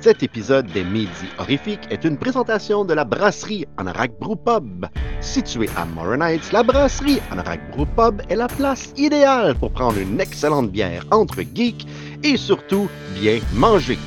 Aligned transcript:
Cet 0.00 0.22
épisode 0.22 0.66
des 0.72 0.84
Midi 0.84 1.26
Horrifiques 1.38 1.86
est 1.90 2.04
une 2.04 2.16
présentation 2.16 2.84
de 2.84 2.94
la 2.94 3.04
brasserie 3.04 3.66
Anorak 3.76 4.12
Brew 4.20 4.36
Pub. 4.36 4.86
Située 5.20 5.68
à 5.76 5.84
Morin 5.84 6.20
Heights, 6.20 6.52
la 6.52 6.62
brasserie 6.62 7.18
Anorak 7.30 7.60
Brew 7.72 7.86
Pub 7.96 8.22
est 8.28 8.36
la 8.36 8.46
place 8.46 8.92
idéale 8.96 9.54
pour 9.56 9.72
prendre 9.72 9.98
une 9.98 10.20
excellente 10.20 10.70
bière 10.70 11.04
entre 11.10 11.42
geeks 11.54 11.86
et 12.22 12.36
surtout 12.36 12.88
bien 13.20 13.40
manger. 13.54 13.98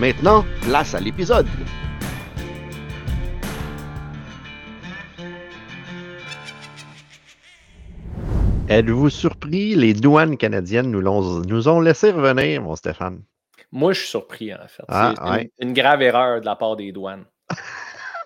Maintenant, 0.00 0.44
place 0.62 0.94
à 0.94 1.00
l'épisode. 1.00 1.46
Êtes-vous 8.68 9.10
surpris? 9.10 9.74
Les 9.74 9.94
douanes 9.94 10.36
canadiennes 10.36 10.90
nous, 10.90 11.00
l'ont- 11.00 11.40
nous 11.46 11.68
ont 11.68 11.80
laissé 11.80 12.10
revenir, 12.10 12.62
mon 12.62 12.74
Stéphane. 12.74 13.22
Moi, 13.76 13.92
je 13.92 13.98
suis 14.00 14.08
surpris, 14.08 14.54
en 14.54 14.66
fait. 14.68 14.84
Ah, 14.88 15.12
c'est 15.14 15.22
une- 15.22 15.30
ouais. 15.32 15.50
une, 15.60 15.72
grave 15.74 16.00
erreur 16.00 16.40
de 16.40 16.46
la 16.46 16.56
part 16.56 16.76
des 16.76 16.92
douanes. 16.92 17.26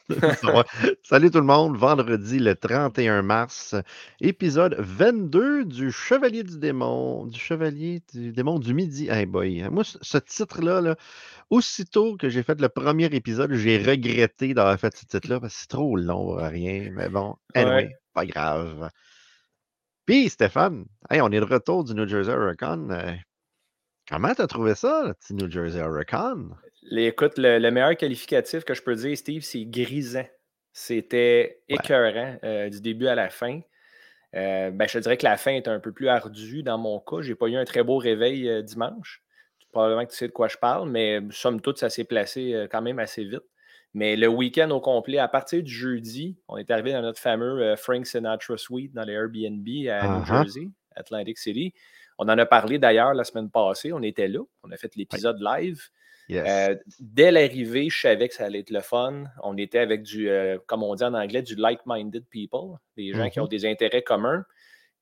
Salut 1.02 1.32
tout 1.32 1.38
le 1.38 1.44
monde, 1.44 1.76
vendredi 1.76 2.38
le 2.38 2.54
31 2.54 3.22
mars, 3.22 3.74
épisode 4.20 4.76
22 4.78 5.64
du 5.64 5.90
Chevalier 5.90 6.44
du 6.44 6.56
démon, 6.60 7.26
du 7.26 7.40
Chevalier 7.40 8.00
du 8.14 8.30
démon 8.30 8.60
du 8.60 8.74
midi. 8.74 9.08
Hey 9.08 9.26
boy, 9.26 9.64
moi 9.72 9.82
ce 9.84 10.18
titre-là, 10.18 10.80
là, 10.80 10.94
aussitôt 11.50 12.16
que 12.16 12.28
j'ai 12.28 12.44
fait 12.44 12.60
le 12.60 12.68
premier 12.68 13.06
épisode, 13.06 13.52
j'ai 13.54 13.78
regretté 13.78 14.54
d'avoir 14.54 14.78
fait 14.78 14.96
ce 14.96 15.04
titre-là 15.04 15.40
parce 15.40 15.52
que 15.54 15.60
c'est 15.62 15.68
trop 15.68 15.96
long 15.96 16.36
rien. 16.36 16.90
Mais 16.92 17.08
bon, 17.08 17.34
anyway, 17.56 17.74
Ouais. 17.74 17.96
pas 18.14 18.24
grave. 18.26 18.88
Puis 20.06 20.28
Stéphane, 20.28 20.84
hey, 21.10 21.20
on 21.20 21.30
est 21.32 21.40
de 21.40 21.44
retour 21.44 21.82
du 21.82 21.94
New 21.94 22.06
Jersey 22.06 22.32
Hurricane. 22.32 23.20
Comment 24.10 24.34
t'as 24.34 24.46
trouvé 24.46 24.74
ça, 24.74 25.04
le 25.06 25.14
petit 25.14 25.34
New 25.34 25.50
Jersey 25.50 25.78
Hurricane? 25.80 26.54
Écoute, 26.90 27.38
le, 27.38 27.58
le 27.58 27.70
meilleur 27.70 27.96
qualificatif 27.96 28.64
que 28.64 28.74
je 28.74 28.82
peux 28.82 28.94
dire, 28.94 29.16
Steve, 29.16 29.42
c'est 29.42 29.64
grisant. 29.64 30.26
C'était 30.72 31.62
Ouais. 31.68 31.76
écœurant 31.76 32.36
euh, 32.44 32.68
du 32.68 32.80
début 32.80 33.06
à 33.06 33.14
la 33.14 33.28
fin. 33.30 33.60
Euh, 34.36 34.70
ben, 34.70 34.88
je 34.88 34.94
te 34.94 34.98
dirais 34.98 35.16
que 35.16 35.24
la 35.24 35.36
fin 35.36 35.52
est 35.52 35.68
un 35.68 35.80
peu 35.80 35.92
plus 35.92 36.08
ardue 36.08 36.62
dans 36.62 36.78
mon 36.78 37.00
cas. 37.00 37.20
J'ai 37.22 37.34
pas 37.34 37.48
eu 37.48 37.56
un 37.56 37.64
très 37.64 37.82
beau 37.82 37.96
réveil 37.98 38.48
euh, 38.48 38.62
dimanche. 38.62 39.22
Probablement 39.72 40.04
que 40.04 40.10
tu 40.12 40.16
sais 40.16 40.28
de 40.28 40.32
quoi 40.32 40.48
je 40.48 40.56
parle, 40.56 40.90
mais 40.90 41.20
somme 41.30 41.60
toute, 41.60 41.78
ça 41.78 41.90
s'est 41.90 42.04
placé 42.04 42.54
euh, 42.54 42.68
quand 42.70 42.82
même 42.82 42.98
assez 42.98 43.24
vite. 43.24 43.42
Mais 43.94 44.16
le 44.16 44.28
week-end 44.28 44.70
au 44.70 44.80
complet, 44.80 45.18
à 45.18 45.26
partir 45.28 45.62
du 45.62 45.72
jeudi, 45.72 46.38
on 46.48 46.56
est 46.56 46.70
arrivé 46.70 46.92
dans 46.92 47.02
notre 47.02 47.20
fameux 47.20 47.74
Frank 47.76 48.06
Sinatra 48.06 48.56
Suite 48.56 48.92
dans 48.94 49.02
les 49.02 49.14
Airbnb 49.14 49.66
à 49.88 50.06
New 50.06 50.22
Uh-huh. 50.22 50.26
Jersey, 50.26 50.68
Atlantic 50.94 51.38
City. 51.38 51.74
On 52.22 52.28
en 52.28 52.36
a 52.36 52.44
parlé 52.44 52.78
d'ailleurs 52.78 53.14
la 53.14 53.24
semaine 53.24 53.50
passée. 53.50 53.92
On 53.94 54.02
était 54.02 54.28
là. 54.28 54.40
On 54.62 54.70
a 54.70 54.76
fait 54.76 54.94
l'épisode 54.94 55.40
live. 55.40 55.80
Yes. 56.28 56.44
Euh, 56.46 56.76
dès 57.00 57.30
l'arrivée, 57.30 57.88
je 57.88 57.98
savais 57.98 58.28
que 58.28 58.34
ça 58.34 58.44
allait 58.44 58.60
être 58.60 58.70
le 58.70 58.82
fun. 58.82 59.24
On 59.42 59.56
était 59.56 59.78
avec 59.78 60.02
du, 60.02 60.28
euh, 60.28 60.58
comme 60.66 60.82
on 60.82 60.94
dit 60.94 61.02
en 61.02 61.14
anglais, 61.14 61.40
du 61.42 61.54
like-minded 61.56 62.24
people, 62.28 62.76
des 62.96 63.12
gens 63.14 63.30
qui 63.30 63.38
Mhm. 63.38 63.46
ont 63.46 63.48
des 63.48 63.64
intérêts 63.64 64.02
communs. 64.02 64.44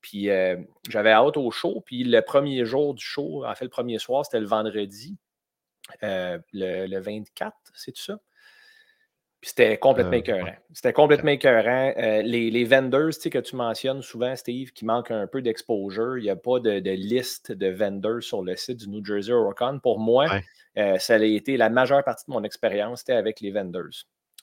Puis 0.01 0.31
euh, 0.31 0.57
j'avais 0.89 1.11
hâte 1.11 1.37
au 1.37 1.51
show. 1.51 1.83
Puis 1.85 2.05
le 2.05 2.23
premier 2.23 2.65
jour 2.65 2.95
du 2.95 3.05
show, 3.05 3.45
en 3.45 3.55
fait, 3.57 3.65
le 3.65 3.71
premier 3.71 3.99
soir, 3.99 4.25
c'était 4.25 4.39
le 4.41 4.47
vendredi, 4.47 5.17
le, 6.03 6.39
le 6.87 6.99
24, 7.01 7.53
c'est 7.75 7.93
tout 7.93 8.03
ça? 8.03 8.19
Puis 9.41 9.51
c'était 9.51 9.77
complètement 9.79 10.13
Euh, 10.15 10.17
écœurant. 10.17 10.45
ouais. 10.45 10.59
C'était 10.73 10.93
complètement 10.93 11.31
écœurant. 11.31 11.93
Euh, 11.97 12.23
les, 12.23 12.51
les 12.51 12.65
vendors, 12.65 13.11
tu 13.15 13.21
sais, 13.21 13.31
que 13.31 13.39
tu 13.39 13.55
mentionnes 13.55 14.03
souvent, 14.03 14.35
Steve, 14.35 14.73
qui 14.73 14.85
manquent 14.85 15.13
un 15.13 15.29
peu 15.29 15.43
d'exposure. 15.43 16.19
Il 16.19 16.25
n'y 16.25 16.31
a 16.31 16.35
pas 16.37 16.59
de, 16.59 16.81
de 16.81 16.91
liste 16.91 17.53
de 17.53 17.69
vendors 17.69 18.21
sur 18.23 18.43
le 18.43 18.57
site 18.57 18.79
du 18.79 18.89
New 18.89 19.05
Jersey 19.05 19.33
Oricon. 19.33 19.79
Pour 19.81 20.01
moi, 20.01 20.27
Ouais. 20.29 20.43
euh, 20.79 20.99
ça 20.99 21.15
a 21.15 21.19
été 21.23 21.57
la 21.57 21.71
majeure 21.71 22.03
partie 22.03 22.25
de 22.27 22.33
mon 22.33 22.43
expérience, 22.43 23.01
c'était 23.01 23.13
avec 23.13 23.41
les 23.41 23.53
vendors. 23.53 23.85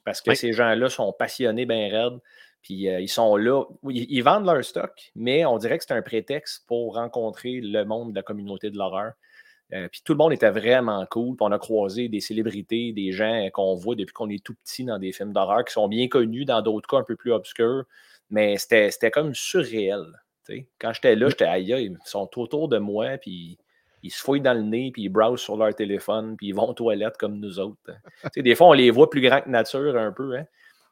Parce 0.06 0.22
que 0.22 0.34
ces 0.34 0.54
gens-là 0.54 0.88
sont 0.90 1.12
passionnés 1.12 1.66
bien 1.66 1.90
raides. 1.90 2.20
Puis 2.62 2.88
euh, 2.90 3.00
ils 3.02 3.10
sont 3.10 3.36
là. 3.36 3.64
Ils, 3.90 4.06
ils 4.10 4.22
vendent 4.24 4.46
leur 4.46 4.64
stock, 4.64 5.12
mais 5.14 5.46
on 5.46 5.58
dirait 5.58 5.78
que 5.78 5.84
c'est 5.86 5.94
un 5.94 6.02
prétexte 6.02 6.66
pour 6.68 6.96
rencontrer 6.96 7.60
le 7.62 7.84
monde 7.84 8.12
de 8.12 8.16
la 8.16 8.24
communauté 8.24 8.70
de 8.72 8.78
l'horreur. 8.78 9.12
Euh, 9.74 9.88
puis 9.88 10.02
tout 10.06 10.14
le 10.14 10.18
monde 10.18 10.34
était 10.34 10.52
vraiment 10.52 11.06
cool. 11.08 11.36
Puis 11.36 11.46
on 11.46 11.52
a 11.52 11.60
croisé 11.60 12.08
des 12.08 12.20
célébrités, 12.20 12.94
des 12.94 13.12
gens 13.12 13.50
qu'on 13.52 13.76
voit 13.76 13.96
depuis 13.96 14.14
qu'on 14.14 14.30
est 14.30 14.44
tout 14.44 14.54
petit 14.64 14.84
dans 14.84 15.00
des 15.00 15.12
films 15.12 15.34
d'horreur 15.34 15.66
qui 15.66 15.74
sont 15.74 15.88
bien 15.88 16.08
connus, 16.08 16.46
dans 16.46 16.62
d'autres 16.62 16.88
cas 16.88 16.98
un 16.98 17.04
peu 17.04 17.16
plus 17.16 17.32
obscurs. 17.32 17.86
Mais 18.30 18.58
c'était 18.58 19.12
comme 19.12 19.34
surréel. 19.34 20.06
Quand 20.80 20.94
j'étais 20.94 21.16
là, 21.16 21.30
j'étais 21.30 21.46
aïe, 21.46 21.74
aïe, 21.74 21.86
ils 21.86 22.10
sont 22.10 22.30
autour 22.38 22.70
de 22.70 22.78
moi, 22.78 23.18
puis 23.18 23.58
ils 24.04 24.12
se 24.12 24.22
fouillent 24.22 24.42
dans 24.42 24.54
le 24.54 24.62
nez, 24.62 24.92
puis 24.92 25.04
ils 25.04 25.10
browsent 25.10 25.42
sur 25.42 25.58
leur 25.58 25.74
téléphone, 25.74 26.38
puis 26.38 26.48
ils 26.48 26.56
vont 26.56 26.70
aux 26.70 26.74
toilettes 26.74 27.18
comme 27.18 27.40
nous 27.40 27.60
autres. 27.60 27.78
Sais, 28.34 28.44
des 28.44 28.54
fois, 28.54 28.68
on 28.68 28.74
les 28.74 28.92
voit 28.92 29.10
plus 29.10 29.22
grands 29.22 29.42
que 29.42 29.50
nature 29.50 29.98
un 29.98 30.12
peu. 30.12 30.38
Hein? 30.38 30.46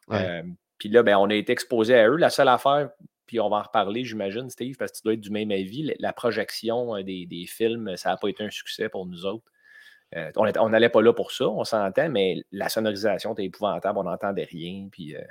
Ouais. 0.08 0.18
Euh, 0.26 0.44
puis 0.80 0.90
là, 0.90 1.04
ben, 1.04 1.18
on 1.18 1.30
a 1.30 1.36
été 1.36 1.52
exposé 1.52 1.96
à 1.96 2.10
eux. 2.10 2.18
La 2.18 2.32
seule 2.32 2.48
affaire, 2.48 2.90
puis 3.26 3.40
on 3.40 3.50
va 3.50 3.58
en 3.58 3.62
reparler, 3.64 4.04
j'imagine, 4.04 4.50
Steve, 4.50 4.76
parce 4.78 4.92
que 4.92 4.98
tu 4.98 5.04
dois 5.04 5.14
être 5.14 5.22
du 5.22 5.32
même 5.32 5.52
avis. 5.52 5.84
La, 5.84 5.94
la 6.00 6.14
projection 6.14 6.96
euh, 6.96 7.04
des, 7.04 7.26
des 7.26 7.46
films, 7.46 7.96
ça 7.98 8.10
n'a 8.10 8.18
pas 8.18 8.28
été 8.30 8.44
un 8.44 8.50
succès 8.50 8.90
pour 8.90 9.06
nous 9.06 9.26
autres. 9.26 9.46
Euh, 10.16 10.32
on 10.36 10.70
n'allait 10.70 10.90
pas 10.90 11.02
là 11.02 11.12
pour 11.12 11.32
ça, 11.32 11.48
on 11.48 11.64
s'entend, 11.64 12.08
mais 12.10 12.38
la 12.52 12.70
sonorisation 12.70 13.34
était 13.34 13.46
épouvantable, 13.46 13.98
on 13.98 14.04
n'entendait 14.04 14.44
rien, 14.44 14.88
puis 14.92 15.16
euh, 15.16 15.22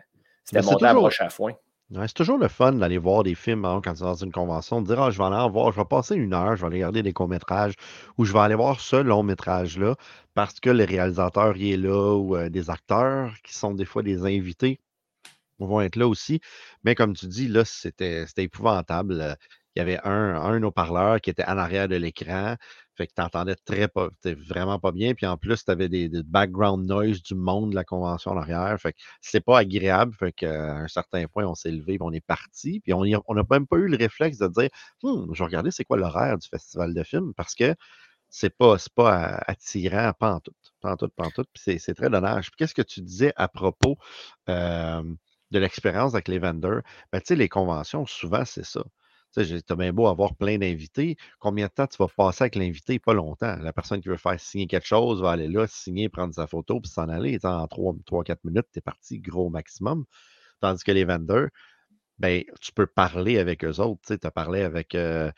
c'était 0.44 0.60
monté 0.62 0.84
à 0.84 0.88
toujours- 0.88 1.02
broche 1.02 1.20
à 1.20 1.28
foin. 1.30 1.52
Ouais, 1.92 2.08
c'est 2.08 2.14
toujours 2.14 2.38
le 2.38 2.48
fun 2.48 2.72
d'aller 2.72 2.96
voir 2.96 3.22
des 3.22 3.34
films 3.34 3.66
hein, 3.66 3.80
quand 3.84 3.92
tu 3.92 4.00
es 4.02 4.06
dans 4.06 4.14
une 4.14 4.32
convention, 4.32 4.80
de 4.80 4.86
dire 4.86 5.00
ah, 5.00 5.10
je 5.10 5.18
vais 5.18 5.24
aller 5.24 5.36
en 5.36 5.50
voir, 5.50 5.70
je 5.72 5.76
vais 5.78 5.84
passer 5.84 6.16
une 6.16 6.32
heure, 6.32 6.56
je 6.56 6.62
vais 6.62 6.68
aller 6.68 6.76
regarder 6.78 7.02
des 7.02 7.12
courts-métrages 7.12 7.74
ou 8.16 8.24
je 8.24 8.32
vais 8.32 8.38
aller 8.38 8.54
voir 8.54 8.80
ce 8.80 8.96
long-métrage-là 8.96 9.96
parce 10.32 10.58
que 10.58 10.70
le 10.70 10.84
réalisateur 10.84 11.54
y 11.56 11.74
est 11.74 11.76
là 11.76 12.14
ou 12.16 12.34
euh, 12.34 12.48
des 12.48 12.70
acteurs 12.70 13.34
qui 13.44 13.52
sont 13.54 13.74
des 13.74 13.84
fois 13.84 14.02
des 14.02 14.22
invités 14.24 14.80
vont 15.66 15.80
être 15.80 15.96
là 15.96 16.06
aussi. 16.08 16.40
Mais 16.84 16.94
comme 16.94 17.14
tu 17.14 17.26
dis, 17.26 17.48
là, 17.48 17.64
c'était 17.64 18.26
épouvantable. 18.38 19.36
Il 19.74 19.78
y 19.78 19.82
avait 19.82 19.98
un, 20.04 20.34
un 20.34 20.62
haut-parleur 20.62 21.20
qui 21.20 21.30
était 21.30 21.44
en 21.44 21.56
arrière 21.56 21.88
de 21.88 21.96
l'écran. 21.96 22.56
Fait 22.94 23.06
que 23.06 23.12
tu 23.16 23.22
entendais 23.22 23.54
très 23.64 23.88
pas, 23.88 24.08
vraiment 24.24 24.78
pas 24.78 24.92
bien. 24.92 25.14
Puis 25.14 25.26
en 25.26 25.36
plus, 25.38 25.64
tu 25.64 25.70
avais 25.70 25.88
des, 25.88 26.10
background 26.24 26.86
noise 26.86 27.22
du 27.22 27.34
monde 27.34 27.70
de 27.70 27.74
la 27.74 27.84
convention 27.84 28.32
en 28.32 28.36
arrière. 28.36 28.78
Fait 28.80 28.92
que 28.92 28.98
c'est 29.20 29.40
pas 29.40 29.58
agréable. 29.58 30.14
Fait 30.14 30.32
qu'à 30.32 30.76
un 30.76 30.88
certain 30.88 31.26
point, 31.26 31.44
on 31.46 31.54
s'est 31.54 31.70
levé, 31.70 31.98
puis 31.98 32.02
on 32.02 32.12
est 32.12 32.24
parti. 32.24 32.80
Puis 32.80 32.92
on 32.92 33.04
n'a 33.04 33.42
même 33.50 33.66
pas 33.66 33.76
eu 33.76 33.88
le 33.88 33.96
réflexe 33.96 34.38
de 34.38 34.48
dire 34.48 34.68
Hum, 35.02 35.30
je 35.32 35.38
vais 35.38 35.46
regarder 35.46 35.70
c'est 35.70 35.84
quoi 35.84 35.96
l'horaire 35.96 36.38
du 36.38 36.48
festival 36.48 36.94
de 36.94 37.02
films 37.02 37.32
parce 37.34 37.54
que 37.54 37.74
c'est 38.28 38.56
pas, 38.56 38.76
pas 38.94 39.42
attirant, 39.46 40.12
pas 40.18 40.34
en 40.34 40.40
tout. 40.40 40.52
Pas 40.80 40.92
en 40.92 40.96
tout, 40.96 41.08
pas 41.08 41.26
en 41.26 41.30
tout. 41.30 41.44
Puis 41.52 41.78
c'est, 41.78 41.94
très 41.94 42.10
dommage. 42.10 42.50
Puis 42.50 42.56
qu'est-ce 42.58 42.74
que 42.74 42.82
tu 42.82 43.00
disais 43.02 43.32
à 43.36 43.48
propos 43.48 43.96
de 45.52 45.58
l'expérience 45.58 46.14
avec 46.14 46.28
les 46.28 46.38
vendors? 46.38 46.80
Ben, 47.12 47.20
les 47.30 47.48
conventions, 47.48 48.06
souvent, 48.06 48.44
c'est 48.44 48.64
ça. 48.64 48.82
Tu 49.34 49.62
t'as 49.62 49.76
bien 49.76 49.92
beau 49.94 50.08
avoir 50.08 50.34
plein 50.34 50.58
d'invités. 50.58 51.16
Combien 51.38 51.66
de 51.66 51.72
temps 51.72 51.86
tu 51.86 51.96
vas 51.96 52.08
passer 52.08 52.44
avec 52.44 52.54
l'invité? 52.54 52.98
Pas 52.98 53.14
longtemps. 53.14 53.56
La 53.56 53.72
personne 53.72 54.02
qui 54.02 54.08
veut 54.08 54.18
faire 54.18 54.38
signer 54.38 54.66
quelque 54.66 54.86
chose 54.86 55.22
va 55.22 55.30
aller 55.30 55.48
là, 55.48 55.66
signer, 55.66 56.10
prendre 56.10 56.34
sa 56.34 56.46
photo, 56.46 56.80
puis 56.80 56.90
s'en 56.90 57.08
aller. 57.08 57.38
En 57.44 57.66
3-4 57.66 58.36
minutes, 58.44 58.66
tu 58.72 58.78
es 58.78 58.82
parti 58.82 59.20
gros 59.20 59.48
maximum. 59.48 60.04
Tandis 60.60 60.84
que 60.84 60.92
les 60.92 61.04
vendors, 61.04 61.48
ben, 62.18 62.42
tu 62.60 62.72
peux 62.72 62.86
parler 62.86 63.38
avec 63.38 63.64
eux 63.64 63.80
autres. 63.80 64.02
Tu 64.04 64.26
as 64.26 64.30
parlé 64.30 64.62
avec 64.62 64.94
euh, 64.94 65.30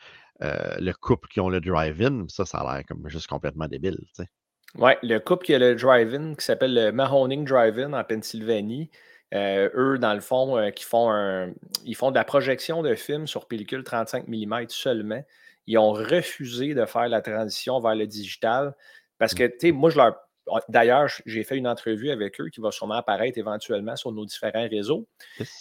euh, 0.43 0.75
le 0.79 0.91
couple 0.91 1.29
qui 1.29 1.39
ont 1.39 1.49
le 1.49 1.61
drive-in. 1.61 2.25
Ça, 2.27 2.45
ça 2.45 2.59
a 2.59 2.75
l'air 2.75 2.85
comme 2.85 3.07
juste 3.07 3.27
complètement 3.27 3.67
débile. 3.67 3.97
Oui, 4.77 4.91
le 5.03 5.19
couple 5.19 5.45
qui 5.45 5.55
a 5.55 5.59
le 5.59 5.73
drive-in, 5.73 6.35
qui 6.35 6.43
s'appelle 6.43 6.73
le 6.73 6.91
Mahoning 6.91 7.45
Drive-In 7.45 7.93
en 7.93 8.03
Pennsylvanie, 8.03 8.91
euh, 9.33 9.69
eux, 9.75 9.97
dans 9.97 10.13
le 10.13 10.21
fond, 10.21 10.57
euh, 10.57 10.69
qui 10.69 10.83
font 10.83 11.09
un, 11.11 11.51
ils 11.83 11.95
font 11.95 12.11
de 12.11 12.15
la 12.15 12.23
projection 12.23 12.83
de 12.83 12.93
films 12.95 13.27
sur 13.27 13.47
pellicule 13.47 13.83
35 13.83 14.27
mm 14.27 14.65
seulement. 14.69 15.23
Ils 15.67 15.77
ont 15.77 15.93
refusé 15.93 16.73
de 16.73 16.85
faire 16.85 17.07
la 17.07 17.21
transition 17.21 17.79
vers 17.79 17.95
le 17.95 18.05
digital 18.05 18.75
parce 19.17 19.33
que, 19.33 19.45
tu 19.45 19.55
sais, 19.59 19.71
moi, 19.71 19.89
je 19.89 19.97
leur. 19.97 20.15
D'ailleurs, 20.69 21.09
j'ai 21.25 21.43
fait 21.43 21.57
une 21.57 21.67
entrevue 21.67 22.11
avec 22.11 22.39
eux 22.39 22.49
qui 22.49 22.61
va 22.61 22.69
sûrement 22.69 22.93
apparaître 22.93 23.39
éventuellement 23.39 23.95
sur 23.95 24.11
nos 24.11 24.25
différents 24.25 24.67
réseaux. 24.69 25.07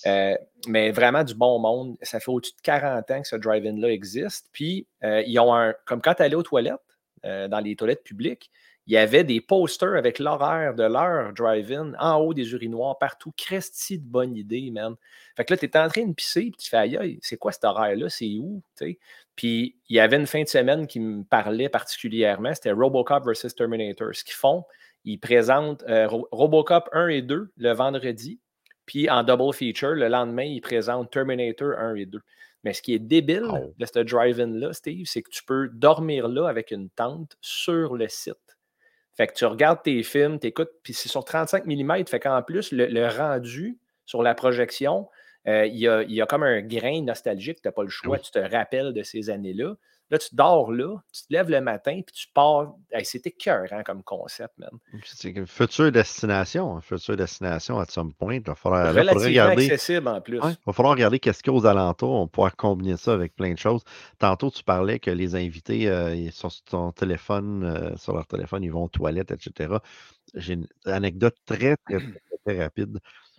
Euh, 0.06 0.36
mais 0.68 0.90
vraiment 0.90 1.24
du 1.24 1.34
bon 1.34 1.58
monde. 1.58 1.96
Ça 2.02 2.20
fait 2.20 2.30
au-dessus 2.30 2.52
de 2.52 2.60
40 2.60 3.10
ans 3.10 3.22
que 3.22 3.28
ce 3.28 3.36
drive-in-là 3.36 3.88
existe. 3.88 4.50
Puis, 4.52 4.86
ils 5.02 5.38
ont 5.38 5.54
un. 5.54 5.72
Comme 5.86 6.02
quand 6.02 6.12
tu 6.14 6.22
allais 6.22 6.34
aux 6.34 6.42
toilettes, 6.42 6.74
dans 7.22 7.62
les 7.64 7.76
toilettes 7.76 8.04
publiques, 8.04 8.50
il 8.86 8.92
y 8.92 8.96
avait 8.98 9.24
des 9.24 9.40
posters 9.40 9.94
avec 9.94 10.18
l'horaire 10.18 10.74
de 10.74 10.82
leur 10.84 11.32
drive-in 11.32 11.92
en 11.98 12.16
haut 12.18 12.34
des 12.34 12.52
urinoirs 12.52 12.98
partout. 12.98 13.32
Christy 13.36 13.98
de 13.98 14.04
bonne 14.06 14.36
idée, 14.36 14.70
man. 14.70 14.94
Fait 15.36 15.44
que 15.44 15.52
là, 15.54 15.56
tu 15.58 15.64
es 15.66 15.76
en 15.76 15.88
train 15.88 16.04
de 16.06 16.12
pisser, 16.12 16.42
puis 16.42 16.56
tu 16.58 16.68
fais 16.68 16.76
aïe, 16.76 16.96
aïe, 16.96 17.18
c'est 17.22 17.36
quoi 17.38 17.50
cet 17.52 17.64
horaire-là? 17.64 18.08
C'est 18.10 18.36
où? 18.40 18.62
Puis 19.36 19.76
il 19.88 19.96
y 19.96 20.00
avait 20.00 20.16
une 20.16 20.26
fin 20.26 20.42
de 20.42 20.48
semaine 20.48 20.86
qui 20.86 21.00
me 21.00 21.24
parlait 21.24 21.68
particulièrement, 21.68 22.54
c'était 22.54 22.72
Robocop 22.72 23.24
versus 23.24 23.54
Terminator. 23.54 24.08
Ce 24.14 24.22
qu'ils 24.22 24.34
font, 24.34 24.64
ils 25.04 25.18
présentent 25.18 25.82
euh, 25.88 26.06
Ro- 26.06 26.28
Robocop 26.30 26.88
1 26.92 27.08
et 27.08 27.22
2 27.22 27.52
le 27.56 27.72
vendredi, 27.72 28.38
puis 28.86 29.08
en 29.10 29.22
double 29.22 29.52
feature, 29.54 29.90
le 29.94 30.08
lendemain, 30.08 30.44
ils 30.44 30.60
présentent 30.60 31.10
Terminator 31.10 31.72
1 31.78 31.94
et 31.96 32.06
2. 32.06 32.20
Mais 32.62 32.72
ce 32.72 32.80
qui 32.82 32.94
est 32.94 32.98
débile 32.98 33.44
Oh. 33.50 33.74
de 33.78 33.84
ce 33.86 33.98
drive-in-là, 33.98 34.72
Steve, 34.72 35.06
c'est 35.06 35.22
que 35.22 35.30
tu 35.30 35.42
peux 35.44 35.68
dormir 35.68 36.28
là 36.28 36.48
avec 36.48 36.70
une 36.70 36.88
tente 36.90 37.36
sur 37.40 37.94
le 37.96 38.08
site. 38.08 38.53
Fait 39.16 39.28
que 39.28 39.34
tu 39.34 39.44
regardes 39.44 39.82
tes 39.82 40.02
films, 40.02 40.40
tu 40.40 40.48
écoutes, 40.48 40.70
puis 40.82 40.92
c'est 40.92 41.08
sur 41.08 41.24
35 41.24 41.66
mm. 41.66 42.06
Fait 42.06 42.20
qu'en 42.20 42.42
plus, 42.42 42.72
le, 42.72 43.08
rendu 43.08 43.78
sur 44.06 44.22
la 44.22 44.34
projection, 44.34 45.08
euh, 45.46 45.66
il, 45.66 45.78
y 45.78 46.20
a, 46.20 46.26
comme 46.26 46.42
un 46.42 46.62
grain 46.62 47.02
nostalgique, 47.02 47.62
tu 47.62 47.68
n'as 47.68 47.72
pas 47.72 47.82
le 47.82 47.88
choix, 47.88 48.18
tu 48.18 48.30
te 48.30 48.38
rappelles 48.38 48.92
de 48.92 49.02
ces 49.02 49.30
années-là. 49.30 49.74
Là, 50.10 50.18
tu 50.18 50.34
dors 50.34 50.70
là, 50.70 50.98
tu 51.12 51.22
te 51.22 51.32
lèves 51.32 51.48
le 51.48 51.60
matin, 51.62 52.00
puis 52.06 52.14
tu 52.14 52.28
pars. 52.34 52.74
C'était 53.04 53.30
cœur 53.30 53.66
comme 53.84 54.02
concept, 54.02 54.52
même. 54.58 54.78
C'est 55.04 55.30
une 55.30 55.46
future 55.46 55.90
destination, 55.90 56.78
future 56.82 57.16
destination 57.16 57.78
à 57.78 57.86
some 57.86 58.12
point. 58.12 58.34
Il 58.34 58.42
va 58.42 58.54
falloir, 58.54 58.94
regarder. 58.94 59.64
accessible 59.64 60.08
en 60.08 60.20
plus. 60.20 60.36
il 60.36 60.56
va 60.66 60.72
falloir 60.72 60.94
regarder 60.94 61.18
qu'est-ce 61.18 61.42
qu'il 61.42 61.52
y 61.52 61.56
a 61.56 61.58
aux 61.58 61.66
alentours. 61.66 62.10
On 62.10 62.28
pourra 62.28 62.50
combiner 62.50 62.98
ça 62.98 63.14
avec 63.14 63.34
plein 63.34 63.54
de 63.54 63.58
choses. 63.58 63.82
Tantôt, 64.18 64.50
tu 64.50 64.62
parlais 64.62 64.98
que 64.98 65.10
les 65.10 65.34
invités, 65.36 65.88
euh, 65.88 66.30
sur 66.30 66.50
ton 66.64 66.92
téléphone, 66.92 67.64
euh, 67.64 67.96
sur 67.96 68.14
leur 68.14 68.26
téléphone, 68.26 68.62
ils 68.62 68.72
vont 68.72 68.84
aux 68.84 68.88
toilettes, 68.88 69.30
etc. 69.30 69.76
J'ai 70.34 70.54
une 70.54 70.68
anecdote 70.84 71.36
très, 71.46 71.76
très, 71.78 71.98
très, 72.44 72.62
rapide. 72.62 72.98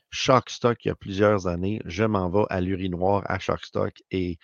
Shockstock, 0.10 0.84
il 0.84 0.88
y 0.88 0.92
a 0.92 0.96
plusieurs 0.96 1.48
années, 1.48 1.82
je 1.86 2.04
m'en 2.06 2.30
vais 2.30 2.46
à 2.50 2.62
l'urinoir 2.62 3.24
à 3.26 3.38
Shockstock 3.38 4.02
et 4.12 4.40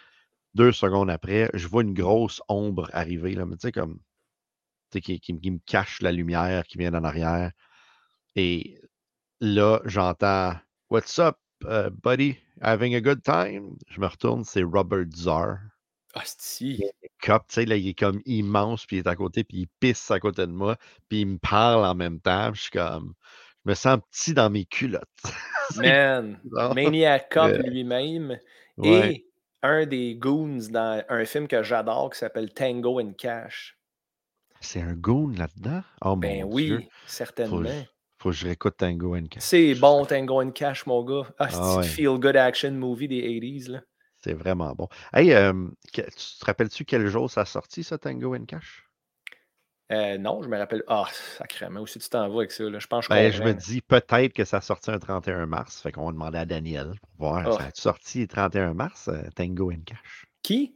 deux 0.54 0.72
secondes 0.72 1.10
après, 1.10 1.50
je 1.54 1.68
vois 1.68 1.84
une 1.84 1.94
grosse 1.94 2.42
ombre 2.48 2.90
arriver, 2.94 3.34
là, 3.36 3.46
mais 3.46 3.56
tu 3.56 3.68
sais, 3.68 3.72
comme, 3.72 4.00
qui, 5.00 5.20
qui, 5.20 5.34
me 5.34 5.60
cache 5.66 6.02
la 6.02 6.12
lumière 6.12 6.66
qui 6.66 6.78
vient 6.78 6.94
en 6.94 7.04
arrière. 7.04 7.52
Et 8.36 8.78
là, 9.40 9.80
j'entends 9.86 10.56
What's 10.90 11.18
up, 11.20 11.38
uh, 11.64 11.90
buddy? 11.90 12.38
Having 12.62 12.96
a 12.96 13.02
good 13.02 13.24
time? 13.24 13.78
Je 13.90 14.02
me 14.02 14.08
retourne, 14.08 14.44
c'est 14.44 14.64
Robert 14.64 15.06
Czar. 15.10 15.60
Ah, 16.14 16.24
si. 16.26 16.84
Cop, 17.24 17.48
tu 17.48 17.54
sais, 17.54 17.66
là, 17.66 17.78
il 17.78 17.88
est 17.88 17.98
comme 17.98 18.22
immense, 18.26 18.86
puis 18.86 18.98
il 18.98 19.00
est 19.00 19.08
à 19.08 19.16
côté, 19.16 19.46
puis 19.46 19.60
il 19.60 19.68
pisse 19.80 20.12
à 20.12 20.20
côté 20.20 20.46
de 20.46 20.52
moi, 20.52 20.76
puis 21.08 21.22
il 21.22 21.28
me 21.28 21.38
parle 21.38 21.86
en 21.86 21.96
même 21.96 22.20
temps. 22.20 22.54
Je 22.54 22.64
suis 22.64 22.72
comme, 22.72 23.14
je 23.64 23.70
me 23.70 23.76
sens 23.76 24.00
petit 24.12 24.34
dans 24.34 24.50
mes 24.50 24.66
culottes. 24.66 25.08
Man, 25.78 26.40
Maniac 26.76 27.32
Cop 27.32 27.54
lui-même. 27.64 28.38
Et 28.84 29.31
un 29.64 29.86
des 29.86 30.16
goons 30.16 30.60
dans 30.70 31.04
un 31.08 31.26
film 31.26 31.48
que 31.48 31.64
j'adore 31.64 32.10
qui 32.12 32.20
s'appelle 32.20 32.54
Tango 32.54 33.00
and 33.00 33.14
Cash. 33.18 33.78
C'est 34.60 34.82
un 34.82 34.94
goon 34.94 35.34
là-dedans? 35.38 35.82
Oh 36.04 36.16
ben 36.16 36.44
oui, 36.44 36.88
certainement. 37.08 37.64
Faut, 38.20 38.30
que 38.30 38.36
je 38.36 38.46
réécoute 38.46 38.78
Tango 38.78 39.16
and 39.16 39.26
Cash. 39.26 39.44
C'est 39.44 39.74
bon, 39.74 40.06
Tango 40.06 40.42
and 40.42 40.52
Cash, 40.52 40.86
mon 40.86 41.04
gars. 41.04 41.28
Ah, 41.40 41.50
c'est 41.50 41.58
ah 41.60 41.82
feel 41.82 42.20
good 42.20 42.36
action 42.36 42.72
movie 42.72 43.08
des 43.08 43.22
80s. 43.22 43.72
Là? 43.72 43.82
C'est 44.24 44.34
vraiment 44.34 44.74
bon. 44.76 44.88
Hey, 45.14 45.34
euh, 45.34 45.54
tu 45.92 46.04
te 46.04 46.46
rappelles-tu 46.46 46.86
quel 46.86 47.08
jour 47.08 47.30
ça 47.30 47.42
a 47.42 47.46
sorti, 47.46 47.84
ça, 47.84 47.98
Tango 47.98 48.36
and 48.36 48.46
Cash? 48.46 48.88
Euh, 49.92 50.18
non, 50.18 50.42
je 50.42 50.48
me 50.48 50.58
rappelle. 50.58 50.84
Ah, 50.88 51.06
sacrément, 51.38 51.82
aussi 51.82 52.00
tu 52.00 52.08
t'en 52.08 52.30
vas 52.30 52.38
avec 52.38 52.52
ça. 52.52 52.64
Là. 52.64 52.80
Je 52.80 52.88
pense 52.88 53.08
que 53.08 53.14
je, 53.14 53.20
ben, 53.20 53.32
je 53.32 53.44
me 53.44 53.54
dis 53.54 53.82
peut-être 53.82 54.34
que 54.34 54.46
ça 54.46 54.58
a 54.58 54.62
sorti 54.62 54.90
un 54.90 55.00
31 55.00 55.46
mars. 55.46 55.82
Fait 55.82 55.92
qu'on 55.92 56.06
va 56.06 56.12
demander 56.14 56.38
à 56.38 56.46
Daniel 56.46 56.94
pour 57.18 57.30
voir. 57.30 57.44
Oh. 57.48 57.58
Ça 57.58 57.66
a 57.66 57.72
sorti 57.74 58.22
le 58.22 58.28
31 58.28 58.74
mars, 58.74 59.10
euh, 59.10 59.22
Tango 59.36 59.72
and 59.72 59.84
Cash? 59.86 60.26
Qui? 60.44 60.74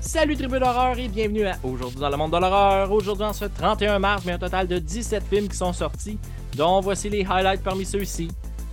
Salut 0.00 0.36
tribu 0.36 0.58
d'horreur 0.58 0.98
et 0.98 1.06
bienvenue 1.06 1.44
à 1.44 1.56
Aujourd'hui 1.62 2.00
dans 2.00 2.08
le 2.08 2.16
monde 2.16 2.32
de 2.32 2.38
l'horreur. 2.38 2.90
Aujourd'hui, 2.90 3.24
en 3.24 3.32
ce 3.32 3.44
31 3.44 3.98
mars, 3.98 4.24
mais 4.24 4.32
un 4.32 4.38
total 4.38 4.66
de 4.66 4.78
17 4.78 5.24
films 5.24 5.48
qui 5.48 5.56
sont 5.56 5.72
sortis, 5.72 6.18
dont 6.56 6.80
voici 6.80 7.08
les 7.10 7.24
highlights 7.24 7.62
parmi 7.62 7.84
ceux-ci. 7.84 8.28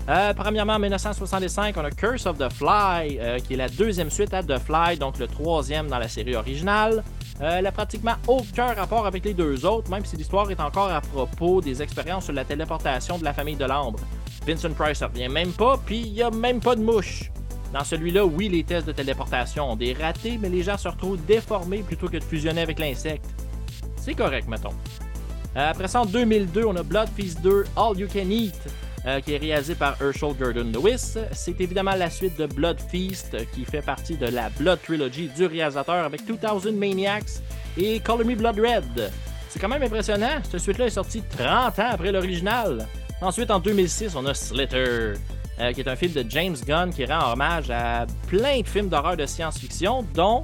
Euh, 0.08 0.34
premièrement, 0.34 0.74
en 0.74 0.80
1965, 0.80 1.78
on 1.78 1.84
a 1.84 1.92
Curse 1.92 2.26
of 2.26 2.40
the 2.40 2.52
Fly, 2.52 3.20
qui 3.44 3.54
est 3.54 3.58
la 3.58 3.70
deuxième 3.70 4.10
suite 4.10 4.34
à 4.34 4.42
The 4.42 4.58
Fly, 4.58 4.98
donc 4.98 5.20
le 5.20 5.28
troisième 5.28 5.88
dans 5.88 6.00
la 6.00 6.08
série 6.08 6.36
originale. 6.36 7.04
Euh, 7.42 7.58
elle 7.58 7.68
a 7.68 7.72
pratiquement 7.72 8.16
aucun 8.28 8.74
rapport 8.74 9.06
avec 9.06 9.24
les 9.24 9.34
deux 9.34 9.66
autres, 9.66 9.90
même 9.90 10.04
si 10.04 10.18
l'histoire 10.18 10.50
est 10.52 10.60
encore 10.60 10.92
à 10.92 11.02
propos 11.02 11.62
des 11.62 11.82
expériences 11.82 12.26
sur 12.26 12.34
la 12.34 12.44
téléportation 12.44 13.18
de 13.18 13.24
la 13.24 13.34
famille 13.34 13.56
de 13.56 13.66
l'ambre. 13.66 14.00
Vincent 14.46 14.72
Price 14.72 15.02
revient 15.02 15.30
même 15.30 15.52
pas, 15.52 15.80
puis 15.86 16.00
il 16.00 16.14
y 16.14 16.22
a 16.22 16.32
même 16.32 16.60
pas 16.60 16.76
de 16.76 16.82
mouche. 16.82 17.32
Dans 17.74 17.84
celui-là, 17.84 18.26
oui, 18.26 18.50
les 18.50 18.64
tests 18.64 18.88
de 18.88 18.92
téléportation 18.92 19.72
ont 19.72 19.76
des 19.76 19.94
ratés, 19.94 20.38
mais 20.42 20.50
les 20.50 20.64
gens 20.64 20.78
se 20.78 20.88
retrouvent 20.88 21.24
déformés 21.26 21.84
plutôt 21.84 22.08
que 22.08 22.18
de 22.18 22.24
fusionner 22.24 22.62
avec 22.62 22.80
l'insecte. 22.80 23.26
C'est 23.96 24.16
correct, 24.16 24.48
mettons. 24.48 24.74
Euh, 25.56 25.70
après 25.70 25.88
ça, 25.88 26.02
en 26.02 26.06
2002, 26.06 26.66
on 26.66 26.76
a 26.76 26.84
Blood 26.84 27.10
Feast 27.16 27.42
2 27.42 27.66
All 27.76 27.98
You 27.98 28.08
Can 28.12 28.30
Eat, 28.30 28.56
euh, 29.06 29.22
qui 29.22 29.34
est 29.34 29.38
réalisé 29.38 29.76
par 29.76 29.96
Herschel 30.02 30.34
Gordon 30.34 30.72
Lewis. 30.74 31.16
C'est 31.32 31.60
évidemment 31.62 31.96
la 31.96 32.10
suite 32.10 32.38
de 32.38 32.46
Blood 32.46 32.80
Feast, 32.90 33.38
qui 33.54 33.66
fait 33.66 33.82
partie 33.82 34.18
de 34.18 34.28
la 34.28 34.50
Blood 34.50 34.80
Trilogy 34.84 35.30
du 35.30 35.46
réalisateur 35.46 36.06
avec 36.06 36.26
2000 36.26 36.76
Maniacs 36.78 37.40
et 37.78 38.00
Color 38.00 38.26
Me 38.26 38.36
Blood 38.36 38.60
Red. 38.60 39.12
C'est 39.50 39.60
quand 39.60 39.70
même 39.70 39.82
impressionnant, 39.82 40.42
cette 40.50 40.62
suite-là 40.62 40.88
est 40.88 40.92
sortie 40.92 41.24
30 41.38 41.80
ans 41.80 41.90
après 41.92 42.12
l'original. 42.12 42.88
Ensuite, 43.22 43.52
en 43.52 43.60
2006, 43.60 44.16
on 44.16 44.26
a 44.26 44.34
Slitter, 44.34 45.14
euh, 45.60 45.74
qui 45.74 45.82
est 45.82 45.88
un 45.88 45.96
film 45.96 46.14
de 46.14 46.24
James 46.30 46.56
Gunn 46.66 46.92
qui 46.94 47.06
rend 47.06 47.34
hommage 47.34 47.70
à 47.70 48.06
plein 48.28 48.62
de 48.62 48.68
films 48.68 48.90
d'horreur 48.90 49.18
de 49.18 49.26
science-fiction, 49.26 50.06
dont 50.14 50.44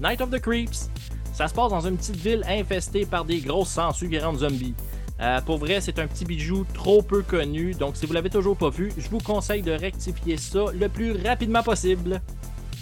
Night 0.00 0.20
of 0.20 0.30
the 0.30 0.40
Creeps. 0.40 0.88
Ça 1.32 1.48
se 1.48 1.54
passe 1.54 1.70
dans 1.70 1.80
une 1.80 1.96
petite 1.96 2.16
ville 2.16 2.44
infestée 2.48 3.06
par 3.06 3.24
des 3.24 3.40
grosses 3.40 3.70
sangsues 3.70 4.08
qui 4.08 4.18
rendent 4.18 4.38
zombies. 4.38 4.74
Euh, 5.20 5.40
pour 5.42 5.58
vrai, 5.58 5.80
c'est 5.80 5.98
un 5.98 6.06
petit 6.06 6.24
bijou 6.24 6.64
trop 6.74 7.02
peu 7.02 7.22
connu, 7.22 7.72
donc 7.72 7.96
si 7.96 8.06
vous 8.06 8.12
l'avez 8.12 8.30
toujours 8.30 8.56
pas 8.56 8.70
vu, 8.70 8.92
je 8.98 9.08
vous 9.08 9.20
conseille 9.20 9.62
de 9.62 9.72
rectifier 9.72 10.36
ça 10.36 10.64
le 10.78 10.88
plus 10.88 11.12
rapidement 11.24 11.62
possible. 11.62 12.20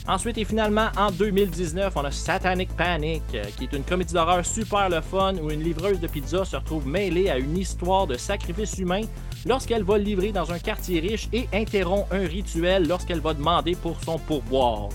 Ensuite 0.09 0.37
et 0.39 0.45
finalement, 0.45 0.89
en 0.97 1.13
2019, 1.13 1.93
on 1.95 2.05
a 2.05 2.11
Satanic 2.11 2.75
Panic, 2.77 3.23
euh, 3.35 3.45
qui 3.57 3.65
est 3.65 3.73
une 3.73 3.85
comédie 3.85 4.15
d'horreur 4.15 4.45
super 4.45 4.89
le 4.89 5.01
fun 5.01 5.35
où 5.37 5.51
une 5.51 5.63
livreuse 5.63 6.01
de 6.01 6.09
pizza 6.09 6.45
se 6.45 6.57
retrouve 6.57 6.89
mêlée 6.89 7.31
à 7.31 7.39
une 7.39 7.57
histoire 7.57 8.09
de 8.09 8.17
sacrifice 8.17 8.79
humain 8.79 9.03
lorsqu'elle 9.47 9.85
va 9.85 9.99
livrer 9.99 10.33
dans 10.33 10.51
un 10.51 10.59
quartier 10.59 10.99
riche 10.99 11.29
et 11.33 11.49
interrompt 11.53 12.13
un 12.13 12.27
rituel 12.27 12.89
lorsqu'elle 12.89 13.21
va 13.21 13.35
demander 13.35 13.77
pour 13.77 14.03
son 14.03 14.19
pourboire. 14.19 14.89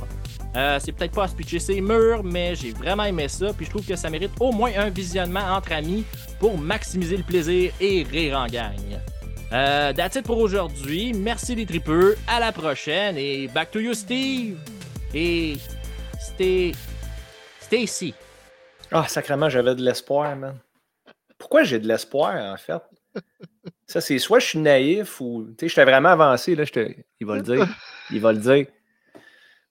Euh, 0.58 0.80
c'est 0.82 0.92
peut-être 0.92 1.12
pas 1.12 1.26
à 1.26 1.28
se 1.28 1.36
pitcher 1.36 1.60
ses 1.60 1.80
murs, 1.82 2.24
mais 2.24 2.56
j'ai 2.56 2.72
vraiment 2.72 3.04
aimé 3.04 3.28
ça, 3.28 3.54
puis 3.54 3.66
je 3.66 3.70
trouve 3.70 3.86
que 3.86 3.96
ça 3.96 4.10
mérite 4.10 4.32
au 4.40 4.52
moins 4.52 4.72
un 4.76 4.90
visionnement 4.90 5.56
entre 5.56 5.72
amis 5.72 6.04
pour 6.40 6.58
maximiser 6.58 7.16
le 7.16 7.24
plaisir 7.24 7.72
et 7.80 8.02
rire 8.02 8.40
en 8.40 8.48
gang. 8.48 8.74
Euh, 9.54 9.94
that's 9.94 10.16
it 10.16 10.26
pour 10.26 10.40
aujourd'hui. 10.40 11.14
Merci 11.14 11.54
les 11.54 11.66
tripeux. 11.68 12.18
À 12.28 12.40
la 12.40 12.52
prochaine 12.52 13.18
et 13.18 13.48
back 13.48 13.70
to 13.70 13.80
you, 13.80 13.94
Steve. 13.94 14.58
Et 15.14 15.58
stay. 16.20 16.72
Stacy. 17.62 18.16
Ah, 18.92 19.08
sacrément, 19.08 19.50
j'avais 19.50 19.76
de 19.76 19.84
l'espoir, 19.84 20.36
man. 20.36 20.58
Pourquoi 21.38 21.64
j'ai 21.64 21.78
de 21.78 21.88
l'espoir, 21.88 22.34
en 22.36 22.58
fait? 22.58 22.82
Ça, 23.86 24.02
c'est 24.02 24.18
soit 24.18 24.40
je 24.40 24.48
suis 24.48 24.60
naïf 24.60 25.22
ou. 25.22 25.48
Tu 25.58 25.66
sais, 25.66 25.70
j'étais 25.70 25.86
vraiment 25.86 26.10
avancé, 26.10 26.56
là. 26.56 26.64
Il 27.20 27.28
va 27.28 27.36
le 27.36 27.42
dire. 27.44 27.68
Il 28.10 28.22
va 28.22 28.34
le 28.34 28.40
dire. 28.40 28.66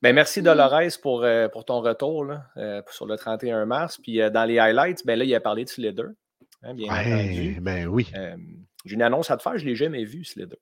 Ben, 0.07 0.15
merci 0.15 0.41
Dolores 0.41 1.01
pour, 1.03 1.25
euh, 1.25 1.49
pour 1.49 1.65
ton 1.65 1.81
retour 1.81 2.25
là, 2.25 2.45
euh, 2.59 2.81
sur 2.93 3.07
le 3.07 3.17
31 3.17 3.67
mars. 3.67 3.99
Puis 4.01 4.23
euh, 4.23 4.31
dans 4.31 4.45
les 4.45 4.61
highlights, 4.61 5.05
ben 5.05 5.19
là, 5.19 5.25
il 5.25 5.35
a 5.35 5.41
parlé 5.41 5.65
de 5.65 5.69
Slither. 5.69 6.05
Hein, 6.63 6.75
bien 6.75 6.93
entendu. 6.93 7.59
Ben 7.61 7.89
oui. 7.89 8.07
J'ai 8.85 8.95
une 8.95 9.03
annonce 9.03 9.33
à 9.33 9.37
te 9.37 9.43
faire, 9.43 9.59
je 9.59 9.65
ne 9.65 9.71
l'ai 9.71 9.75
jamais 9.75 10.05
vu, 10.05 10.23
Slither. 10.23 10.59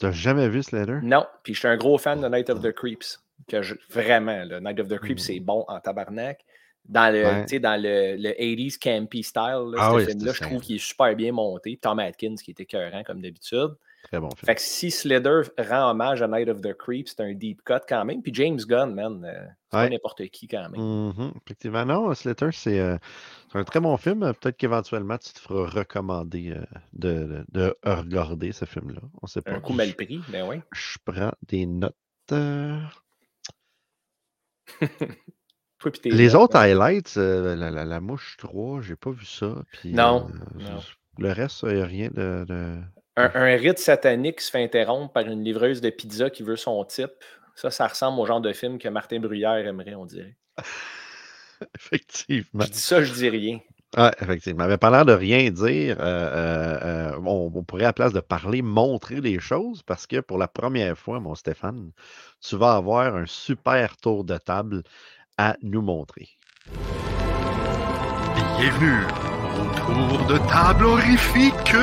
Tu 0.00 0.06
n'as 0.06 0.10
jamais 0.10 0.48
vu 0.48 0.64
Slither? 0.64 0.98
Non, 1.00 1.24
puis 1.44 1.54
je 1.54 1.60
suis 1.60 1.68
un 1.68 1.76
gros 1.76 1.96
fan 1.96 2.20
de 2.20 2.26
Night 2.26 2.50
of 2.50 2.60
the 2.60 2.72
Creeps. 2.72 3.22
Que 3.46 3.60
vraiment, 3.88 4.42
le 4.44 4.58
Night 4.58 4.80
of 4.80 4.88
the 4.88 4.98
Creeps, 4.98 5.22
c'est 5.22 5.38
hmm. 5.38 5.44
bon 5.44 5.64
en 5.68 5.78
tabarnak. 5.78 6.44
Dans 6.84 7.14
le, 7.14 7.58
dans 7.60 7.80
le, 7.80 8.16
le 8.16 8.30
80s 8.30 8.78
campy 8.80 9.22
style, 9.22 9.70
là, 9.70 9.78
ah 9.78 9.92
ce 9.94 10.06
film-là, 10.06 10.32
je 10.32 10.40
trouve 10.40 10.60
qu'il 10.60 10.74
est 10.74 10.84
super 10.84 11.14
bien 11.14 11.30
monté. 11.30 11.78
Tom 11.80 12.00
Atkins 12.00 12.34
qui 12.34 12.50
était 12.50 12.64
écœurant 12.64 13.04
comme 13.04 13.22
d'habitude. 13.22 13.76
Très 14.12 14.20
bon 14.20 14.28
film. 14.36 14.44
Fait 14.44 14.54
que 14.56 14.60
si 14.60 14.90
Slither 14.90 15.40
rend 15.56 15.90
hommage 15.90 16.20
à 16.20 16.28
Night 16.28 16.46
of 16.50 16.60
the 16.60 16.74
Creeps, 16.74 17.14
c'est 17.16 17.22
un 17.22 17.32
deep 17.32 17.62
cut 17.64 17.80
quand 17.88 18.04
même. 18.04 18.20
Puis 18.20 18.34
James 18.34 18.58
Gunn, 18.58 18.94
man, 18.94 19.24
euh, 19.24 19.46
c'est 19.70 19.78
pas 19.78 19.88
n'importe 19.88 20.28
qui 20.28 20.46
quand 20.48 20.68
même. 20.68 20.78
Mm-hmm. 20.78 21.32
Effectivement, 21.46 21.86
non, 21.86 22.12
Slither, 22.12 22.48
euh, 22.48 22.50
c'est 22.52 23.58
un 23.58 23.64
très 23.64 23.80
bon 23.80 23.96
film. 23.96 24.20
Peut-être 24.34 24.58
qu'éventuellement, 24.58 25.16
tu 25.16 25.32
te 25.32 25.38
feras 25.38 25.66
recommander 25.66 26.50
euh, 26.50 26.62
de, 26.92 27.46
de, 27.52 27.74
regarder 27.82 28.52
ce 28.52 28.66
film-là. 28.66 29.00
On 29.22 29.26
sait 29.26 29.40
pas. 29.40 29.52
Un 29.52 29.60
coup 29.60 29.72
mal 29.72 29.94
pris, 29.94 30.20
mais 30.28 30.42
ben 30.42 30.48
oui. 30.50 30.56
Je 30.72 30.98
prends 31.06 31.32
des 31.48 31.64
notes. 31.64 31.96
Les 36.04 36.34
autres 36.34 36.56
highlights, 36.56 37.16
la, 37.16 37.56
la, 37.56 37.84
la, 37.84 38.00
mouche 38.00 38.36
3, 38.38 38.82
j'ai 38.82 38.94
pas 38.94 39.10
vu 39.10 39.24
ça. 39.24 39.64
Puis, 39.72 39.94
non, 39.94 40.28
Le 41.18 41.32
reste, 41.32 41.62
il 41.62 41.76
n'y 41.76 41.80
a 41.80 41.86
rien 41.86 42.10
de 42.12 42.78
un, 43.16 43.56
rite 43.56 43.78
satanique 43.78 44.40
se 44.40 44.50
fait 44.50 44.62
interrompre 44.62 45.12
par 45.12 45.26
une 45.26 45.44
livreuse 45.44 45.80
de 45.80 45.90
pizza 45.90 46.30
qui 46.30 46.42
veut 46.42 46.56
son 46.56 46.84
type. 46.84 47.12
Ça, 47.54 47.70
ça 47.70 47.86
ressemble 47.86 48.18
au 48.20 48.26
genre 48.26 48.40
de 48.40 48.52
film 48.52 48.78
que 48.78 48.88
Martin 48.88 49.20
Bruyère 49.20 49.66
aimerait, 49.66 49.94
on 49.94 50.06
dirait. 50.06 50.36
effectivement. 51.76 52.64
Je 52.64 52.70
dis 52.70 52.80
ça, 52.80 53.02
je 53.02 53.12
dis 53.12 53.28
rien. 53.28 53.60
Oui, 53.98 54.08
effectivement. 54.22 54.66
Mais 54.66 54.78
parlant 54.78 55.04
de 55.04 55.12
rien 55.12 55.50
dire, 55.50 55.98
euh, 56.00 56.02
euh, 56.02 57.12
euh, 57.12 57.20
on, 57.26 57.62
pourrait, 57.62 57.84
à 57.84 57.92
place 57.92 58.14
de 58.14 58.20
parler, 58.20 58.62
montrer 58.62 59.20
les 59.20 59.38
choses 59.38 59.82
parce 59.82 60.06
que 60.06 60.20
pour 60.20 60.38
la 60.38 60.48
première 60.48 60.96
fois, 60.96 61.20
mon 61.20 61.34
Stéphane, 61.34 61.90
tu 62.40 62.56
vas 62.56 62.76
avoir 62.76 63.14
un 63.14 63.26
super 63.26 63.98
tour 63.98 64.24
de 64.24 64.38
table 64.38 64.82
à 65.36 65.56
nous 65.62 65.82
montrer. 65.82 66.30
Bienvenue 68.58 69.06
Tour 69.76 70.26
de 70.26 70.38
table 70.48 70.86
horrifique. 70.86 71.74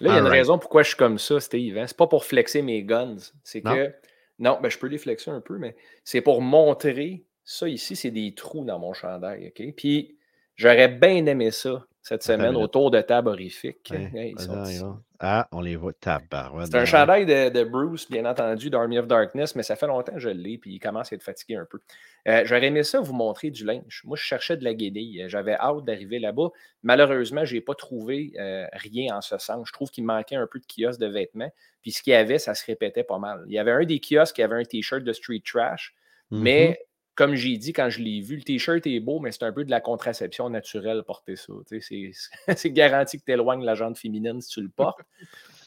Là, 0.00 0.10
il 0.10 0.14
y 0.14 0.16
a 0.16 0.18
une 0.18 0.26
raison 0.26 0.58
pourquoi 0.58 0.82
je 0.82 0.88
suis 0.88 0.96
comme 0.96 1.18
ça, 1.18 1.40
Steve. 1.40 1.76
Hein? 1.76 1.86
C'est 1.86 1.96
pas 1.96 2.06
pour 2.06 2.24
flexer 2.24 2.62
mes 2.62 2.82
guns. 2.82 3.16
C'est 3.44 3.60
que. 3.60 3.92
Non, 4.38 4.58
ben, 4.62 4.70
je 4.70 4.78
peux 4.78 4.86
les 4.86 4.96
flexer 4.96 5.30
un 5.30 5.42
peu, 5.42 5.58
mais 5.58 5.76
c'est 6.04 6.22
pour 6.22 6.40
montrer. 6.40 7.26
Ça 7.44 7.68
ici, 7.68 7.96
c'est 7.96 8.10
des 8.10 8.34
trous 8.34 8.64
dans 8.64 8.78
mon 8.78 8.94
chandail. 8.94 9.48
OK? 9.48 9.74
Puis 9.76 10.16
j'aurais 10.56 10.88
bien 10.88 11.26
aimé 11.26 11.50
ça 11.50 11.84
cette 12.00 12.22
semaine 12.22 12.56
autour 12.56 12.90
de 12.90 13.00
table 13.02 13.28
horrifique. 13.28 13.90
Ouais, 13.90 14.10
Hey, 14.14 14.34
ils 14.38 14.40
sont 14.40 14.98
Ah, 15.22 15.48
on 15.52 15.60
les 15.60 15.76
voit. 15.76 15.92
Tabarouette. 15.92 16.68
C'est 16.68 16.76
un 16.76 16.80
dans- 16.80 16.86
chandail 16.86 17.26
de, 17.26 17.50
de 17.50 17.62
Bruce, 17.64 18.10
bien 18.10 18.24
entendu, 18.24 18.70
d'Army 18.70 18.98
of 18.98 19.06
Darkness, 19.06 19.54
mais 19.54 19.62
ça 19.62 19.76
fait 19.76 19.86
longtemps 19.86 20.14
que 20.14 20.18
je 20.18 20.30
l'ai, 20.30 20.56
puis 20.56 20.72
il 20.72 20.78
commence 20.78 21.12
à 21.12 21.16
être 21.16 21.22
fatigué 21.22 21.56
un 21.56 21.66
peu. 21.66 21.78
Euh, 22.26 22.42
J'aurais 22.46 22.66
aimé 22.68 22.82
ça 22.84 23.00
vous 23.00 23.12
montrer 23.12 23.50
du 23.50 23.64
linge. 23.64 24.00
Moi, 24.04 24.16
je 24.16 24.22
cherchais 24.22 24.56
de 24.56 24.64
la 24.64 24.72
guédille. 24.72 25.24
J'avais 25.28 25.52
hâte 25.54 25.84
d'arriver 25.84 26.18
là-bas. 26.20 26.48
Malheureusement, 26.82 27.44
je 27.44 27.54
n'ai 27.54 27.60
pas 27.60 27.74
trouvé 27.74 28.32
euh, 28.38 28.66
rien 28.72 29.14
en 29.14 29.20
ce 29.20 29.36
sens. 29.36 29.66
Je 29.68 29.72
trouve 29.74 29.90
qu'il 29.90 30.04
manquait 30.04 30.36
un 30.36 30.46
peu 30.46 30.58
de 30.58 30.64
kiosques 30.66 31.00
de 31.00 31.06
vêtements. 31.06 31.52
Puis 31.82 31.92
ce 31.92 32.02
qu'il 32.02 32.12
y 32.12 32.16
avait, 32.16 32.38
ça 32.38 32.54
se 32.54 32.64
répétait 32.64 33.04
pas 33.04 33.18
mal. 33.18 33.44
Il 33.46 33.52
y 33.52 33.58
avait 33.58 33.72
un 33.72 33.84
des 33.84 34.00
kiosques 34.00 34.36
qui 34.36 34.42
avait 34.42 34.56
un 34.56 34.64
T-shirt 34.64 35.02
de 35.04 35.12
Street 35.12 35.42
Trash, 35.44 35.94
Mhm. 36.30 36.40
mais 36.42 36.80
comme 37.14 37.34
j'ai 37.34 37.56
dit 37.56 37.72
quand 37.72 37.90
je 37.90 38.00
l'ai 38.00 38.20
vu, 38.20 38.36
le 38.36 38.42
T-shirt 38.42 38.86
est 38.86 39.00
beau, 39.00 39.20
mais 39.20 39.32
c'est 39.32 39.42
un 39.44 39.52
peu 39.52 39.64
de 39.64 39.70
la 39.70 39.80
contraception 39.80 40.48
naturelle 40.48 41.02
porter 41.06 41.36
ça. 41.36 41.52
C'est 42.56 42.70
garanti 42.70 43.18
que 43.18 43.24
tu 43.24 43.32
éloignes 43.32 43.64
la 43.64 43.74
jante 43.74 43.98
féminine 43.98 44.40
si 44.40 44.48
tu 44.48 44.62
le 44.62 44.68
portes. 44.70 45.00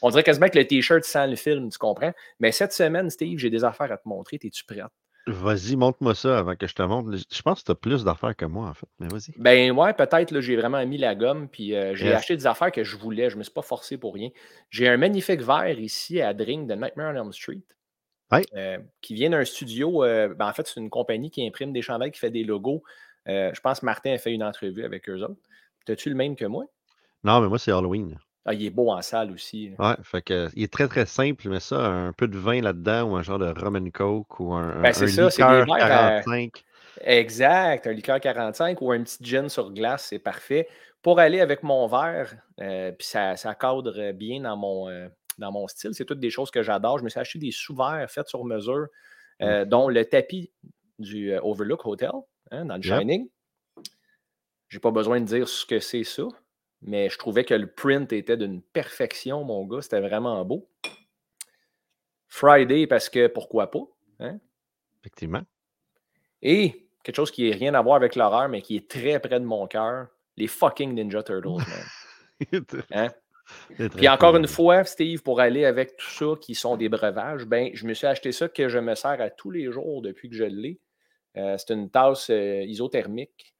On 0.02 0.10
dirait 0.10 0.22
quasiment 0.22 0.48
que 0.48 0.58
le 0.58 0.66
T-shirt 0.66 1.04
sent 1.04 1.28
le 1.28 1.36
film, 1.36 1.70
tu 1.70 1.78
comprends? 1.78 2.12
Mais 2.40 2.52
cette 2.52 2.72
semaine, 2.72 3.08
Steve, 3.10 3.38
j'ai 3.38 3.50
des 3.50 3.64
affaires 3.64 3.92
à 3.92 3.96
te 3.96 4.08
montrer. 4.08 4.38
Es-tu 4.42 4.64
prête? 4.64 4.84
Vas-y, 5.26 5.74
montre-moi 5.76 6.14
ça 6.14 6.38
avant 6.38 6.54
que 6.54 6.66
je 6.66 6.74
te 6.74 6.82
montre. 6.82 7.16
Je 7.16 7.40
pense 7.42 7.60
que 7.60 7.64
tu 7.66 7.72
as 7.72 7.74
plus 7.74 8.04
d'affaires 8.04 8.36
que 8.36 8.44
moi, 8.44 8.68
en 8.68 8.74
fait. 8.74 8.86
Mais 8.98 9.08
vas-y. 9.08 9.32
Ben 9.38 9.70
ouais, 9.72 9.94
peut-être, 9.94 10.32
là, 10.32 10.40
j'ai 10.42 10.54
vraiment 10.54 10.84
mis 10.84 10.98
la 10.98 11.14
gomme, 11.14 11.48
puis 11.48 11.74
euh, 11.74 11.94
j'ai 11.94 12.08
Yes. 12.08 12.16
acheté 12.18 12.36
des 12.36 12.46
affaires 12.46 12.70
que 12.70 12.84
je 12.84 12.96
voulais. 12.98 13.30
Je 13.30 13.36
ne 13.36 13.38
me 13.38 13.44
suis 13.44 13.52
pas 13.52 13.62
forcé 13.62 13.96
pour 13.96 14.12
rien. 14.12 14.28
J'ai 14.68 14.86
un 14.86 14.98
magnifique 14.98 15.40
verre 15.40 15.78
ici 15.78 16.20
à 16.20 16.34
Drink 16.34 16.66
de 16.68 16.74
Nightmare 16.74 17.14
on 17.14 17.22
Elm 17.24 17.32
Street. 17.32 17.62
Ouais. 18.34 18.46
euh, 18.56 18.78
qui 19.00 19.14
vient 19.14 19.30
d'un 19.30 19.44
studio. 19.44 20.04
euh, 20.04 20.34
ben, 20.34 20.48
en 20.48 20.52
fait, 20.52 20.66
c'est 20.66 20.80
une 20.80 20.90
compagnie 20.90 21.30
qui 21.30 21.46
imprime 21.46 21.72
des 21.72 21.82
chandails, 21.82 22.10
qui 22.10 22.18
fait 22.18 22.30
des 22.30 22.44
logos. 22.44 22.82
Euh, 23.28 23.50
je 23.54 23.60
pense 23.60 23.80
que 23.80 23.86
Martin 23.86 24.12
a 24.12 24.18
fait 24.18 24.32
une 24.32 24.42
entrevue 24.42 24.84
avec 24.84 25.08
eux 25.08 25.22
autres. 25.22 25.40
As-tu 25.88 26.08
le 26.10 26.14
même 26.14 26.36
que 26.36 26.44
moi? 26.44 26.64
Non, 27.22 27.40
mais 27.40 27.48
moi, 27.48 27.58
c'est 27.58 27.72
Halloween. 27.72 28.18
Ah, 28.46 28.52
il 28.52 28.66
est 28.66 28.70
beau 28.70 28.90
en 28.90 29.00
salle 29.00 29.30
aussi. 29.32 29.72
Ouais, 29.78 29.94
fait 30.02 30.20
que 30.20 30.50
il 30.54 30.62
est 30.64 30.72
très 30.72 30.86
très 30.86 31.06
simple, 31.06 31.48
mais 31.48 31.60
ça, 31.60 31.76
un 31.86 32.12
peu 32.12 32.28
de 32.28 32.36
vin 32.36 32.60
là-dedans 32.60 33.04
ou 33.04 33.16
un 33.16 33.22
genre 33.22 33.38
de 33.38 33.46
rum 33.46 33.76
and 33.76 33.88
coke 33.90 34.38
ou 34.40 34.52
un, 34.52 34.82
Ben, 34.82 34.92
c'est 34.92 35.06
ça, 35.06 35.30
c'est 35.30 35.42
des 35.42 35.60
liqueur 35.60 35.76
à- 35.76 35.88
45. 36.20 36.64
Exact, 37.00 37.86
un 37.86 37.92
liqueur 37.92 38.20
45 38.20 38.80
ou 38.82 38.92
un 38.92 39.02
petit 39.02 39.18
gin 39.22 39.48
sur 39.48 39.72
glace, 39.72 40.06
c'est 40.10 40.18
parfait. 40.18 40.68
Pour 41.02 41.18
aller 41.18 41.40
avec 41.40 41.62
mon 41.62 41.86
verre, 41.86 42.34
euh, 42.60 42.92
puis 42.92 43.06
ça, 43.06 43.36
ça 43.36 43.54
cadre 43.54 44.12
bien 44.12 44.40
dans 44.40 44.56
mon, 44.56 44.88
euh, 44.88 45.08
dans 45.38 45.52
mon 45.52 45.66
style. 45.68 45.94
C'est 45.94 46.04
toutes 46.04 46.20
des 46.20 46.30
choses 46.30 46.50
que 46.50 46.62
j'adore. 46.62 46.98
Je 46.98 47.04
me 47.04 47.08
suis 47.08 47.20
acheté 47.20 47.38
des 47.38 47.50
sous-verres 47.50 48.10
faits 48.10 48.28
sur 48.28 48.44
mesure, 48.44 48.86
euh, 49.42 49.64
dont 49.64 49.88
le 49.88 50.04
tapis 50.04 50.52
du 50.98 51.32
euh, 51.32 51.40
Overlook 51.42 51.84
Hotel, 51.86 52.10
hein, 52.50 52.64
dans 52.66 52.76
le 52.76 52.82
Yep. 52.82 52.98
Shining. 53.00 53.28
J'ai 54.68 54.78
pas 54.80 54.90
besoin 54.90 55.20
de 55.20 55.26
dire 55.26 55.48
ce 55.48 55.64
que 55.66 55.78
c'est 55.80 56.04
ça, 56.04 56.24
mais 56.82 57.08
je 57.08 57.18
trouvais 57.18 57.44
que 57.44 57.54
le 57.54 57.70
print 57.70 58.12
était 58.12 58.36
d'une 58.36 58.60
perfection, 58.62 59.44
mon 59.44 59.64
gars. 59.66 59.82
C'était 59.82 60.00
vraiment 60.00 60.44
beau. 60.44 60.68
Friday, 62.28 62.86
parce 62.86 63.08
que 63.08 63.26
pourquoi 63.28 63.70
pas? 63.70 63.84
hein? 64.20 64.38
Effectivement. 65.00 65.42
Et 66.42 66.88
quelque 67.04 67.16
chose 67.16 67.30
qui 67.30 67.48
n'a 67.48 67.56
rien 67.56 67.74
à 67.74 67.82
voir 67.82 67.96
avec 67.96 68.16
l'horreur, 68.16 68.48
mais 68.48 68.62
qui 68.62 68.76
est 68.76 68.90
très 68.90 69.20
près 69.20 69.38
de 69.38 69.44
mon 69.44 69.66
cœur, 69.66 70.08
les 70.36 70.46
fucking 70.48 70.94
Ninja 70.94 71.22
Turtles, 71.22 71.48
man. 71.58 71.84
Hein? 72.90 73.10
Puis 73.96 74.08
encore 74.08 74.32
cool. 74.32 74.40
une 74.40 74.46
fois, 74.46 74.84
Steve, 74.84 75.22
pour 75.22 75.40
aller 75.40 75.64
avec 75.64 75.96
tout 75.96 76.10
ça 76.10 76.34
qui 76.40 76.54
sont 76.54 76.76
des 76.76 76.88
breuvages, 76.88 77.44
ben, 77.44 77.70
je 77.74 77.86
me 77.86 77.94
suis 77.94 78.06
acheté 78.06 78.32
ça 78.32 78.48
que 78.48 78.68
je 78.68 78.78
me 78.78 78.94
sers 78.94 79.20
à 79.20 79.30
tous 79.30 79.50
les 79.50 79.70
jours 79.70 80.02
depuis 80.02 80.28
que 80.28 80.36
je 80.36 80.44
l'ai. 80.44 80.80
Euh, 81.36 81.56
c'est 81.58 81.74
une 81.74 81.90
tasse 81.90 82.30
euh, 82.30 82.62
isothermique. 82.62 83.53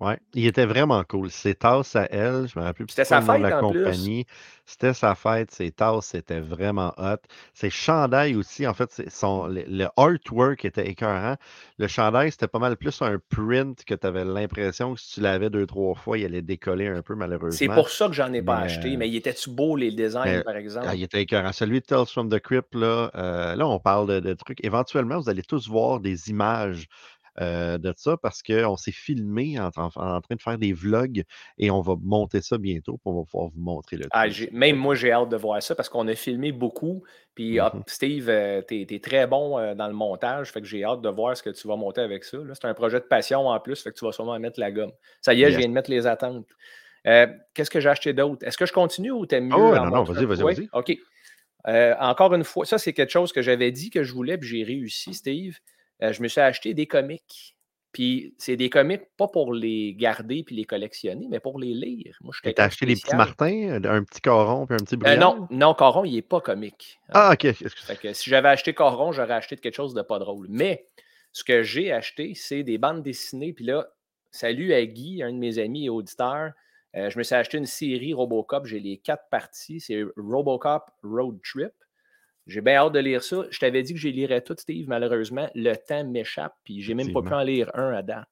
Ouais, 0.00 0.18
il 0.32 0.46
était 0.46 0.64
vraiment 0.66 1.02
cool. 1.02 1.28
Ses 1.30 1.56
tasses 1.56 1.96
à 1.96 2.04
elle, 2.12 2.46
je 2.48 2.56
me 2.58 2.64
rappelle 2.64 2.86
plus 2.86 2.94
C'était 2.94 3.04
sa 3.04 3.20
fête 3.20 3.38
la 3.40 3.52
en 3.52 3.64
plus. 3.64 4.12
compagnie. 4.12 4.26
C'était 4.64 4.94
sa 4.94 5.16
fête, 5.16 5.50
ses 5.50 5.72
tasses, 5.72 6.06
c'était 6.06 6.38
vraiment 6.40 6.94
hot. 6.98 7.16
Ses 7.52 7.70
chandails 7.70 8.36
aussi, 8.36 8.64
en 8.68 8.74
fait, 8.74 8.92
son, 9.10 9.46
le, 9.48 9.64
le 9.66 9.88
artwork 9.96 10.64
était 10.64 10.86
écœurant. 10.88 11.34
Le 11.78 11.88
chandail, 11.88 12.30
c'était 12.30 12.46
pas 12.46 12.60
mal 12.60 12.76
plus 12.76 13.02
un 13.02 13.18
print 13.28 13.84
que 13.84 13.94
tu 13.94 14.06
avais 14.06 14.24
l'impression 14.24 14.94
que 14.94 15.00
si 15.00 15.14
tu 15.14 15.20
l'avais 15.20 15.50
deux, 15.50 15.66
trois 15.66 15.94
fois, 15.96 16.16
il 16.16 16.24
allait 16.26 16.42
décoller 16.42 16.86
un 16.86 17.02
peu, 17.02 17.16
malheureusement. 17.16 17.56
C'est 17.56 17.68
pour 17.68 17.90
ça 17.90 18.06
que 18.08 18.14
j'en 18.14 18.32
ai 18.32 18.42
pas 18.42 18.58
Mais, 18.58 18.62
acheté. 18.62 18.96
euh, 18.96 18.96
Mais 18.96 19.08
il 19.08 19.16
était-tu 19.16 19.50
beau, 19.50 19.76
les 19.76 19.90
designs, 19.90 20.38
mais, 20.38 20.44
par 20.44 20.56
exemple? 20.56 20.88
Ah, 20.88 20.94
il 20.94 21.02
était 21.02 21.22
écœurant. 21.22 21.52
Celui 21.52 21.80
de 21.80 21.86
Tales 21.86 22.06
from 22.06 22.28
the 22.30 22.38
Crypt, 22.40 22.74
là, 22.74 23.10
euh, 23.14 23.54
là, 23.56 23.66
on 23.68 23.80
parle 23.80 24.06
de, 24.08 24.20
de 24.20 24.34
trucs. 24.34 24.64
Éventuellement, 24.64 25.18
vous 25.20 25.28
allez 25.28 25.42
tous 25.42 25.68
voir 25.68 26.00
des 26.00 26.30
images 26.30 26.86
euh, 27.40 27.78
de 27.78 27.92
ça 27.96 28.16
parce 28.16 28.42
qu'on 28.42 28.76
s'est 28.76 28.92
filmé 28.92 29.58
en, 29.60 29.70
en- 29.76 29.90
en 29.94 30.20
train 30.20 30.34
de 30.34 30.42
faire 30.42 30.58
des 30.58 30.72
vlogs 30.72 31.22
et 31.58 31.70
on 31.70 31.80
va 31.80 31.94
monter 32.02 32.42
ça 32.42 32.58
bientôt 32.58 32.98
on 33.04 33.12
va 33.20 33.24
pouvoir 33.24 33.48
vous 33.50 33.60
montrer 33.60 33.96
le 33.96 34.06
Ah, 34.10 34.26
même 34.52 34.76
moi, 34.76 34.94
j'ai 34.94 35.12
hâte 35.12 35.28
de 35.28 35.36
voir 35.36 35.62
ça 35.62 35.74
parce 35.74 35.88
qu'on 35.88 36.06
a 36.08 36.14
filmé 36.14 36.52
beaucoup. 36.52 37.02
Puis, 37.34 37.58
ah, 37.60 37.70
Mhm. 37.74 37.82
Steve, 37.86 38.28
euh, 38.28 38.62
t'es 38.62 38.86
es 38.90 39.00
très 39.00 39.26
bon 39.26 39.58
euh, 39.58 39.74
dans 39.74 39.86
le 39.86 39.92
montage. 39.94 40.50
Fait 40.50 40.60
que 40.60 40.66
j'ai 40.66 40.84
hâte 40.84 41.00
de 41.00 41.08
voir 41.08 41.36
ce 41.36 41.42
que 41.42 41.50
tu 41.50 41.68
vas 41.68 41.76
monter 41.76 42.00
avec 42.00 42.24
ça. 42.24 42.38
là. 42.38 42.54
C'est 42.54 42.66
un 42.66 42.74
projet 42.74 43.00
de 43.00 43.04
passion 43.04 43.46
en 43.48 43.60
plus. 43.60 43.82
Fait 43.82 43.90
que 43.90 43.98
tu 43.98 44.04
vas 44.04 44.12
sûrement 44.12 44.38
mettre 44.38 44.58
la 44.60 44.70
gomme. 44.72 44.92
Ça 45.20 45.34
y 45.34 45.42
est, 45.42 45.50
je 45.52 45.58
viens 45.58 45.68
de 45.68 45.72
mettre 45.74 45.90
les 45.90 46.06
attentes. 46.06 46.46
Qu'est-ce 47.04 47.70
que 47.70 47.80
j'ai 47.80 47.88
acheté 47.88 48.12
d'autre? 48.12 48.46
Est-ce 48.46 48.58
que 48.58 48.66
je 48.66 48.72
continue 48.72 49.10
ou 49.10 49.26
t'aimes 49.26 49.46
mieux? 49.46 49.54
Ah 49.54 49.80
en 49.82 49.86
non, 49.86 49.96
non, 49.96 50.02
vas-y, 50.04 50.24
vas-y, 50.24 50.42
vas-y. 50.42 50.68
OK. 50.72 50.96
Encore 51.64 52.34
une 52.34 52.44
fois, 52.44 52.64
ça, 52.66 52.78
c'est 52.78 52.92
quelque 52.92 53.10
chose 53.12 53.32
que 53.32 53.42
j'avais 53.42 53.70
dit 53.72 53.90
que 53.90 54.02
je 54.02 54.12
voulais, 54.12 54.38
puis 54.38 54.48
j'ai 54.48 54.64
réussi, 54.64 55.14
Steve. 55.14 55.58
Euh, 56.02 56.12
je 56.12 56.22
me 56.22 56.28
suis 56.28 56.40
acheté 56.40 56.74
des 56.74 56.86
comics. 56.86 57.54
Puis 57.92 58.34
c'est 58.38 58.56
des 58.56 58.68
comics 58.68 59.02
pas 59.16 59.28
pour 59.28 59.52
les 59.52 59.94
garder 59.94 60.42
puis 60.44 60.54
les 60.54 60.64
collectionner, 60.66 61.26
mais 61.28 61.40
pour 61.40 61.58
les 61.58 61.72
lire. 61.72 62.16
Moi, 62.20 62.32
je 62.36 62.50
T'as 62.52 62.64
acheté 62.64 62.84
des 62.86 62.94
petits. 62.96 63.16
Martins, 63.16 63.80
un 63.82 64.04
petit 64.04 64.20
Coron 64.20 64.66
puis 64.66 64.74
un 64.74 64.78
petit 64.84 64.94
Euh, 64.94 64.98
Brouillard? 64.98 65.18
non, 65.36 65.48
non, 65.50 65.74
Coron, 65.74 66.04
il 66.04 66.14
n'est 66.14 66.22
pas 66.22 66.40
comique. 66.42 67.00
hein. 67.08 67.12
Ah, 67.14 67.30
ok. 67.32 67.46
excuse- 67.46 67.74
Fait 67.86 67.96
que 67.96 68.12
si 68.12 68.28
j'avais 68.28 68.50
acheté 68.50 68.74
Coron, 68.74 69.12
j'aurais 69.12 69.34
acheté 69.34 69.56
quelque 69.56 69.74
chose 69.74 69.94
de 69.94 70.02
pas 70.02 70.18
drôle. 70.18 70.46
Mais 70.50 70.86
ce 71.32 71.42
que 71.44 71.62
j'ai 71.62 71.90
acheté, 71.90 72.34
c'est 72.34 72.62
des 72.62 72.76
bandes 72.78 73.02
dessinées. 73.02 73.54
Puis 73.54 73.64
là, 73.64 73.88
salut 74.30 74.74
à 74.74 74.84
Guy, 74.84 75.22
un 75.22 75.32
de 75.32 75.38
mes 75.38 75.58
amis 75.58 75.86
et 75.86 75.90
auditeurs. 75.90 76.52
Euh, 76.94 77.08
je 77.10 77.18
me 77.18 77.22
suis 77.22 77.34
acheté 77.34 77.56
une 77.58 77.66
série 77.66 78.12
Robocop. 78.12 78.66
J'ai 78.66 78.80
les 78.80 78.98
quatre 78.98 79.24
parties. 79.30 79.80
C'est 79.80 80.04
Robocop 80.16 80.90
Road 81.02 81.38
Trip. 81.42 81.72
J'ai 82.48 82.60
bien 82.62 82.74
hâte 82.76 82.92
de 82.92 82.98
lire 82.98 83.22
ça. 83.22 83.44
Je 83.50 83.58
t'avais 83.58 83.82
dit 83.82 83.94
que 83.94 84.00
les 84.00 84.10
lirais 84.12 84.40
toutes, 84.40 84.60
Steve. 84.60 84.88
Malheureusement, 84.88 85.48
le 85.54 85.74
temps 85.74 86.04
m'échappe. 86.04 86.54
Puis 86.64 86.80
j'ai 86.82 86.94
même 86.94 87.12
pas 87.12 87.22
pu 87.22 87.32
en 87.34 87.42
lire 87.42 87.70
un 87.74 87.92
à 87.92 88.02
date. 88.02 88.26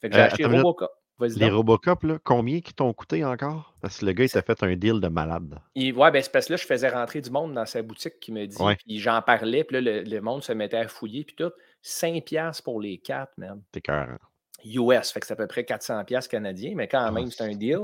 Fait 0.00 0.08
que 0.10 0.14
j'ai 0.14 0.20
Euh, 0.20 0.24
acheté. 0.26 0.44
Robocop. 0.44 0.90
Les 1.20 1.28
donc. 1.36 1.52
Robocop, 1.52 2.02
là, 2.02 2.18
combien 2.24 2.60
qui 2.60 2.74
t'ont 2.74 2.92
coûté 2.92 3.24
encore? 3.24 3.74
Parce 3.80 3.98
que 3.98 4.06
le 4.06 4.12
gars, 4.12 4.24
il 4.24 4.30
t'a 4.30 4.42
fait 4.42 4.60
un 4.64 4.74
deal 4.74 5.00
de 5.00 5.06
malade. 5.08 5.58
Il- 5.76 5.94
ouais, 5.94 6.10
ben 6.10 6.20
c'est 6.20 6.32
parce 6.32 6.46
que 6.46 6.52
là, 6.54 6.56
je 6.56 6.66
faisais 6.66 6.88
rentrer 6.88 7.20
du 7.20 7.30
monde 7.30 7.54
dans 7.54 7.64
sa 7.66 7.80
boutique 7.82 8.18
qui 8.20 8.32
me 8.32 8.44
dit, 8.46 8.60
Ouais. 8.60 8.74
puis 8.76 8.98
j'en 8.98 9.22
parlais, 9.22 9.62
puis 9.62 9.74
là, 9.74 9.80
le, 9.80 10.02
le 10.02 10.20
monde 10.20 10.42
se 10.42 10.52
mettait 10.52 10.78
à 10.78 10.88
fouiller, 10.88 11.24
puis 11.24 11.36
tout. 11.36 11.52
5$ 11.82 12.22
piastres 12.22 12.64
pour 12.64 12.80
les 12.80 12.98
quatre, 12.98 13.32
man. 13.36 13.62
C'est 13.72 13.80
cœur. 13.80 14.18
US, 14.64 15.10
fait 15.12 15.20
que 15.20 15.26
c'est 15.26 15.32
à 15.32 15.36
peu 15.36 15.46
près 15.46 15.62
400$ 15.62 16.04
piastres 16.04 16.30
canadiens, 16.30 16.72
mais 16.74 16.88
quand 16.88 17.04
Ah, 17.04 17.10
même, 17.12 17.30
c'est 17.30 17.44
un 17.44 17.54
deal. 17.54 17.78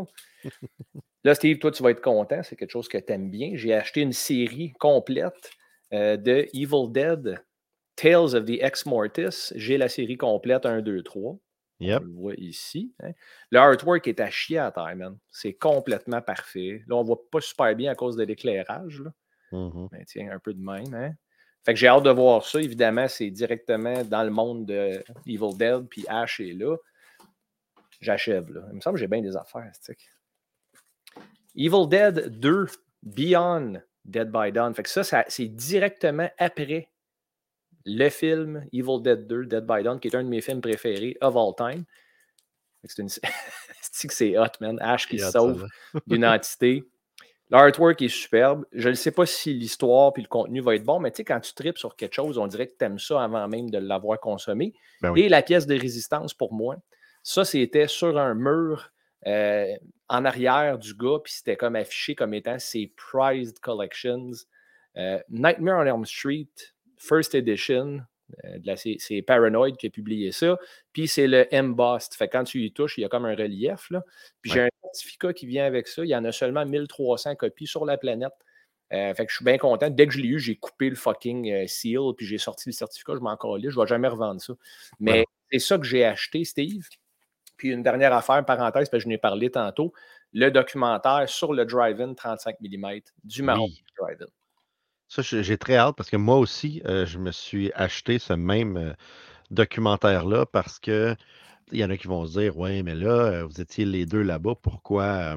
Là, 1.25 1.35
Steve, 1.35 1.59
toi, 1.59 1.71
tu 1.71 1.83
vas 1.83 1.91
être 1.91 2.01
content, 2.01 2.43
c'est 2.43 2.57
quelque 2.57 2.71
chose 2.71 2.89
que 2.89 2.99
tu 2.99 3.13
aimes 3.13 3.31
bien. 3.31 3.53
J'ai 3.55 3.75
acheté 3.75 4.01
une 4.01 4.13
série 4.13 4.73
complète 4.79 5.51
de 5.93 6.47
Evil 6.55 6.91
Dead, 6.93 7.43
Tales 7.97 8.35
of 8.35 8.45
the 8.45 8.61
Ex 8.61 8.87
Mortis. 8.87 9.53
J'ai 9.55 9.79
la 9.79 9.89
série 9.89 10.17
complète 10.17 10.67
1, 10.67 10.83
2, 10.83 11.03
3. 11.03 11.39
Yep. 11.81 12.03
On 12.03 12.05
le 12.07 12.13
voit 12.13 12.35
ici. 12.39 12.93
hein. 13.01 13.13
Le 13.51 13.59
artwork 13.61 14.07
est 14.09 14.19
à 14.21 14.31
chier 14.31 14.59
à 14.59 14.73
terre, 14.73 14.97
man. 14.97 15.17
C'est 15.31 15.53
complètement 15.53 16.21
parfait. 16.21 16.83
Là, 16.89 16.97
on 16.97 17.05
voit 17.05 17.21
pas 17.31 17.41
super 17.41 17.75
bien 17.77 17.93
à 17.93 17.95
cause 17.95 18.17
de 18.17 18.25
l'éclairage. 18.25 19.03
Mhm. 19.53 19.89
Ben, 19.93 20.05
tiens, 20.05 20.31
un 20.33 20.39
peu 20.41 20.53
de 20.55 20.61
même. 20.61 20.93
Hein? 20.93 21.13
Fait 21.65 21.75
que 21.75 21.79
j'ai 21.81 21.87
hâte 21.87 22.03
de 22.03 22.11
voir 22.11 22.45
ça. 22.45 22.61
Évidemment, 22.61 23.07
c'est 23.07 23.31
directement 23.31 24.03
dans 24.05 24.25
le 24.25 24.31
monde 24.31 24.67
de 24.67 25.03
Evil 25.27 25.57
Dead, 25.57 25.87
puis 25.89 26.05
Ash 26.09 26.41
est 26.41 26.53
là. 26.53 26.77
J'achève, 28.01 28.53
là. 28.53 28.63
Il 28.71 28.77
me 28.77 28.81
semble 28.81 28.97
que 28.97 29.01
j'ai 29.01 29.07
bien 29.09 29.23
des 29.23 29.37
affaires. 29.37 29.71
Evil 31.55 31.89
Dead 31.89 32.39
2, 32.41 32.67
Beyond 33.03 33.81
Dead 34.09 34.31
by 34.31 34.51
Dawn. 34.53 34.75
Fait 34.75 34.83
que 34.83 34.89
ça, 34.89 35.05
ça 35.05 35.25
c'est 35.29 35.47
directement 35.49 36.29
après 36.39 36.89
le 37.85 38.09
film 38.09 38.65
Evil 38.73 39.03
Dead 39.03 39.27
2, 39.27 39.47
Dead 39.47 39.65
by 39.65 39.83
Dawn, 39.83 40.01
qui 40.01 40.09
est 40.09 40.17
un 40.17 40.25
de 40.25 40.29
mes 40.29 40.41
films 40.41 40.61
préférés 40.61 41.17
of 41.21 41.37
all 41.37 41.55
time. 41.57 41.85
C'est 42.85 43.03
une... 43.03 43.09
que 44.09 44.15
c'est 44.15 44.39
hot, 44.39 44.47
man? 44.61 44.79
Ash 44.81 45.07
qui 45.07 45.19
se 45.19 45.31
sauve 45.31 45.67
d'une 46.07 46.25
entité. 46.25 46.85
L'artwork 47.51 48.01
est 48.03 48.09
superbe. 48.09 48.67
Je 48.73 48.91
ne 48.91 48.95
sais 48.95 49.11
pas 49.11 49.25
si 49.25 49.55
l'histoire 49.55 50.13
puis 50.13 50.23
le 50.23 50.29
contenu 50.29 50.61
va 50.61 50.75
être 50.75 50.85
bon, 50.85 51.01
mais 51.01 51.11
tu 51.11 51.19
sais, 51.19 51.25
quand 51.25 51.41
tu 51.41 51.55
tripes 51.55 51.79
sur 51.79 51.97
quelque 51.97 52.15
chose, 52.15 52.37
on 52.37 52.47
dirait 52.47 52.67
que 52.67 52.75
tu 52.79 52.85
aimes 52.85 52.99
ça 52.99 53.23
avant 53.23 53.49
même 53.49 53.71
de 53.71 53.79
l'avoir 53.79 54.21
consommé. 54.21 54.75
Ben 55.01 55.11
oui. 55.13 55.23
Et 55.23 55.29
la 55.29 55.43
pièce 55.43 55.67
de 55.67 55.79
résistance 55.79 56.35
pour 56.35 56.53
moi, 56.53 56.77
ça, 57.23 57.45
c'était 57.45 57.89
sur 57.89 58.19
un 58.19 58.35
mur 58.35 58.93
euh, 59.27 59.75
en 60.09 60.25
arrière 60.25 60.79
du 60.79 60.95
gars, 60.95 61.19
puis 61.23 61.33
c'était 61.33 61.57
comme 61.57 61.77
affiché 61.77 62.15
comme 62.15 62.35
étant 62.35 62.59
ses 62.59 62.93
prized 62.97 63.59
collections. 63.61 64.31
Euh, 64.97 65.19
Nightmare 65.29 65.81
on 65.81 65.87
Elm 65.87 66.05
Street, 66.07 66.49
First 66.97 67.35
Edition, 67.35 68.01
euh, 68.45 68.75
c'est 68.77 69.23
Paranoid 69.23 69.73
qui 69.73 69.87
a 69.87 69.91
publié 69.91 70.33
ça. 70.33 70.59
Puis 70.93 71.09
c'est 71.09 71.27
le 71.27 71.47
embossed. 71.53 72.15
Fait 72.15 72.27
que 72.29 72.33
quand 72.33 72.45
tu 72.45 72.63
y 72.65 72.73
touches, 72.73 72.99
il 72.99 73.03
y 73.03 73.05
a 73.05 73.09
comme 73.09 73.25
un 73.25 73.35
relief. 73.35 73.89
Là. 73.91 74.03
Puis 74.43 74.51
j'ai 74.53 74.63
un 74.63 74.69
certificat 74.83 75.33
qui 75.33 75.47
vient 75.47 75.65
avec 75.67 75.89
ça. 75.89 76.05
Il 76.05 76.09
y 76.09 76.17
en 76.17 76.25
a 76.25 76.33
seulement 76.33 76.65
1300 76.67 77.37
copies 77.37 77.67
sur 77.67 77.85
la 77.85 77.97
planète. 77.97 78.33
Euh, 78.93 79.13
fait 79.15 79.27
que 79.27 79.31
je 79.31 79.37
suis 79.37 79.45
bien 79.45 79.59
content. 79.59 79.91
Dès 79.91 80.07
que 80.07 80.13
je 80.15 80.19
l'ai 80.21 80.29
eu, 80.29 80.39
j'ai 80.39 80.57
coupé 80.57 80.89
le 80.89 80.97
fucking 80.97 81.51
euh, 81.53 81.67
seal, 81.67 82.15
puis 82.17 82.27
j'ai 82.27 82.39
sorti 82.39 82.71
le 82.71 82.73
certificat. 82.73 83.15
Je 83.17 83.21
m'en 83.21 83.37
calais. 83.37 83.71
Je 83.71 83.79
ne 83.79 83.83
vais 83.83 83.87
jamais 83.87 84.09
revendre 84.09 84.41
ça. 84.41 84.55
Mais 84.99 85.21
Ouais. 85.21 85.25
c'est 85.53 85.59
ça 85.59 85.79
que 85.79 85.85
j'ai 85.85 86.05
acheté, 86.05 86.45
Steve. 86.45 86.87
Puis 87.59 87.69
une 87.69 87.83
dernière 87.83 88.15
affaire, 88.15 88.43
parenthèse, 88.45 88.89
parce 88.89 89.03
que 89.03 89.05
je 89.05 89.09
n'ai 89.09 89.19
parlé 89.19 89.51
tantôt, 89.51 89.93
le 90.33 90.51
documentaire 90.51 91.29
sur 91.29 91.53
le 91.53 91.67
drive-in 91.67 92.15
35 92.15 92.57
mm 92.61 93.01
du 93.25 93.43
Marron 93.43 93.67
Oui. 93.67 93.83
Drive-in. 94.01 94.27
Ça, 95.09 95.23
j'ai 95.23 95.59
très 95.59 95.77
hâte 95.77 95.97
parce 95.97 96.11
que 96.11 96.17
moi 96.17 96.37
aussi, 96.37 96.83
euh, 96.87 97.07
je 97.07 97.19
me 97.19 97.33
suis 97.33 97.73
acheté 97.75 98.19
ce 98.19 98.35
même 98.35 98.77
euh, 98.77 98.93
documentaire-là 99.51 100.47
parce 100.47 100.79
que 100.79 101.17
il 101.73 101.79
y 101.79 101.85
en 101.85 101.91
a 101.91 101.97
qui 101.97 102.07
vont 102.07 102.27
se 102.27 102.39
dire 102.39 102.57
Ouais, 102.57 102.83
mais 102.83 102.95
là, 102.95 103.09
euh, 103.09 103.45
vous 103.45 103.61
étiez 103.61 103.85
les 103.85 104.07
deux 104.07 104.23
là-bas, 104.23 104.55
pourquoi, 104.61 105.05
euh, 105.05 105.37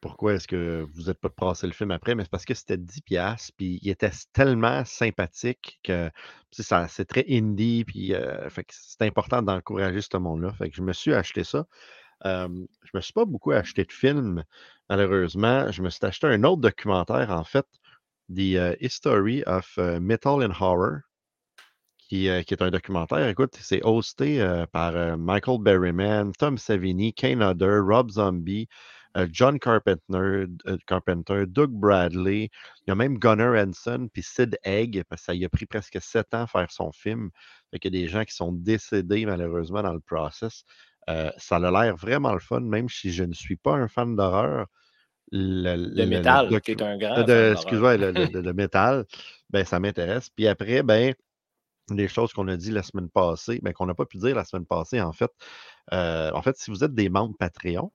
pourquoi 0.00 0.34
est-ce 0.34 0.48
que 0.48 0.86
vous 0.94 1.04
n'êtes 1.04 1.20
pas 1.20 1.28
de 1.28 1.34
passer 1.34 1.66
le 1.66 1.72
film 1.72 1.90
après? 1.90 2.14
Mais 2.14 2.24
c'est 2.24 2.30
parce 2.30 2.44
que 2.44 2.54
c'était 2.54 2.76
10$, 2.76 3.02
piastres, 3.02 3.52
puis 3.56 3.78
il 3.82 3.90
était 3.90 4.10
tellement 4.32 4.84
sympathique 4.84 5.80
que 5.84 6.10
c'est 6.50 7.04
très 7.04 7.24
indie, 7.28 7.84
puis 7.84 8.14
euh, 8.14 8.48
c'est 8.68 9.02
important 9.02 9.42
d'encourager 9.42 10.00
ce 10.00 10.16
monde-là. 10.16 10.52
Fait 10.54 10.70
que 10.70 10.76
je 10.76 10.82
me 10.82 10.92
suis 10.92 11.12
acheté 11.12 11.44
ça. 11.44 11.66
Euh, 12.26 12.48
je 12.82 12.90
me 12.94 13.00
suis 13.00 13.12
pas 13.12 13.24
beaucoup 13.24 13.52
acheté 13.52 13.84
de 13.84 13.92
films, 13.92 14.44
malheureusement. 14.88 15.70
Je 15.70 15.82
me 15.82 15.90
suis 15.90 16.04
acheté 16.04 16.26
un 16.26 16.44
autre 16.44 16.62
documentaire, 16.62 17.30
en 17.30 17.44
fait, 17.44 17.66
The 18.34 18.56
euh, 18.56 18.76
History 18.80 19.42
of 19.46 19.72
euh, 19.78 20.00
Metal 20.00 20.42
and 20.42 20.52
Horror, 20.58 21.00
qui, 21.98 22.28
qui 22.46 22.54
est 22.54 22.62
un 22.62 22.70
documentaire. 22.70 23.28
Écoute, 23.28 23.56
c'est 23.60 23.82
hosté 23.84 24.44
par 24.72 25.16
Michael 25.16 25.58
Berryman, 25.60 26.32
Tom 26.32 26.58
Savini, 26.58 27.14
Kane 27.14 27.40
Hodder, 27.40 27.78
Rob 27.84 28.10
Zombie, 28.10 28.66
John 29.30 29.58
Carpenter, 29.58 30.46
euh, 30.66 30.78
Carpenter, 30.86 31.44
Doug 31.46 31.70
Bradley. 31.70 32.44
Il 32.86 32.88
y 32.88 32.90
a 32.90 32.94
même 32.94 33.18
Gunnar 33.18 33.54
Hansen 33.54 34.08
puis 34.10 34.22
Sid 34.22 34.58
Egg, 34.64 35.02
parce 35.08 35.22
que 35.22 35.26
ça 35.26 35.34
y 35.34 35.44
a 35.44 35.48
pris 35.48 35.66
presque 35.66 36.00
sept 36.00 36.32
ans 36.34 36.42
à 36.42 36.46
faire 36.46 36.70
son 36.70 36.92
film. 36.92 37.30
Fait 37.70 37.78
qu'il 37.78 37.94
y 37.94 37.98
a 37.98 38.02
des 38.02 38.08
gens 38.08 38.24
qui 38.24 38.34
sont 38.34 38.52
décédés 38.52 39.26
malheureusement 39.26 39.82
dans 39.82 39.94
le 39.94 40.00
process. 40.00 40.64
Euh, 41.08 41.30
ça 41.38 41.56
a 41.56 41.70
l'air 41.70 41.96
vraiment 41.96 42.32
le 42.32 42.40
fun, 42.40 42.60
même 42.60 42.88
si 42.88 43.10
je 43.10 43.24
ne 43.24 43.32
suis 43.32 43.56
pas 43.56 43.72
un 43.74 43.88
fan 43.88 44.14
d'horreur. 44.16 44.66
Le, 45.32 45.76
Le 45.76 45.76
le- 45.76 45.94
le 45.94 46.06
métal, 46.06 46.48
docu- 46.48 46.60
qui 46.60 46.70
est 46.72 46.82
un 46.82 46.96
grand. 46.98 47.26
excuse-moi, 47.52 47.96
le, 47.96 48.10
le- 48.10 48.26
le- 48.26 48.40
le 48.40 48.52
métal, 48.52 49.04
ben, 49.50 49.64
ça 49.64 49.78
m'intéresse. 49.80 50.28
Puis 50.30 50.46
après, 50.46 50.82
ben, 50.82 51.14
des 51.90 52.08
choses 52.08 52.32
qu'on 52.32 52.48
a 52.48 52.56
dit 52.56 52.70
la 52.70 52.82
semaine 52.82 53.08
passée, 53.08 53.60
ben, 53.62 53.72
qu'on 53.72 53.86
n'a 53.86 53.94
pas 53.94 54.06
pu 54.06 54.18
dire 54.18 54.34
la 54.36 54.44
semaine 54.44 54.66
passée, 54.66 55.00
en 55.00 55.12
fait. 55.12 55.30
Euh, 55.92 56.30
en 56.34 56.42
fait, 56.42 56.56
si 56.56 56.70
vous 56.70 56.84
êtes 56.84 56.94
des 56.94 57.08
membres 57.08 57.34
Patreon, 57.38 57.92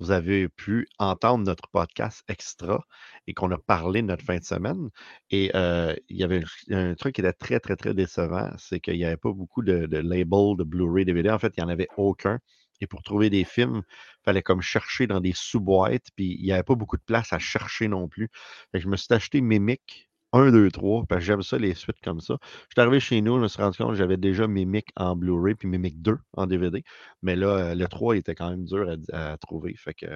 vous 0.00 0.10
avez 0.10 0.48
pu 0.48 0.88
entendre 0.98 1.44
notre 1.44 1.68
podcast 1.68 2.24
extra 2.28 2.82
et 3.26 3.34
qu'on 3.34 3.50
a 3.50 3.58
parlé 3.58 4.02
notre 4.02 4.24
fin 4.24 4.38
de 4.38 4.44
semaine. 4.44 4.88
Et 5.30 5.50
euh, 5.54 5.94
il 6.08 6.16
y 6.16 6.24
avait 6.24 6.42
un 6.70 6.94
truc 6.94 7.14
qui 7.14 7.20
était 7.20 7.32
très, 7.34 7.60
très, 7.60 7.76
très 7.76 7.94
décevant, 7.94 8.50
c'est 8.58 8.80
qu'il 8.80 8.96
n'y 8.96 9.04
avait 9.04 9.18
pas 9.18 9.32
beaucoup 9.32 9.62
de, 9.62 9.86
labels 9.92 10.56
de 10.56 10.64
Blu-ray, 10.64 11.04
DVD. 11.04 11.30
En 11.30 11.38
fait, 11.38 11.52
il 11.56 11.60
n'y 11.60 11.66
en 11.66 11.72
avait 11.72 11.88
aucun. 11.96 12.38
Et 12.80 12.86
pour 12.86 13.02
trouver 13.02 13.28
des 13.28 13.44
films, 13.44 13.82
il 13.86 14.24
fallait 14.24 14.42
comme 14.42 14.62
chercher 14.62 15.06
dans 15.06 15.20
des 15.20 15.34
sous-boîtes, 15.34 16.06
puis 16.16 16.36
il 16.38 16.44
n'y 16.44 16.52
avait 16.52 16.62
pas 16.62 16.74
beaucoup 16.74 16.96
de 16.96 17.02
place 17.02 17.32
à 17.32 17.38
chercher 17.38 17.88
non 17.88 18.08
plus. 18.08 18.30
Je 18.72 18.88
me 18.88 18.96
suis 18.96 19.12
acheté 19.12 19.42
Mimic 19.42 20.09
1, 20.32 20.52
2, 20.52 20.70
3, 20.70 21.04
parce 21.08 21.20
que 21.20 21.26
j'aime 21.26 21.42
ça, 21.42 21.58
les 21.58 21.74
suites 21.74 22.00
comme 22.02 22.20
ça. 22.20 22.36
Je 22.42 22.74
suis 22.74 22.80
arrivé 22.80 23.00
chez 23.00 23.20
nous, 23.20 23.36
je 23.36 23.42
me 23.42 23.48
suis 23.48 23.62
rendu 23.62 23.76
compte 23.78 23.90
que 23.90 23.96
j'avais 23.96 24.16
déjà 24.16 24.46
Mimic 24.46 24.88
en 24.96 25.16
Blu-ray, 25.16 25.54
puis 25.54 25.68
Mimic 25.68 26.00
2 26.02 26.18
en 26.34 26.46
DVD. 26.46 26.84
Mais 27.22 27.36
là, 27.36 27.48
euh, 27.48 27.74
le 27.74 27.86
3 27.88 28.16
était 28.16 28.34
quand 28.34 28.50
même 28.50 28.64
dur 28.64 28.96
à, 29.12 29.36
trouver. 29.38 29.74
Fait 29.76 29.94
que 29.94 30.06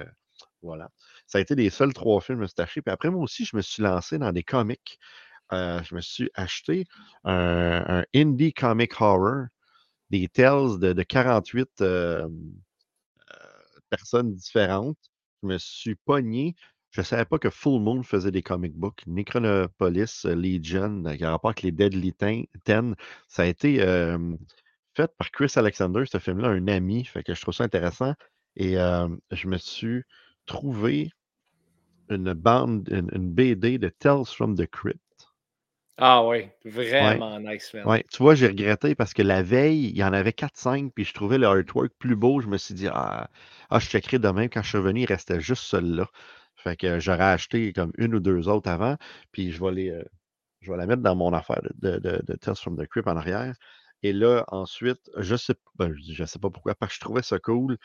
voilà. 0.61 0.89
Ça 1.27 1.37
a 1.37 1.41
été 1.41 1.55
les 1.55 1.69
seuls 1.69 1.93
trois 1.93 2.21
films 2.21 2.39
que 2.39 2.47
je 2.47 2.61
me. 2.61 2.65
Puis 2.81 2.81
après, 2.87 3.09
moi 3.09 3.21
aussi, 3.21 3.45
je 3.45 3.55
me 3.55 3.61
suis 3.61 3.83
lancé 3.83 4.17
dans 4.17 4.31
des 4.31 4.43
comics. 4.43 4.99
Euh, 5.53 5.81
je 5.83 5.95
me 5.95 6.01
suis 6.01 6.29
acheté 6.33 6.85
un, 7.23 8.03
indie 8.15 8.53
comic 8.53 8.99
horror, 8.99 9.45
des 10.09 10.27
tales 10.27 10.79
de, 10.79 10.93
de 10.93 11.03
48 11.03 11.69
euh, 11.81 12.27
euh, 12.27 13.37
personnes 13.89 14.33
différentes. 14.35 14.97
Je 15.43 15.47
me 15.47 15.57
suis 15.57 15.95
pogné. 15.95 16.55
Je 16.95 17.01
ne 17.01 17.03
savais 17.03 17.25
pas 17.25 17.39
que 17.39 17.49
Full 17.49 17.81
Moon 17.81 18.03
faisait 18.03 18.31
des 18.31 18.41
comic 18.41 18.73
books. 18.73 19.01
Necronopolis 19.05 20.23
euh, 20.23 20.33
Legion, 20.33 21.03
euh, 21.05 21.17
qui 21.17 21.25
a 21.25 21.31
rapport 21.31 21.49
avec 21.49 21.61
les 21.61 21.73
Deadly 21.73 22.13
Ten, 22.13 22.95
ça 23.27 23.43
a 23.43 23.45
été 23.47 23.81
euh, 23.81 24.17
fait 24.95 25.11
par 25.17 25.29
Chris 25.31 25.51
Alexander, 25.57 26.05
ce 26.09 26.19
film-là, 26.19 26.47
un 26.47 26.69
ami. 26.69 27.03
Fait 27.03 27.21
que 27.21 27.33
je 27.33 27.41
trouve 27.41 27.53
ça 27.53 27.65
intéressant. 27.65 28.13
Et 28.55 28.77
euh, 28.77 29.09
je 29.31 29.49
me 29.49 29.57
suis 29.57 30.03
trouvé 30.45 31.09
une 32.09 32.31
bande, 32.31 32.87
une, 32.89 33.09
une 33.13 33.29
BD 33.29 33.77
de 33.77 33.89
Tales 33.89 34.23
from 34.25 34.55
the 34.55 34.65
Crypt. 34.65 35.01
Ah 35.97 36.25
oui, 36.25 36.47
vraiment 36.63 37.41
nice, 37.41 37.73
man. 37.73 37.85
Ouais, 37.85 38.05
tu 38.09 38.23
vois, 38.23 38.35
j'ai 38.35 38.47
regretté 38.47 38.95
parce 38.95 39.13
que 39.13 39.21
la 39.21 39.43
veille, 39.43 39.89
il 39.89 39.97
y 39.97 40.03
en 40.03 40.13
avait 40.13 40.31
4-5, 40.31 40.91
puis 40.95 41.03
je 41.03 41.13
trouvais 41.13 41.37
le 41.37 41.47
artwork 41.47 41.91
plus 41.99 42.15
beau. 42.15 42.39
Je 42.39 42.47
me 42.47 42.57
suis 42.57 42.73
dit, 42.73 42.87
ah, 42.87 43.29
ah 43.69 43.79
je 43.79 43.87
checkerai 43.87 44.19
demain. 44.19 44.47
Quand 44.47 44.61
je 44.61 44.69
suis 44.69 44.77
revenu, 44.77 45.01
il 45.01 45.05
restait 45.07 45.41
juste 45.41 45.63
celui-là. 45.63 46.07
Fait 46.65 46.75
que 46.75 46.99
j'aurais 46.99 47.25
acheté 47.25 47.73
comme 47.73 47.91
une 47.97 48.15
ou 48.15 48.19
deux 48.19 48.47
autres 48.47 48.69
avant, 48.69 48.97
puis 49.31 49.51
je 49.51 49.63
vais 49.63 49.71
les, 49.71 49.89
euh, 49.91 50.03
je 50.61 50.71
vais 50.71 50.77
la 50.77 50.87
mettre 50.87 51.03
dans 51.03 51.15
mon 51.15 51.31
affaire 51.31 51.61
de, 51.81 51.99
de, 51.99 52.53
from 52.55 52.75
the 52.75 52.87
Crypt 52.87 53.07
en 53.07 53.15
arrière. 53.15 53.53
Et 54.01 54.13
là, 54.13 54.45
ensuite, 54.47 54.99
je 55.17 55.35
sais, 55.35 55.53
ben, 55.75 55.93
je 55.95 56.25
sais 56.25 56.39
pas 56.39 56.49
pourquoi, 56.49 56.73
parce 56.73 56.93
que 56.93 56.95
je 56.95 56.99
trouvais 57.01 57.21
ça 57.21 57.37
cool. 57.37 57.77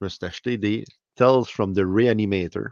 Je 0.00 0.04
me 0.04 0.08
suis 0.10 0.24
acheté 0.24 0.58
des 0.58 0.84
Tales 1.14 1.44
from 1.46 1.74
the 1.74 1.82
Reanimator. 1.82 2.68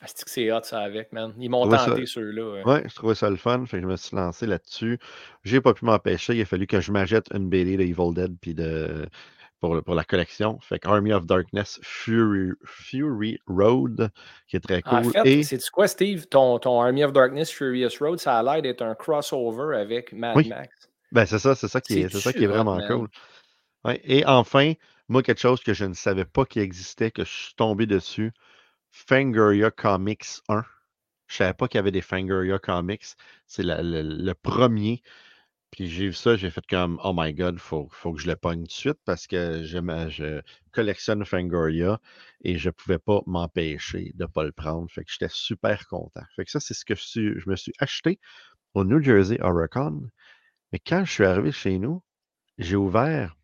Ah, 0.00 0.06
c'est 0.06 0.24
que 0.24 0.30
c'est 0.30 0.50
hot 0.50 0.62
ça 0.64 0.80
avec, 0.80 1.12
man? 1.12 1.32
Ils 1.38 1.48
m'ont 1.50 1.68
tenté 1.68 2.06
ceux-là. 2.06 2.64
Ouais, 2.64 2.82
je 2.88 2.94
trouvais 2.94 3.14
ça 3.14 3.30
le 3.30 3.36
fun, 3.36 3.64
fait 3.66 3.76
que 3.76 3.82
je 3.82 3.88
me 3.88 3.96
suis 3.96 4.16
lancé 4.16 4.46
là-dessus. 4.46 4.98
J'ai 5.44 5.60
pas 5.60 5.74
pu 5.74 5.84
m'empêcher, 5.84 6.34
il 6.34 6.40
a 6.40 6.44
fallu 6.46 6.66
que 6.66 6.80
je 6.80 6.90
m'achète 6.90 7.26
une 7.32 7.48
BD 7.48 7.76
de 7.76 7.82
Evil 7.82 8.14
Dead 8.14 8.36
puis 8.40 8.54
de 8.54 9.06
pour, 9.62 9.94
la 9.94 10.04
collection. 10.04 10.58
Fait 10.60 10.80
que 10.80 10.88
Army 10.88 11.12
of 11.12 11.24
Darkness 11.24 11.78
Fury, 11.82 12.50
Fury 12.64 13.38
Road, 13.46 14.10
qui 14.48 14.56
est 14.56 14.60
très 14.60 14.82
cool. 14.82 14.98
En 14.98 15.04
fait, 15.04 15.26
Et 15.26 15.42
c'est 15.44 15.70
quoi, 15.70 15.86
Steve? 15.86 16.26
Ton, 16.26 16.58
ton 16.58 16.80
Army 16.80 17.04
of 17.04 17.12
Darkness 17.12 17.50
Furious 17.50 17.96
Road, 18.00 18.18
ça 18.18 18.38
a 18.38 18.42
l'air 18.42 18.60
d'être 18.60 18.82
un 18.82 18.94
crossover 18.94 19.76
avec 19.76 20.12
Mad 20.12 20.36
Oui. 20.36 20.48
Max. 20.48 20.90
ben 21.12 21.26
c'est 21.26 21.38
ça, 21.38 21.54
c'est 21.54 21.68
ça 21.68 21.80
qui 21.80 22.00
est, 22.00 22.08
ça 22.08 22.32
qui 22.32 22.42
est 22.42 22.48
vraiment 22.48 22.76
man. 22.76 22.88
cool. 22.88 23.08
Ouais, 23.84 24.00
et 24.04 24.26
enfin, 24.26 24.72
moi, 25.08 25.22
quelque 25.22 25.40
chose 25.40 25.62
que 25.62 25.74
je 25.74 25.84
ne 25.84 25.94
savais 25.94 26.24
pas 26.24 26.44
qu'il 26.44 26.62
existait, 26.62 27.10
que 27.10 27.24
je 27.24 27.30
suis 27.30 27.54
tombé 27.54 27.86
dessus, 27.86 28.32
Fangoria 28.90 29.70
Comics 29.70 30.40
1. 30.48 30.64
Je 31.28 31.36
savais 31.36 31.54
pas 31.54 31.68
qu'il 31.68 31.78
y 31.78 31.80
avait 31.80 31.92
des 31.92 32.02
Fangoria 32.02 32.58
Comics. 32.58 33.06
C'est 33.46 33.62
le 33.64 34.32
premier. 34.34 35.02
Puis 35.72 35.88
j'ai 35.88 36.06
vu 36.06 36.12
ça, 36.12 36.36
j'ai 36.36 36.50
fait 36.50 36.64
comme 36.68 37.00
Oh 37.02 37.12
my 37.16 37.34
god, 37.34 37.58
faut, 37.58 37.88
faut 37.90 38.12
que 38.12 38.20
je 38.20 38.28
le 38.28 38.36
pogne 38.36 38.60
tout 38.60 38.66
de 38.68 38.72
suite 38.72 38.98
parce 39.04 39.26
que 39.26 39.64
je, 39.64 40.40
collectionne 40.70 41.24
Fangoria 41.24 42.00
et 42.44 42.58
je 42.58 42.70
pouvais 42.70 42.98
pas 43.00 43.22
m'empêcher 43.26 44.12
de 44.14 44.26
pas 44.26 44.44
le 44.44 44.52
prendre. 44.52 44.88
Fait 44.90 45.04
que 45.04 45.10
j'étais 45.10 45.28
super 45.30 45.86
content. 45.88 46.22
Fait 46.36 46.44
que 46.44 46.50
ça, 46.52 46.60
c'est 46.60 46.74
ce 46.74 46.84
que 46.84 46.94
je, 46.94 47.02
suis- 47.02 47.40
je 47.40 47.50
me 47.50 47.56
suis 47.56 47.72
acheté 47.80 48.20
au 48.74 48.84
New 48.84 49.02
Jersey 49.02 49.38
Horrorcon. 49.42 50.02
Mais 50.72 50.80
quand 50.80 51.04
je 51.04 51.12
suis 51.12 51.24
arrivé 51.26 51.52
chez 51.52 51.78
nous, 51.78 52.02
j'ai 52.58 52.76
ouvert 52.76 53.36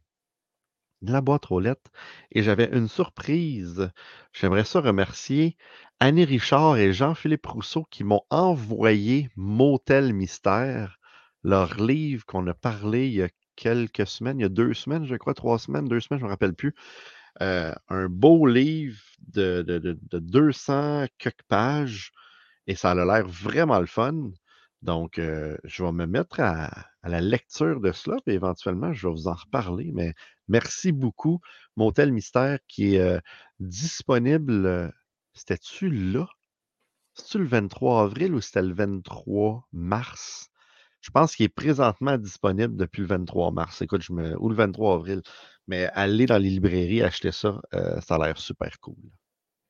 la 1.02 1.20
boîte 1.20 1.50
aux 1.50 1.60
lettres 1.60 1.90
et 2.32 2.42
j'avais 2.42 2.68
une 2.72 2.88
surprise. 2.88 3.90
J'aimerais 4.32 4.64
ça 4.64 4.80
remercier 4.80 5.56
Annie 6.00 6.24
Richard 6.24 6.76
et 6.76 6.92
Jean-Philippe 6.92 7.46
Rousseau 7.46 7.84
qui 7.90 8.04
m'ont 8.04 8.22
envoyé 8.30 9.28
Motel 9.36 10.12
Mystère, 10.12 10.97
leur 11.44 11.74
livre 11.82 12.24
qu'on 12.26 12.46
a 12.46 12.54
parlé 12.54 13.08
il 13.08 13.14
y 13.14 13.22
a 13.22 13.28
quelques 13.56 14.06
semaines, 14.06 14.38
il 14.38 14.42
y 14.42 14.46
a 14.46 14.48
deux 14.50 14.74
semaines, 14.74 15.06
je 15.06 15.16
crois, 15.16 15.34
trois 15.34 15.58
semaines, 15.58 15.86
deux 15.88 16.00
semaines, 16.00 16.20
je 16.20 16.24
ne 16.24 16.28
me 16.28 16.32
rappelle 16.32 16.54
plus. 16.54 16.74
Euh, 17.42 17.74
un 17.88 18.08
beau 18.08 18.46
livre 18.46 19.00
de, 19.28 19.62
de, 19.62 19.78
de, 19.78 19.98
de 20.10 20.18
200 20.18 21.06
quelques 21.18 21.42
pages 21.48 22.12
et 22.66 22.74
ça 22.76 22.92
a 22.92 22.94
l'air 22.94 23.26
vraiment 23.28 23.80
le 23.80 23.86
fun. 23.86 24.30
Donc, 24.82 25.18
euh, 25.18 25.56
je 25.64 25.82
vais 25.84 25.92
me 25.92 26.06
mettre 26.06 26.40
à, 26.40 26.66
à 27.02 27.08
la 27.08 27.20
lecture 27.20 27.80
de 27.80 27.92
cela, 27.92 28.16
puis 28.24 28.34
éventuellement, 28.34 28.92
je 28.92 29.08
vais 29.08 29.12
vous 29.14 29.28
en 29.28 29.34
reparler. 29.34 29.90
Mais 29.94 30.14
merci 30.48 30.92
beaucoup, 30.92 31.40
Motel 31.76 32.12
Mystère, 32.12 32.58
qui 32.68 32.94
est 32.96 33.00
euh, 33.00 33.20
disponible. 33.60 34.92
C'était-tu 35.34 35.90
là? 35.90 36.28
C'est-tu 37.14 37.38
le 37.38 37.46
23 37.46 38.04
avril 38.04 38.34
ou 38.34 38.40
c'était 38.40 38.62
le 38.62 38.74
23 38.74 39.68
mars? 39.72 40.47
Je 41.00 41.10
pense 41.10 41.34
qu'il 41.36 41.44
est 41.46 41.48
présentement 41.48 42.18
disponible 42.18 42.76
depuis 42.76 43.00
le 43.02 43.06
23 43.08 43.50
mars. 43.52 43.82
Écoute, 43.82 44.02
je 44.02 44.12
me... 44.12 44.36
ou 44.40 44.48
le 44.48 44.54
23 44.54 44.94
avril. 44.96 45.22
Mais 45.66 45.86
aller 45.94 46.26
dans 46.26 46.38
les 46.38 46.50
librairies, 46.50 47.02
acheter 47.02 47.32
ça, 47.32 47.60
euh, 47.74 48.00
ça 48.00 48.16
a 48.16 48.18
l'air 48.26 48.38
super 48.38 48.78
cool. 48.80 48.96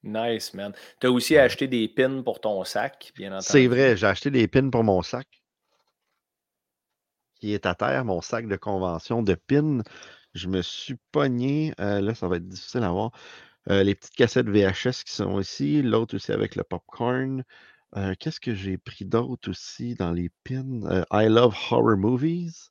Nice, 0.02 0.54
man. 0.54 0.74
Tu 1.00 1.06
as 1.06 1.10
aussi 1.12 1.36
Ouais. 1.36 1.38
acheté 1.38 1.68
des 1.68 1.88
pins 1.88 2.22
pour 2.22 2.40
ton 2.40 2.64
sac, 2.64 3.12
bien 3.16 3.32
entendu. 3.36 3.46
C'est 3.48 3.66
vrai, 3.66 3.96
j'ai 3.96 4.06
acheté 4.06 4.30
des 4.30 4.46
pins 4.48 4.70
pour 4.70 4.84
mon 4.84 5.02
sac. 5.02 5.26
Qui 7.40 7.52
est 7.54 7.66
à 7.66 7.74
terre, 7.74 8.04
mon 8.04 8.20
sac 8.20 8.46
de 8.48 8.56
convention 8.56 9.22
de 9.22 9.34
pins. 9.34 9.82
Je 10.34 10.48
me 10.48 10.60
suis 10.62 10.96
pogné, 11.12 11.72
euh, 11.80 12.00
là, 12.00 12.14
ça 12.14 12.28
va 12.28 12.36
être 12.36 12.48
difficile 12.48 12.82
à 12.82 12.90
voir. 12.90 13.12
euh, 13.70 13.82
les 13.84 13.94
petites 13.96 14.14
cassettes 14.16 14.48
VHS 14.48 15.04
qui 15.04 15.12
sont 15.14 15.40
ici, 15.40 15.82
l'autre 15.82 16.16
aussi 16.16 16.32
avec 16.32 16.56
le 16.56 16.64
popcorn. 16.64 17.44
Euh, 17.96 18.14
Qu'est-ce 18.18 18.40
que 18.40 18.54
j'ai 18.54 18.78
pris 18.78 19.04
d'autre 19.04 19.50
aussi 19.50 19.94
dans 19.94 20.12
les 20.12 20.30
pins? 20.44 20.82
Euh, 20.84 21.04
I 21.12 21.28
love 21.28 21.56
horror 21.70 21.96
movies. 21.96 22.70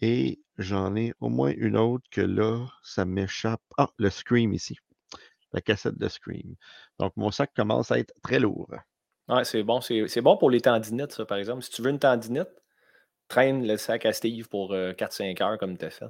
Et 0.00 0.40
j'en 0.58 0.96
ai 0.96 1.14
au 1.20 1.28
moins 1.28 1.52
une 1.56 1.76
autre 1.76 2.04
que 2.10 2.20
là, 2.20 2.66
ça 2.82 3.04
m'échappe. 3.04 3.62
Ah, 3.78 3.88
le 3.98 4.10
Scream 4.10 4.52
ici. 4.52 4.76
La 5.52 5.60
cassette 5.60 5.96
de 5.98 6.08
Scream. 6.08 6.56
Donc, 6.98 7.12
mon 7.16 7.30
sac 7.30 7.52
commence 7.54 7.90
à 7.92 7.98
être 7.98 8.12
très 8.22 8.40
lourd. 8.40 8.68
Ouais, 9.28 9.44
c'est 9.44 9.62
bon. 9.62 9.80
C'est 9.80 10.08
c'est 10.08 10.20
bon 10.20 10.36
pour 10.36 10.50
les 10.50 10.60
tendinites, 10.60 11.12
ça, 11.12 11.24
par 11.24 11.38
exemple. 11.38 11.62
Si 11.62 11.70
tu 11.70 11.82
veux 11.82 11.90
une 11.90 11.98
tendinite, 11.98 12.48
traîne 13.28 13.66
le 13.66 13.76
sac 13.76 14.04
à 14.04 14.12
Steve 14.12 14.48
pour 14.48 14.72
euh, 14.72 14.92
4-5 14.92 15.40
heures 15.42 15.58
comme 15.58 15.78
tu 15.78 15.84
as 15.84 15.90
fait. 15.90 16.06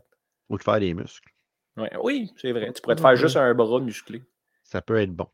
Ou 0.49 0.59
de 0.59 0.63
faire 0.63 0.81
des 0.81 0.95
muscles. 0.95 1.31
Ouais. 1.77 1.91
Oui, 2.03 2.33
c'est 2.37 2.53
vrai. 2.53 2.73
Tu 2.73 2.81
pourrais 2.83 2.97
te 2.97 3.01
faire 3.01 3.17
juste 3.17 3.37
un 3.37 3.55
bras 3.55 3.81
musclé. 3.81 4.23
Ça 4.65 4.81
peut 4.81 4.97
être 4.97 5.13
bon. 5.13 5.29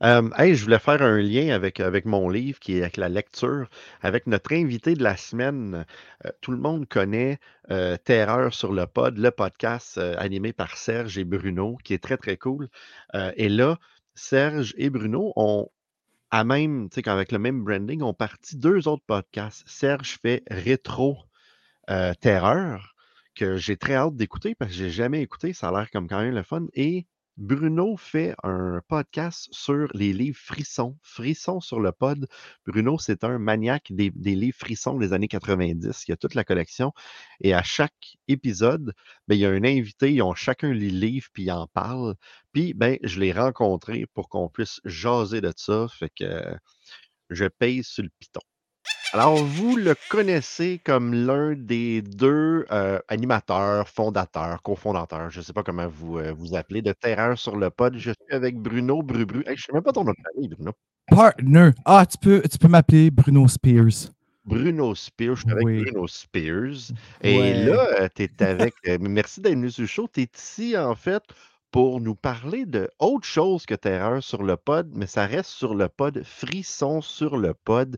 Hey, 0.00 0.54
je 0.54 0.62
voulais 0.62 0.78
faire 0.78 1.02
un 1.02 1.18
lien 1.18 1.52
avec, 1.52 1.80
avec 1.80 2.04
mon 2.04 2.28
livre 2.28 2.60
qui 2.60 2.76
est 2.76 2.82
avec 2.82 2.96
la 2.96 3.08
lecture, 3.08 3.68
avec 4.00 4.28
notre 4.28 4.52
invité 4.52 4.94
de 4.94 5.02
la 5.02 5.16
semaine. 5.16 5.86
Tout 6.40 6.52
le 6.52 6.58
monde 6.58 6.86
connaît 6.86 7.40
Terreur 8.04 8.54
sur 8.54 8.72
le 8.72 8.86
pod, 8.86 9.18
le 9.18 9.32
podcast 9.32 9.98
animé 9.98 10.52
par 10.52 10.76
Serge 10.76 11.18
et 11.18 11.24
Bruno, 11.24 11.78
qui 11.82 11.94
est 11.94 12.02
très, 12.02 12.16
très 12.16 12.36
cool. 12.36 12.68
Et 13.34 13.48
là, 13.48 13.76
Serge 14.14 14.72
et 14.76 14.88
Bruno 14.88 15.32
ont, 15.34 15.68
à 16.30 16.44
même, 16.44 16.88
tu 16.90 17.00
sais, 17.02 17.08
avec 17.08 17.32
le 17.32 17.40
même 17.40 17.64
branding, 17.64 18.00
ont 18.02 18.14
parti 18.14 18.56
deux 18.56 18.86
autres 18.86 19.04
podcasts. 19.04 19.64
Serge 19.66 20.20
fait 20.22 20.44
Rétro 20.48 21.18
Terreur, 22.20 22.94
que 23.34 23.56
j'ai 23.56 23.76
très 23.76 23.96
hâte 23.96 24.14
d'écouter 24.14 24.54
parce 24.54 24.70
que 24.70 24.76
j'ai 24.76 24.90
jamais 24.90 25.22
écouté. 25.22 25.52
Ça 25.52 25.70
a 25.70 25.72
l'air 25.72 25.90
comme 25.90 26.06
quand 26.06 26.20
même 26.20 26.36
le 26.36 26.44
fun. 26.44 26.66
Et 26.74 27.06
Bruno 27.38 27.96
fait 27.96 28.34
un 28.42 28.80
podcast 28.88 29.48
sur 29.52 29.88
les 29.94 30.12
livres 30.12 30.36
frissons. 30.36 30.98
Frissons 31.02 31.60
sur 31.60 31.78
le 31.78 31.92
pod. 31.92 32.28
Bruno, 32.66 32.98
c'est 32.98 33.22
un 33.22 33.38
maniaque 33.38 33.92
des, 33.92 34.10
livres 34.16 34.56
frissons 34.58 34.98
des 34.98 35.12
années 35.12 35.28
90. 35.28 36.04
Il 36.06 36.10
y 36.10 36.14
a 36.14 36.16
toute 36.16 36.34
la 36.34 36.42
collection. 36.42 36.92
Et 37.40 37.54
à 37.54 37.62
chaque 37.62 38.16
épisode, 38.26 38.92
ben, 39.28 39.36
il 39.36 39.40
y 39.40 39.46
a 39.46 39.50
un 39.50 39.62
invité. 39.62 40.12
Ils 40.12 40.22
ont 40.22 40.34
chacun 40.34 40.72
les 40.72 40.90
livres, 40.90 41.28
puis 41.32 41.44
ils 41.44 41.52
en 41.52 41.68
parlent. 41.68 42.16
Puis, 42.52 42.74
ben, 42.74 42.98
je 43.04 43.20
l'ai 43.20 43.32
rencontré 43.32 44.06
pour 44.14 44.28
qu'on 44.28 44.48
puisse 44.48 44.80
jaser 44.84 45.40
de 45.40 45.52
ça. 45.56 45.86
Fait 45.88 46.10
que 46.10 46.56
je 47.30 47.44
paye 47.46 47.84
sur 47.84 48.02
le 48.02 48.10
piton. 48.18 48.40
Alors, 49.14 49.36
vous 49.36 49.76
le 49.76 49.94
connaissez 50.10 50.80
comme 50.84 51.14
l'un 51.14 51.54
des 51.54 52.02
deux 52.02 52.66
euh, 52.70 52.98
animateurs, 53.08 53.88
fondateurs, 53.88 54.60
cofondateurs, 54.62 55.30
je 55.30 55.38
ne 55.38 55.44
sais 55.44 55.54
pas 55.54 55.62
comment 55.62 55.88
vous 55.88 56.18
euh, 56.18 56.32
vous 56.36 56.54
appelez, 56.54 56.82
de 56.82 56.92
Terreur 56.92 57.38
sur 57.38 57.56
le 57.56 57.70
pod. 57.70 57.96
Je 57.96 58.10
suis 58.10 58.34
avec 58.34 58.56
Bruno 58.58 59.02
Brubru. 59.02 59.40
Hey, 59.46 59.56
je 59.56 59.62
ne 59.62 59.66
sais 59.66 59.72
même 59.72 59.82
pas 59.82 59.92
ton 59.92 60.04
nom 60.04 60.12
de 60.12 60.16
famille, 60.34 60.48
Bruno. 60.48 60.72
Partner. 61.08 61.70
Ah, 61.86 62.04
tu 62.04 62.18
peux, 62.18 62.42
tu 62.42 62.58
peux 62.58 62.68
m'appeler 62.68 63.10
Bruno 63.10 63.48
Spears. 63.48 64.10
Bruno 64.44 64.94
Spears. 64.94 65.36
Je 65.36 65.40
suis 65.42 65.52
avec 65.52 65.64
Oui. 65.64 65.82
Bruno 65.84 66.06
Spears. 66.06 66.92
Et 67.22 67.38
Ouais. 67.38 67.64
là, 67.64 68.08
tu 68.10 68.24
es 68.24 68.42
avec. 68.42 68.74
euh, 68.88 68.98
merci 69.00 69.40
d'être 69.40 69.54
venu 69.54 69.70
sur 69.70 69.82
le 69.82 69.86
show. 69.88 70.06
Tu 70.12 70.20
es 70.22 70.28
ici, 70.36 70.76
en 70.76 70.94
fait, 70.94 71.22
pour 71.70 72.02
nous 72.02 72.14
parler 72.14 72.66
de 72.66 72.90
autre 72.98 73.26
chose 73.26 73.64
que 73.64 73.74
Terreur 73.74 74.22
sur 74.22 74.42
le 74.42 74.56
pod, 74.58 74.90
mais 74.94 75.06
ça 75.06 75.24
reste 75.24 75.48
sur 75.50 75.74
le 75.74 75.88
pod. 75.88 76.22
Frisson 76.24 77.00
sur 77.00 77.38
le 77.38 77.54
pod. 77.54 77.96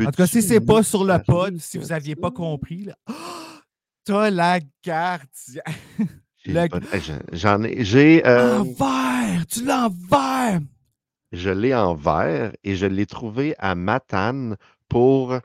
En 0.00 0.04
tout 0.06 0.10
cas, 0.12 0.26
si 0.26 0.40
c'est 0.42 0.60
pas 0.60 0.82
sur 0.82 1.04
le 1.04 1.18
pod, 1.26 1.58
si 1.58 1.78
vous 1.78 1.86
n'aviez 1.88 2.16
pas 2.16 2.30
compris, 2.30 2.84
là. 2.84 2.94
T'as 4.04 4.30
la 4.30 4.58
gardienne. 4.84 5.62
J'en- 7.32 7.62
ai. 7.62 7.84
J'ai. 7.84 8.26
euh, 8.26 8.58
En 8.58 8.64
vert! 8.64 9.46
Tu 9.48 9.64
l'as 9.64 9.86
en 9.86 9.90
vert! 10.10 10.60
je 11.30 11.48
l'ai 11.50 11.74
en 11.74 11.94
vert 11.94 12.52
et 12.64 12.74
je 12.74 12.84
l'ai 12.86 13.06
trouvé 13.06 13.54
à 13.58 13.74
Matane 13.74 14.56
pour 14.88 15.38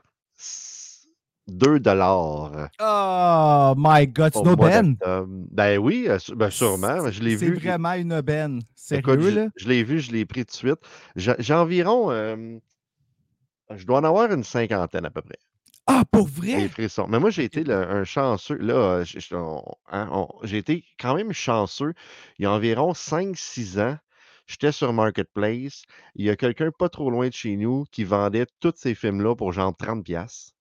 2 1.46 1.80
dollars. 1.80 2.68
Oh 2.80 3.74
my 3.78 4.06
God, 4.08 4.32
c'est 4.34 4.40
une 4.40 4.48
aubaine. 4.48 4.94
d'octobre. 4.96 5.26
Ben 5.50 5.78
oui, 5.78 6.04
euh, 6.08 6.18
ben 6.36 6.50
sûrement. 6.50 7.10
Je 7.10 7.22
l'ai 7.22 7.38
C'est 7.38 7.46
vu. 7.46 7.54
vraiment 7.54 7.92
une 7.94 8.12
aubaine. 8.12 8.60
Écoute, 8.90 9.20
Sérieux, 9.20 9.30
je, 9.30 9.36
là? 9.40 9.46
je 9.56 9.68
l'ai 9.68 9.82
vu, 9.82 10.00
je 10.00 10.12
l'ai 10.12 10.26
pris 10.26 10.44
tout 10.44 10.50
de 10.52 10.56
suite. 10.56 10.80
J'ai 11.16 11.34
j'ai 11.38 11.54
environ. 11.54 12.10
euh, 12.10 12.58
je 13.74 13.84
dois 13.84 13.98
en 13.98 14.04
avoir 14.04 14.32
une 14.32 14.44
cinquantaine 14.44 15.04
à 15.04 15.10
peu 15.10 15.22
près. 15.22 15.38
Ah, 15.86 16.04
pour 16.10 16.26
Les 16.26 16.30
vrai? 16.54 16.68
frissons. 16.68 17.06
Mais 17.08 17.18
moi, 17.18 17.30
j'ai 17.30 17.44
été 17.44 17.64
le- 17.64 17.74
un 17.74 18.04
chanceux. 18.04 18.56
Là, 18.58 18.74
euh, 19.02 19.04
hein, 19.90 20.26
j'ai 20.42 20.58
été 20.58 20.84
quand 21.00 21.14
même 21.14 21.32
chanceux. 21.32 21.94
Il 22.38 22.42
y 22.42 22.46
a 22.46 22.52
environ 22.52 22.92
5-6 22.92 23.78
ans, 23.78 23.96
j'étais 24.46 24.70
sur 24.72 24.92
Marketplace. 24.92 25.84
Il 26.14 26.26
y 26.26 26.30
a 26.30 26.36
quelqu'un 26.36 26.70
pas 26.78 26.88
trop 26.90 27.10
loin 27.10 27.28
de 27.28 27.32
chez 27.32 27.56
nous 27.56 27.84
qui 27.90 28.04
vendait 28.04 28.46
tous 28.60 28.74
ces 28.76 28.94
films-là 28.94 29.34
pour 29.34 29.52
genre 29.52 29.74
30$. 29.74 30.02
piastres. 30.02 30.52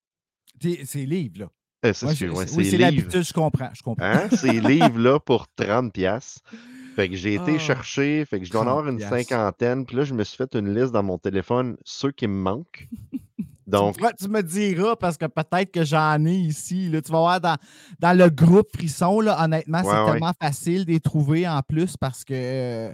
T'es- 0.59 0.81
C'est 0.85 1.05
livre, 1.05 1.39
là. 1.41 1.49
Euh, 1.85 1.93
c'est 1.93 2.05
ouais, 2.07 2.13
oui, 2.55 2.63
livres. 2.63 2.77
l'habitude, 2.79 3.23
je 3.23 3.33
comprends. 3.33 3.69
Je 3.73 3.83
comprends. 3.83 4.05
Hein? 4.05 4.29
Ces 4.31 4.59
livres-là 4.61 5.19
pour 5.19 5.47
30$. 5.55 6.39
Fait 6.97 7.09
que 7.09 7.15
j'ai 7.15 7.35
été 7.35 7.53
Ah, 7.55 7.59
chercher, 7.59 8.25
fait 8.25 8.39
que 8.39 8.45
je 8.45 8.51
dois 8.51 8.61
en 8.61 8.65
30 8.65 8.77
avoir 8.79 8.91
une 8.91 8.99
cinquantaine. 8.99 9.85
Puis 9.85 9.95
là, 9.95 10.03
je 10.03 10.15
me 10.15 10.23
suis 10.23 10.35
fait 10.35 10.51
une 10.55 10.73
liste 10.73 10.91
dans 10.91 11.03
mon 11.03 11.19
téléphone, 11.19 11.77
ceux 11.85 12.11
qui 12.11 12.27
me 12.27 12.33
manquent. 12.41 12.87
Tu, 13.67 13.71
Donc, 13.71 13.97
pourras- 13.97 14.13
tu 14.13 14.29
me 14.29 14.41
diras 14.41 14.95
parce 14.95 15.17
que 15.17 15.25
peut-être 15.25 15.71
que 15.73 15.83
j'en 15.83 16.25
ai 16.25 16.33
ici. 16.35 16.87
Là. 16.89 17.01
Tu 17.01 17.11
vas 17.11 17.19
voir 17.19 17.41
dans, 17.41 17.57
dans 17.99 18.17
le 18.17 18.29
groupe 18.29 18.67
Frisson, 18.73 19.19
là, 19.19 19.43
honnêtement, 19.43 19.79
Ouais, 19.79 19.83
c'est 19.93 19.99
ouais. 20.05 20.11
tellement 20.13 20.31
facile 20.41 20.85
de 20.85 20.91
les 20.93 20.99
trouver 21.01 21.45
en 21.47 21.61
plus 21.61 21.97
parce 21.97 22.23
que 22.23 22.33
euh, 22.33 22.93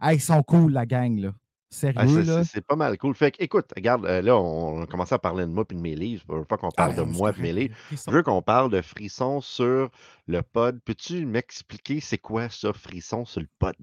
hey, 0.00 0.16
ils 0.16 0.20
sont 0.20 0.42
cool, 0.42 0.72
la 0.72 0.86
gang. 0.86 1.18
Là. 1.20 1.32
Ah, 1.72 1.74
Sérieux, 1.74 2.22
c'est 2.24 2.30
là? 2.30 2.44
c'est- 2.44 2.50
c'est 2.54 2.66
pas 2.66 2.76
mal 2.76 2.96
cool. 2.98 3.14
Fait 3.14 3.30
que, 3.32 3.42
écoute, 3.42 3.66
regarde, 3.76 4.06
euh, 4.06 4.22
là, 4.22 4.36
on 4.38 4.82
a 4.82 4.86
commencé 4.86 5.14
à 5.14 5.18
parler 5.18 5.44
de 5.44 5.50
moi 5.50 5.64
puis 5.64 5.76
de 5.76 5.82
mes 5.82 5.94
livres. 5.96 6.22
Je 6.28 6.34
veux 6.34 6.44
pas 6.44 6.56
qu'on 6.56 6.68
Ah, 6.68 6.72
parle 6.76 6.94
de 6.94 7.00
non, 7.02 7.12
c'est 7.12 7.18
moi 7.18 7.32
et 7.36 7.40
mes 7.42 7.52
livres. 7.52 7.74
Je 7.90 8.10
veux 8.10 8.22
qu'on 8.22 8.40
parle 8.42 8.70
de 8.70 8.80
frisson 8.82 9.40
sur 9.40 9.90
le 10.28 10.42
pod. 10.42 10.78
Peux-tu 10.84 11.26
m'expliquer 11.26 12.00
c'est 12.00 12.18
quoi 12.18 12.48
ça, 12.48 12.72
frisson 12.72 13.24
sur 13.24 13.40
le 13.40 13.48
pod? 13.58 13.74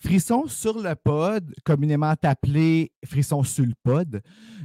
Frisson 0.00 0.46
sur 0.46 0.78
le 0.78 0.94
pod, 0.94 1.54
communément 1.64 2.14
appelé 2.22 2.92
Frisson 3.04 3.42
sur 3.44 3.64
le 3.64 3.74
pod, 3.82 4.22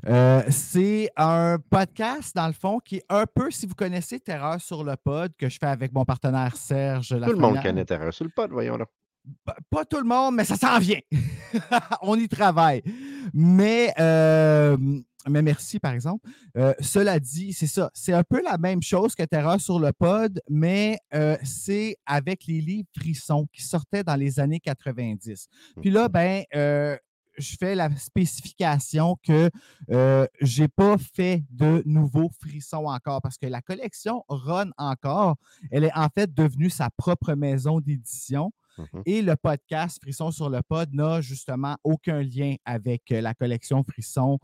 euh, 0.07 0.41
c'est 0.49 1.09
un 1.15 1.57
podcast, 1.69 2.35
dans 2.35 2.47
le 2.47 2.53
fond, 2.53 2.79
qui 2.79 2.97
est 2.97 3.05
un 3.09 3.25
peu, 3.25 3.49
si 3.51 3.65
vous 3.65 3.75
connaissez 3.75 4.19
Terreur 4.19 4.59
sur 4.59 4.83
le 4.83 4.95
pod, 4.97 5.31
que 5.37 5.47
je 5.49 5.57
fais 5.59 5.67
avec 5.67 5.93
mon 5.93 6.05
partenaire 6.05 6.55
Serge. 6.55 7.09
Tout 7.09 7.31
le 7.31 7.35
monde 7.37 7.61
connaît 7.61 7.85
Terreur 7.85 8.13
sur 8.13 8.25
le 8.25 8.31
pod, 8.31 8.51
voyons 8.51 8.77
là. 8.77 8.85
Pas- 9.45 9.57
Pas 9.69 9.85
tout 9.85 9.97
le 9.99 10.03
monde, 10.07 10.35
mais 10.35 10.45
ça 10.45 10.55
s'en 10.55 10.79
vient. 10.79 10.99
On 12.01 12.17
y 12.17 12.27
travaille. 12.27 12.81
Mais, 13.33 13.93
euh, 13.99 14.77
mais 15.29 15.41
merci, 15.41 15.79
par 15.79 15.93
exemple. 15.93 16.27
Euh, 16.57 16.73
cela 16.79 17.19
dit, 17.19 17.53
c'est 17.53 17.67
ça. 17.67 17.91
C'est 17.93 18.13
un 18.13 18.23
peu 18.23 18.41
la 18.43 18.57
même 18.57 18.81
chose 18.81 19.13
que 19.15 19.23
Terreur 19.23 19.61
sur 19.61 19.79
le 19.79 19.91
pod, 19.93 20.41
mais 20.49 20.97
euh, 21.13 21.37
c'est 21.43 21.97
avec 22.05 22.45
les 22.47 22.61
livres 22.61 22.89
frissons 22.97 23.47
qui 23.53 23.63
sortaient 23.63 24.03
dans 24.03 24.15
les 24.15 24.39
années 24.39 24.59
90. 24.59 25.47
Puis 25.81 25.91
là, 25.91 26.09
ben, 26.09 26.43
euh, 26.55 26.97
je 27.37 27.55
fais 27.59 27.75
la 27.75 27.89
spécification 27.95 29.15
que 29.23 29.49
euh, 29.91 30.25
j'ai 30.41 30.67
pas 30.67 30.97
fait 30.97 31.43
de 31.49 31.81
nouveaux 31.85 32.29
frissons 32.41 32.85
encore 32.87 33.21
parce 33.21 33.37
que 33.37 33.45
la 33.45 33.61
collection 33.61 34.23
run 34.27 34.69
encore. 34.77 35.35
Elle 35.71 35.85
est 35.85 35.95
en 35.95 36.07
fait 36.13 36.33
devenue 36.33 36.69
sa 36.69 36.89
propre 36.89 37.33
maison 37.33 37.79
d'édition. 37.79 38.51
Mhm. 38.77 39.03
Et 39.05 39.21
le 39.21 39.35
podcast 39.35 39.99
Frisson 40.01 40.31
sur 40.31 40.49
le 40.49 40.61
pod 40.61 40.93
n'a 40.93 41.21
justement 41.21 41.75
aucun 41.83 42.21
lien 42.21 42.55
avec 42.65 43.11
euh, 43.11 43.21
la 43.21 43.33
collection 43.33 43.83
Frisson 43.83 44.39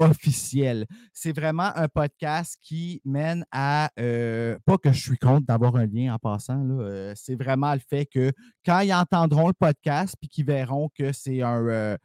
officielle. 0.00 0.86
C'est 1.12 1.34
vraiment 1.34 1.70
un 1.76 1.88
podcast 1.88 2.58
qui 2.62 3.00
mène 3.04 3.44
à, 3.50 3.90
euh, 3.98 4.58
pas 4.64 4.78
que 4.78 4.92
je 4.92 5.00
suis 5.00 5.18
contre 5.18 5.46
d'avoir 5.46 5.76
un 5.76 5.86
lien 5.86 6.14
en 6.14 6.18
passant, 6.18 6.64
euh, 6.80 7.12
c'est 7.16 7.34
vraiment 7.34 7.72
le 7.74 7.80
fait 7.80 8.06
que 8.06 8.32
quand 8.64 8.80
ils 8.80 8.94
entendront 8.94 9.48
le 9.48 9.54
podcast 9.54 10.14
puis 10.20 10.28
qu'ils 10.28 10.46
verront 10.46 10.88
que 10.96 11.12
c'est 11.12 11.42
un, 11.42 11.66
euh, 11.66 11.96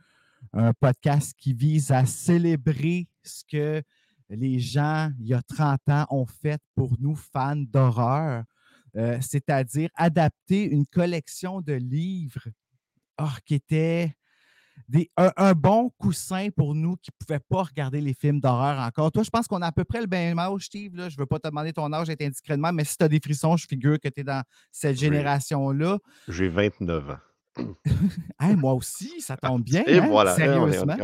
un 0.53 0.73
podcast 0.73 1.33
qui 1.37 1.53
vise 1.53 1.91
à 1.91 2.05
célébrer 2.05 3.07
ce 3.23 3.43
que 3.49 3.81
les 4.29 4.59
gens, 4.59 5.11
il 5.19 5.27
y 5.27 5.33
a 5.33 5.41
30 5.41 5.79
ans, 5.89 6.05
ont 6.09 6.25
fait 6.25 6.59
pour 6.75 6.93
nous, 6.99 7.15
fans 7.15 7.55
d'horreur, 7.55 8.43
euh, 8.97 9.17
c'est-à-dire 9.21 9.89
adapter 9.95 10.63
une 10.63 10.85
collection 10.85 11.61
de 11.61 11.73
livres 11.73 12.47
ah, 13.17 13.35
qui 13.45 13.55
était 13.55 14.15
des, 14.87 15.09
un, 15.17 15.31
un 15.37 15.53
bon 15.53 15.91
coussin 15.97 16.49
pour 16.55 16.75
nous 16.75 16.95
qui 16.97 17.11
ne 17.11 17.25
pouvaient 17.25 17.43
pas 17.49 17.63
regarder 17.63 18.01
les 18.01 18.13
films 18.13 18.39
d'horreur 18.39 18.79
encore. 18.79 19.11
Toi, 19.11 19.23
je 19.23 19.29
pense 19.29 19.47
qu'on 19.47 19.61
a 19.61 19.67
à 19.67 19.71
peu 19.71 19.83
près 19.83 20.01
le 20.01 20.07
même 20.07 20.39
âge, 20.39 20.65
Steve. 20.65 20.95
Là. 20.95 21.09
Je 21.09 21.15
ne 21.15 21.21
veux 21.21 21.25
pas 21.25 21.39
te 21.39 21.47
demander 21.47 21.73
ton 21.73 21.91
âge 21.93 22.09
être 22.09 22.21
indiscrètement, 22.21 22.71
mais 22.71 22.83
si 22.85 22.97
tu 22.97 23.03
as 23.03 23.07
des 23.07 23.19
frissons, 23.19 23.57
je 23.57 23.67
figure 23.67 23.99
que 23.99 24.07
tu 24.07 24.21
es 24.21 24.23
dans 24.23 24.43
cette 24.71 24.97
génération-là. 24.97 25.97
J'ai 26.27 26.47
29 26.47 27.09
ans. 27.09 27.17
Hey, 28.39 28.55
moi 28.55 28.73
aussi, 28.73 29.19
ça 29.21 29.35
tombe 29.37 29.63
bien. 29.63 29.83
Et 29.87 29.97
hein, 29.99 30.07
voilà. 30.07 30.33
hein, 30.33 30.35
Sérieusement. 30.35 30.95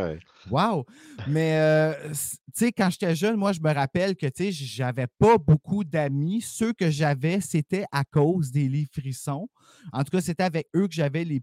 Wow! 0.50 0.84
Mais, 1.26 1.58
euh, 1.58 1.94
tu 2.10 2.16
sais, 2.54 2.72
quand 2.72 2.90
j'étais 2.90 3.14
jeune, 3.16 3.36
moi, 3.36 3.52
je 3.52 3.60
me 3.60 3.72
rappelle 3.72 4.14
que, 4.16 4.26
tu 4.26 4.44
sais, 4.44 4.52
j'avais 4.52 5.06
pas 5.18 5.38
beaucoup 5.38 5.84
d'amis. 5.84 6.40
Ceux 6.42 6.72
que 6.72 6.90
j'avais, 6.90 7.40
c'était 7.40 7.84
à 7.90 8.04
cause 8.04 8.50
des 8.50 8.68
livres 8.68 8.90
frissons. 8.92 9.48
En 9.92 10.04
tout 10.04 10.10
cas, 10.10 10.20
c'était 10.20 10.44
avec 10.44 10.68
eux 10.76 10.86
que 10.86 10.94
j'avais 10.94 11.24
les 11.24 11.42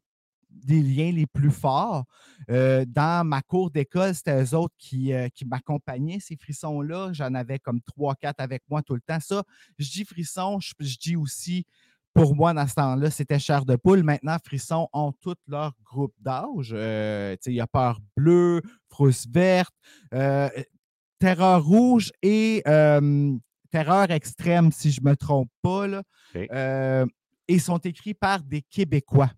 des 0.54 0.82
liens 0.82 1.12
les 1.12 1.26
plus 1.26 1.50
forts. 1.50 2.04
Euh, 2.50 2.84
dans 2.86 3.26
ma 3.26 3.42
cour 3.42 3.72
d'école, 3.72 4.14
c'était 4.14 4.44
eux 4.44 4.54
autres 4.54 4.76
qui, 4.78 5.14
euh, 5.14 5.30
qui 5.30 5.46
m'accompagnaient, 5.46 6.20
ces 6.20 6.36
frissons-là. 6.36 7.12
J'en 7.14 7.34
avais 7.36 7.60
comme 7.60 7.82
trois, 7.82 8.16
quatre 8.16 8.40
avec 8.42 8.62
moi 8.70 8.82
tout 8.82 8.96
le 8.96 9.02
temps. 9.02 9.20
Ça, 9.20 9.44
je 9.78 9.90
dis 9.90 10.04
frissons, 10.04 10.60
je, 10.60 10.74
je 10.80 10.98
dis 10.98 11.16
aussi, 11.16 11.66
pour 12.14 12.36
moi, 12.36 12.54
dans 12.54 12.68
ce 12.68 12.74
temps-là, 12.76 13.10
c'était 13.10 13.40
chair 13.40 13.66
de 13.66 13.76
poule. 13.76 14.04
Maintenant, 14.04 14.38
frissons 14.44 14.88
ont 14.94 15.14
tout 15.14 15.36
leur 15.48 15.74
groupe 15.84 16.14
d'âge. 16.20 16.72
Euh, 16.74 17.36
il 17.46 17.54
y 17.54 17.62
a 17.62 17.68
peur 17.68 18.00
bleue, 18.18 18.62
frousse 18.90 19.26
verte, 19.28 19.74
euh, 20.14 20.50
terreur 21.20 21.64
rouge 21.64 22.12
et 22.22 22.62
euh, 22.68 23.34
terreur 23.72 24.12
extrême, 24.12 24.72
si 24.72 24.92
je 24.92 25.02
ne 25.02 25.10
me 25.10 25.16
trompe 25.16 25.50
pas. 25.62 25.88
Là. 25.88 26.04
Et 27.48 27.60
sont 27.60 27.80
écrits 27.80 28.14
par 28.14 28.44
des 28.44 28.62
Québécois. 28.62 29.32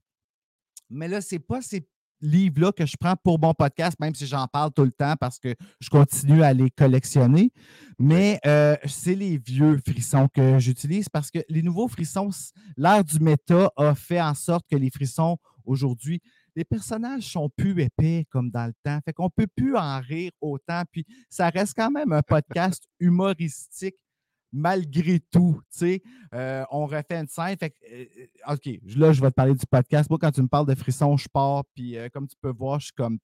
Mais 0.90 1.08
là, 1.08 1.22
ce 1.22 1.36
n'est 1.36 1.40
pas 1.40 1.62
ces 1.62 1.88
livres-là 2.24 2.72
que 2.72 2.86
je 2.86 2.96
prends 3.00 3.16
pour 3.24 3.40
mon 3.40 3.54
podcast, 3.54 3.98
même 4.00 4.16
si 4.16 4.26
j'en 4.26 4.48
parle 4.48 4.72
tout 4.72 4.84
le 4.84 4.92
temps 4.92 5.16
parce 5.20 5.38
que 5.38 5.54
je 5.80 5.90
continue 5.90 6.44
à 6.44 6.54
les 6.54 6.70
collectionner. 6.72 7.52
Mais 8.00 8.40
euh, 8.46 8.76
c'est 8.86 9.16
les 9.16 9.38
vieux 9.38 9.80
frissons 9.86 10.28
que 10.28 10.58
j'utilise 10.60 11.10
parce 11.10 11.30
que 11.30 11.40
les 11.50 11.62
nouveaux 11.62 11.88
frissons, 11.88 12.30
l'ère 12.78 13.04
du 13.04 13.20
méta 13.20 13.72
a 13.78 13.94
fait 13.94 14.22
en 14.22 14.34
sorte 14.34 14.66
que 14.70 14.76
les 14.76 14.90
frissons 14.90 15.38
aujourd'hui, 15.66 16.22
les 16.56 16.64
personnages 16.64 17.24
sont 17.24 17.50
plus 17.50 17.80
épais 17.82 18.26
comme 18.30 18.50
dans 18.52 18.66
le 18.66 18.74
temps. 18.84 19.00
Fait 19.04 19.14
qu'on 19.14 19.30
peut 19.30 19.48
plus 19.56 19.76
en 19.76 20.00
rire 20.00 20.32
autant. 20.40 20.84
Puis 20.92 21.06
ça 21.30 21.50
reste 21.50 21.74
quand 21.76 21.92
même 21.92 22.12
un 22.12 22.22
podcast 22.22 22.84
humoristique 23.00 23.96
malgré 24.54 25.20
tout. 25.20 25.60
tu 25.72 25.78
sais. 25.80 26.02
Euh, 26.34 26.64
on 26.72 26.86
refait 26.86 27.20
une 27.20 27.28
scène. 27.28 27.58
Fait 27.58 27.72
que, 27.72 27.76
euh, 27.92 28.06
euh, 28.50 28.54
OK, 28.54 28.80
là, 28.96 29.12
je 29.12 29.22
vais 29.22 29.30
te 29.30 29.36
parler 29.36 29.56
du 29.56 29.66
podcast. 29.66 30.10
Moi, 30.10 30.20
quand 30.22 30.32
tu 30.32 30.42
me 30.42 30.48
parles 30.48 30.68
de 30.68 30.76
frissons, 30.76 31.18
je 31.18 31.28
pars. 31.28 31.64
Puis 31.76 31.98
euh, 31.98 32.08
comme 32.14 32.28
tu 32.28 32.36
peux 32.42 32.52
voir, 32.52 32.80
je 32.80 32.86
suis 32.86 32.94
comme 32.94 33.18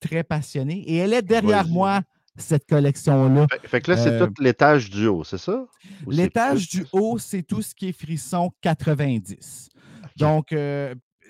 très 0.00 0.22
passionné. 0.22 0.78
Et 0.86 0.96
elle 0.96 1.14
est 1.14 1.22
derrière 1.22 1.64
Vas-y. 1.64 1.72
moi, 1.72 2.02
cette 2.36 2.66
collection-là. 2.68 3.46
Fait, 3.50 3.68
fait 3.68 3.80
que 3.80 3.90
là, 3.90 3.96
c'est 3.96 4.18
tout 4.18 4.32
l'étage 4.40 4.90
du 4.90 5.06
haut, 5.06 5.24
c'est 5.24 5.38
ça? 5.38 5.66
Ou 6.06 6.10
L'étage 6.10 6.68
du 6.68 6.86
haut, 6.92 7.18
c'est 7.18 7.42
tout 7.42 7.62
ce 7.62 7.74
qui 7.74 7.88
est 7.88 7.92
frisson 7.92 8.52
90. 8.60 9.70
Donc, 10.16 10.54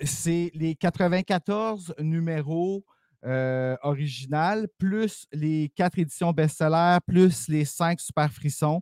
c'est 0.03 0.51
les 0.53 0.75
94 0.75 1.95
numéros 1.99 2.83
euh, 3.25 3.75
originales, 3.81 4.67
plus 4.77 5.27
les 5.33 5.69
quatre 5.75 5.99
éditions 5.99 6.31
best-sellers, 6.31 6.99
plus 7.05 7.49
les 7.49 7.65
cinq 7.65 7.99
super 7.99 8.31
frissons 8.31 8.81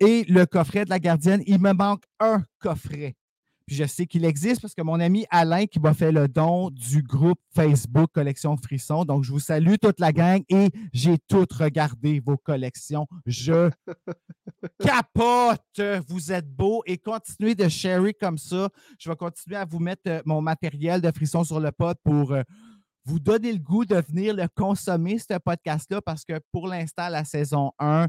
et 0.00 0.24
le 0.24 0.46
coffret 0.46 0.84
de 0.84 0.90
la 0.90 0.98
gardienne. 0.98 1.42
Il 1.46 1.60
me 1.60 1.72
manque 1.72 2.02
un 2.18 2.42
coffret. 2.58 3.14
Puis 3.70 3.76
je 3.76 3.84
sais 3.84 4.04
qu'il 4.04 4.24
existe 4.24 4.60
parce 4.62 4.74
que 4.74 4.82
mon 4.82 4.98
ami 4.98 5.26
Alain 5.30 5.64
qui 5.66 5.78
m'a 5.78 5.94
fait 5.94 6.10
le 6.10 6.26
don 6.26 6.70
du 6.70 7.04
groupe 7.04 7.38
Facebook 7.54 8.10
Collection 8.12 8.56
Frisson. 8.56 9.04
Donc, 9.04 9.22
je 9.22 9.30
vous 9.30 9.38
salue 9.38 9.74
toute 9.80 10.00
la 10.00 10.12
gang 10.12 10.42
et 10.48 10.70
j'ai 10.92 11.18
tout 11.18 11.46
regardé 11.56 12.18
vos 12.18 12.36
collections. 12.36 13.06
Je 13.26 13.70
capote! 14.84 15.80
Vous 16.08 16.32
êtes 16.32 16.50
beaux 16.50 16.82
et 16.84 16.98
continuez 16.98 17.54
de 17.54 17.68
sharer 17.68 18.12
comme 18.12 18.38
ça. 18.38 18.68
Je 18.98 19.08
vais 19.08 19.14
continuer 19.14 19.56
à 19.56 19.64
vous 19.64 19.78
mettre 19.78 20.02
euh, 20.08 20.20
mon 20.24 20.42
matériel 20.42 21.00
de 21.00 21.12
frisson 21.12 21.44
sur 21.44 21.60
le 21.60 21.70
pod 21.70 21.96
pour 22.02 22.32
euh, 22.32 22.42
vous 23.04 23.20
donner 23.20 23.52
le 23.52 23.60
goût 23.60 23.84
de 23.84 23.96
venir 23.96 24.34
le 24.34 24.48
consommer, 24.48 25.18
ce 25.18 25.38
podcast-là, 25.38 26.02
parce 26.02 26.24
que 26.24 26.40
pour 26.50 26.66
l'instant, 26.66 27.08
la 27.08 27.24
saison 27.24 27.70
1, 27.78 28.08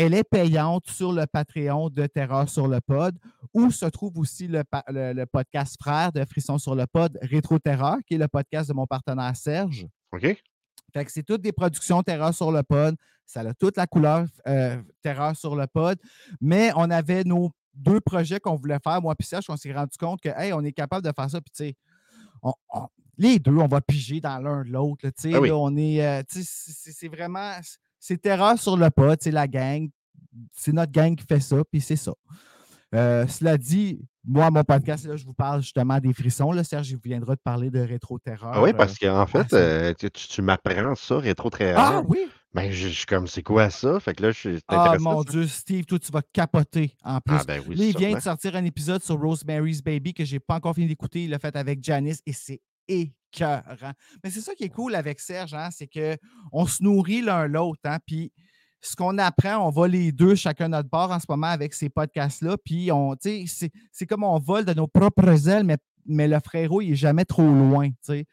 elle 0.00 0.14
est 0.14 0.24
payante 0.24 0.86
sur 0.88 1.12
le 1.12 1.26
Patreon 1.26 1.90
de 1.90 2.06
Terreur 2.06 2.48
sur 2.48 2.68
le 2.68 2.80
pod, 2.80 3.16
où 3.52 3.70
se 3.70 3.84
trouve 3.86 4.16
aussi 4.18 4.46
le, 4.46 4.62
pa- 4.64 4.84
le- 4.88 5.12
le 5.12 5.26
podcast 5.26 5.76
frère 5.80 6.12
de 6.12 6.24
Frisson 6.24 6.58
sur 6.58 6.74
le 6.74 6.86
pod, 6.86 7.18
Rétro 7.22 7.58
Terreur, 7.58 7.96
qui 8.06 8.14
est 8.14 8.18
le 8.18 8.28
podcast 8.28 8.68
de 8.68 8.74
mon 8.74 8.86
partenaire 8.86 9.34
Serge. 9.36 9.86
OK? 10.12 10.22
Fait 10.92 11.04
que 11.04 11.10
c'est 11.12 11.22
toutes 11.24 11.42
des 11.42 11.52
productions 11.52 12.02
Terreur 12.02 12.32
sur 12.32 12.52
le 12.52 12.62
pod. 12.62 12.94
Ça 13.26 13.40
a 13.40 13.52
toute 13.54 13.76
la 13.76 13.86
couleur 13.86 14.26
euh, 14.46 14.80
Terreur 15.02 15.36
sur 15.36 15.54
le 15.56 15.66
pod. 15.66 15.98
Mais 16.40 16.70
on 16.76 16.90
avait 16.90 17.24
nos 17.24 17.50
deux 17.74 18.00
projets 18.00 18.40
qu'on 18.40 18.54
voulait 18.56 18.78
faire, 18.82 19.02
moi 19.02 19.14
et 19.18 19.22
Serge, 19.22 19.44
on 19.48 19.56
s'est 19.56 19.72
rendu 19.72 19.96
compte 19.98 20.20
que, 20.20 20.30
hey, 20.30 20.52
on 20.52 20.62
est 20.64 20.72
capable 20.72 21.04
de 21.06 21.12
faire 21.14 21.28
ça. 21.28 21.40
Puis, 21.40 21.50
tu 21.54 21.64
sais, 21.64 21.76
on- 22.42 22.54
on- 22.72 22.86
les 23.18 23.38
deux, 23.40 23.56
on 23.56 23.66
va 23.66 23.80
piger 23.80 24.20
dans 24.20 24.38
l'un 24.38 24.64
de 24.64 24.70
l'autre. 24.70 25.02
tu 25.08 25.12
sais, 25.16 25.34
Ah 25.34 25.40
oui. 25.40 25.50
on 25.52 25.76
est, 25.76 26.06
euh, 26.06 26.22
c'est 26.28 27.08
vraiment, 27.08 27.50
c'est 27.98 28.20
Terreur 28.20 28.58
sur 28.58 28.76
le 28.76 28.90
pod, 28.90 29.18
c'est 29.20 29.30
la 29.30 29.46
gang. 29.46 29.88
C'est 30.52 30.72
notre 30.72 30.92
gang 30.92 31.16
qui 31.16 31.24
fait 31.24 31.40
ça, 31.40 31.56
puis 31.70 31.80
c'est 31.80 31.96
ça. 31.96 32.12
Euh, 32.94 33.26
cela 33.26 33.58
dit, 33.58 34.00
moi, 34.26 34.50
mon 34.50 34.64
podcast, 34.64 35.06
là, 35.06 35.16
je 35.16 35.24
vous 35.24 35.34
parle 35.34 35.60
justement 35.60 35.98
des 35.98 36.12
frissons. 36.12 36.52
Là, 36.52 36.64
Serge, 36.64 36.90
il 36.90 36.98
viendra 36.98 37.34
de 37.34 37.40
parler 37.40 37.70
de 37.70 37.80
rétro-terreur. 37.80 38.52
Ah 38.54 38.62
oui, 38.62 38.70
euh, 38.70 38.72
parce 38.72 38.98
qu'en 38.98 39.26
fait, 39.26 39.52
euh, 39.52 39.92
tu, 39.98 40.10
tu- 40.10 40.42
m'apprends 40.42 40.94
ça, 40.94 41.18
rétro 41.18 41.50
très 41.50 41.74
Ah 41.76 42.02
oui! 42.06 42.28
Ben, 42.54 42.70
je 42.72 42.88
suis 42.88 43.04
comme, 43.04 43.26
c'est 43.26 43.42
quoi 43.42 43.68
ça? 43.68 44.00
Fait 44.00 44.14
que 44.14 44.22
là, 44.22 44.30
je 44.30 44.38
suis 44.38 44.58
Ah 44.68 44.96
mon. 44.98 45.22
Dieu, 45.22 45.46
Steve, 45.46 45.84
toi, 45.84 45.98
tu 45.98 46.10
vas 46.10 46.22
capoter 46.32 46.96
en 47.04 47.20
plus. 47.20 47.36
Ah 47.38 47.44
ben 47.46 47.62
oui, 47.68 47.74
Là, 47.76 47.84
il 47.84 47.96
vient 47.96 48.14
de 48.14 48.20
sortir 48.20 48.56
un 48.56 48.64
épisode 48.64 49.02
sur 49.02 49.20
Rosemary's 49.20 49.82
Baby 49.82 50.14
que 50.14 50.24
je 50.24 50.34
n'ai 50.34 50.40
pas 50.40 50.54
encore 50.54 50.74
fini 50.74 50.86
d'écouter. 50.86 51.24
Il 51.24 51.30
l'a 51.30 51.38
fait 51.38 51.54
avec 51.56 51.84
Janice 51.84 52.22
et 52.24 52.32
c'est 52.32 52.60
écœurant. 53.32 53.92
Mais 54.22 54.30
c'est 54.30 54.40
ça 54.40 54.54
qui 54.54 54.64
est 54.64 54.68
cool 54.70 54.94
avec 54.94 55.20
Serge, 55.20 55.54
hein, 55.54 55.68
c'est 55.70 55.88
qu'on 55.88 56.66
se 56.66 56.82
nourrit 56.82 57.22
l'un 57.22 57.46
l'autre. 57.46 57.80
Hein, 57.84 57.98
puis 58.06 58.32
ce 58.80 58.94
qu'on 58.94 59.18
apprend, 59.18 59.66
on 59.66 59.70
va 59.70 59.88
les 59.88 60.12
deux 60.12 60.34
chacun 60.36 60.68
notre 60.68 60.88
bord 60.88 61.10
en 61.10 61.18
ce 61.18 61.26
moment 61.28 61.48
avec 61.48 61.74
ces 61.74 61.88
podcasts-là. 61.88 62.56
Puis 62.64 62.92
on, 62.92 63.16
c'est, 63.20 63.44
c'est 63.90 64.06
comme 64.06 64.22
on 64.22 64.38
vole 64.38 64.64
de 64.64 64.72
nos 64.74 64.86
propres 64.86 65.48
ailes, 65.48 65.64
mais, 65.64 65.78
mais 66.06 66.28
le 66.28 66.38
frérot, 66.44 66.80
il 66.80 66.90
n'est 66.90 66.96
jamais 66.96 67.24
trop 67.24 67.42
loin. 67.42 67.90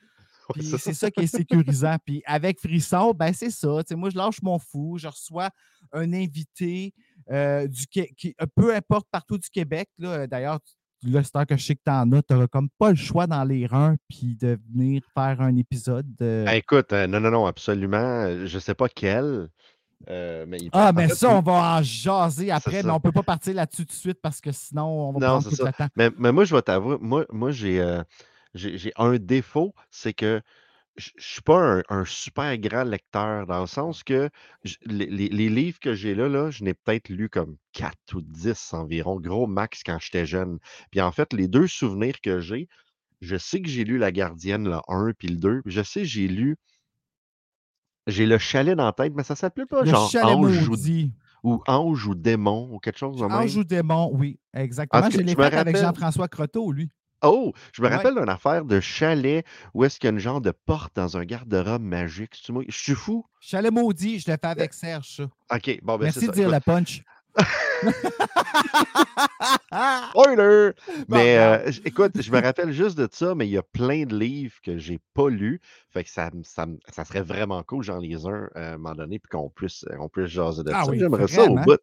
Ouais, 0.55 0.61
c'est 0.61 0.77
ça. 0.77 0.93
ça 0.93 1.09
qui 1.09 1.21
est 1.21 1.27
sécurisant. 1.27 1.95
Puis 2.05 2.21
avec 2.27 2.59
Frisson, 2.59 3.13
ben 3.15 3.33
c'est 3.33 3.49
ça. 3.49 3.81
Moi, 3.95 4.11
je 4.11 4.15
lâche 4.15 4.43
mon 4.43 4.59
fou. 4.59 4.99
Je 4.99 5.07
reçois 5.07 5.49
un 5.91 6.13
invité 6.13 6.93
euh, 7.31 7.67
du 7.67 7.87
Qué- 7.87 8.13
qui, 8.15 8.35
euh, 8.39 8.45
peu 8.55 8.75
importe 8.75 9.07
partout 9.09 9.39
du 9.39 9.49
Québec. 9.49 9.89
Là, 9.97 10.27
D'ailleurs, 10.27 10.59
là, 11.11 11.21
c'est 11.23 11.45
que 11.45 11.57
je 11.57 11.63
sais 11.63 11.75
que 11.75 11.81
tu 11.85 11.91
en 11.91 12.11
as, 12.13 12.21
tu 12.23 12.33
n'auras 12.33 12.47
comme 12.47 12.69
pas 12.77 12.89
le 12.89 12.95
choix 12.95 13.27
dans 13.27 13.43
les 13.43 13.65
reins 13.65 13.95
puis 14.09 14.35
de 14.35 14.57
venir 14.73 15.01
faire 15.13 15.41
un 15.41 15.55
épisode. 15.55 16.05
de- 16.15 16.43
Ben, 16.45 16.53
écoute, 16.55 16.91
euh, 16.93 17.07
non, 17.07 17.19
non, 17.19 17.31
non, 17.31 17.45
absolument. 17.45 17.97
euh, 17.97 18.45
Je 18.45 18.59
sais 18.59 18.73
pas 18.75 18.89
quel. 18.89 19.49
euh, 20.09 20.45
mais 20.47 20.57
il- 20.59 20.69
Ah, 20.73 20.91
mais 20.93 21.07
ça, 21.07 21.29
on 21.35 21.41
va 21.41 21.77
en 21.77 21.81
jaser 21.83 22.51
après, 22.51 22.83
mais 22.83 22.91
on 22.91 22.95
ne 22.95 22.99
peut 22.99 23.11
pas 23.13 23.23
partir 23.23 23.53
là-dessus 23.55 23.85
tout 23.85 23.93
de 23.93 23.97
suite 23.97 24.19
parce 24.21 24.41
que 24.41 24.51
sinon, 24.51 25.09
on 25.09 25.13
va 25.13 25.19
Non, 25.19 25.27
prendre 25.39 25.49
tout 25.49 25.55
ça. 25.55 25.65
le 25.65 25.71
temps. 25.73 25.87
Mais, 25.95 26.09
mais 26.17 26.31
moi, 26.31 26.43
je 26.43 26.53
vais 26.55 26.61
t'avouer, 26.61 26.97
moi, 26.99 27.25
moi 27.31 27.49
euh, 27.63 28.03
j'ai 28.53 28.93
un 28.97 29.17
défaut, 29.17 29.73
c'est 29.89 30.13
que 30.13 30.41
je 30.97 31.11
ne 31.15 31.21
suis 31.21 31.41
pas 31.41 31.59
un, 31.59 31.83
un 31.89 32.05
super 32.05 32.57
grand 32.57 32.83
lecteur, 32.83 33.45
dans 33.47 33.61
le 33.61 33.67
sens 33.67 34.03
que 34.03 34.29
je- 34.63 34.77
les, 34.85 35.09
livres 35.49 35.79
que 35.79 35.93
j'ai 35.93 36.15
là, 36.15 36.29
là, 36.29 36.51
je 36.51 36.63
n'ai 36.63 36.73
peut-être 36.73 37.09
lu 37.09 37.29
comme 37.29 37.57
4 37.73 37.97
ou 38.13 38.21
10 38.21 38.73
environ, 38.73 39.19
gros 39.19 39.45
max 39.47 39.83
quand 39.83 39.99
j'étais 39.99 40.25
jeune. 40.25 40.59
Puis 40.91 41.01
en 41.01 41.11
fait, 41.11 41.33
les 41.33 41.47
deux 41.47 41.67
souvenirs 41.67 42.21
que 42.21 42.39
j'ai, 42.39 42.69
je 43.21 43.35
sais 43.35 43.61
que 43.61 43.67
j'ai 43.67 43.83
lu 43.83 43.97
La 43.97 44.11
Gardienne, 44.11 44.69
le 44.69 44.77
1 44.87 45.13
puis 45.13 45.27
le 45.27 45.37
2. 45.37 45.61
Je 45.65 45.81
sais, 45.81 46.05
j'ai 46.05 46.27
lu. 46.27 46.55
J'ai 48.07 48.25
le 48.25 48.37
chalet 48.37 48.75
dans 48.75 48.85
la 48.85 48.93
tête, 48.93 49.13
mais 49.15 49.23
ça 49.23 49.35
s'appelait 49.35 49.65
pas 49.65 49.81
Le 49.81 49.89
genre 49.89 50.09
chalet 50.09 50.35
Ange 50.35 50.69
ou, 50.69 50.75
ou 51.43 51.63
Ange 51.67 52.07
ou 52.07 52.15
Démon 52.15 52.69
ou 52.71 52.79
quelque 52.79 52.99
chose 52.99 53.17
de 53.17 53.23
même. 53.25 53.31
Ange 53.31 53.57
ou 53.57 53.63
démon, 53.63 54.11
oui, 54.13 54.39
exactement. 54.53 55.09
Je 55.09 55.17
que 55.17 55.23
l'ai 55.23 55.35
fait 55.35 55.55
avec 55.55 55.75
Jean-François 55.75 56.27
Croteau, 56.27 56.71
lui. 56.71 56.89
Oh, 57.27 57.53
je 57.73 57.81
me 57.81 57.87
rappelle 57.89 58.15
d'une 58.15 58.29
affaire 58.29 58.65
de 58.65 58.79
chalet 58.79 59.45
où 59.73 59.83
est-ce 59.83 59.99
qu'il 59.99 60.07
y 60.07 60.09
a 60.09 60.13
une 60.13 60.19
genre 60.19 60.41
de 60.41 60.51
porte 60.51 60.95
dans 60.95 61.17
un 61.17 61.25
garde-robe 61.25 61.81
magique. 61.81 62.41
Je 62.67 62.77
suis 62.77 62.95
fou. 62.95 63.25
Chalet 63.39 63.71
maudit, 63.71 64.19
je 64.19 64.27
l'ai 64.27 64.33
fait 64.37 64.45
avec 64.45 64.73
Serge, 64.73 65.15
ça. 65.17 65.23
OK, 65.55 65.79
bon, 65.83 65.97
ben 65.97 66.05
Merci 66.05 66.21
de 66.21 66.25
ça. 66.25 66.31
dire 66.31 66.47
Écoute, 66.49 66.53
le 66.53 66.59
punch. 66.59 67.03
Spoiler! 70.09 70.71
Mais 71.09 71.37
euh, 71.37 71.71
écoute, 71.83 72.21
je 72.21 72.31
me 72.31 72.41
rappelle 72.41 72.71
juste 72.71 72.97
de 72.97 73.07
ça, 73.11 73.35
mais 73.35 73.47
il 73.47 73.51
y 73.51 73.57
a 73.57 73.63
plein 73.63 74.05
de 74.05 74.17
livres 74.17 74.55
que 74.63 74.77
j'ai 74.77 74.99
pas 75.13 75.29
lus. 75.29 75.61
Fait 75.91 76.03
que 76.03 76.09
ça, 76.09 76.29
ça, 76.43 76.65
ça 76.89 77.05
serait 77.05 77.21
vraiment 77.21 77.61
cool, 77.63 77.83
j'en 77.83 77.99
lis 77.99 78.25
un 78.25 78.29
euh, 78.29 78.47
à 78.55 78.59
un 78.73 78.77
moment 78.77 78.95
donné, 78.95 79.19
puis 79.19 79.29
qu'on 79.29 79.49
puisse, 79.49 79.85
on 79.99 80.09
puisse 80.09 80.27
jaser 80.27 80.63
de 80.63 80.71
Ah 80.73 80.85
ça. 80.85 80.91
oui, 80.91 80.99
J'aimerais 80.99 81.27
ça 81.27 81.43
au 81.43 81.55
vraiment. 81.55 81.63
bout. 81.63 81.79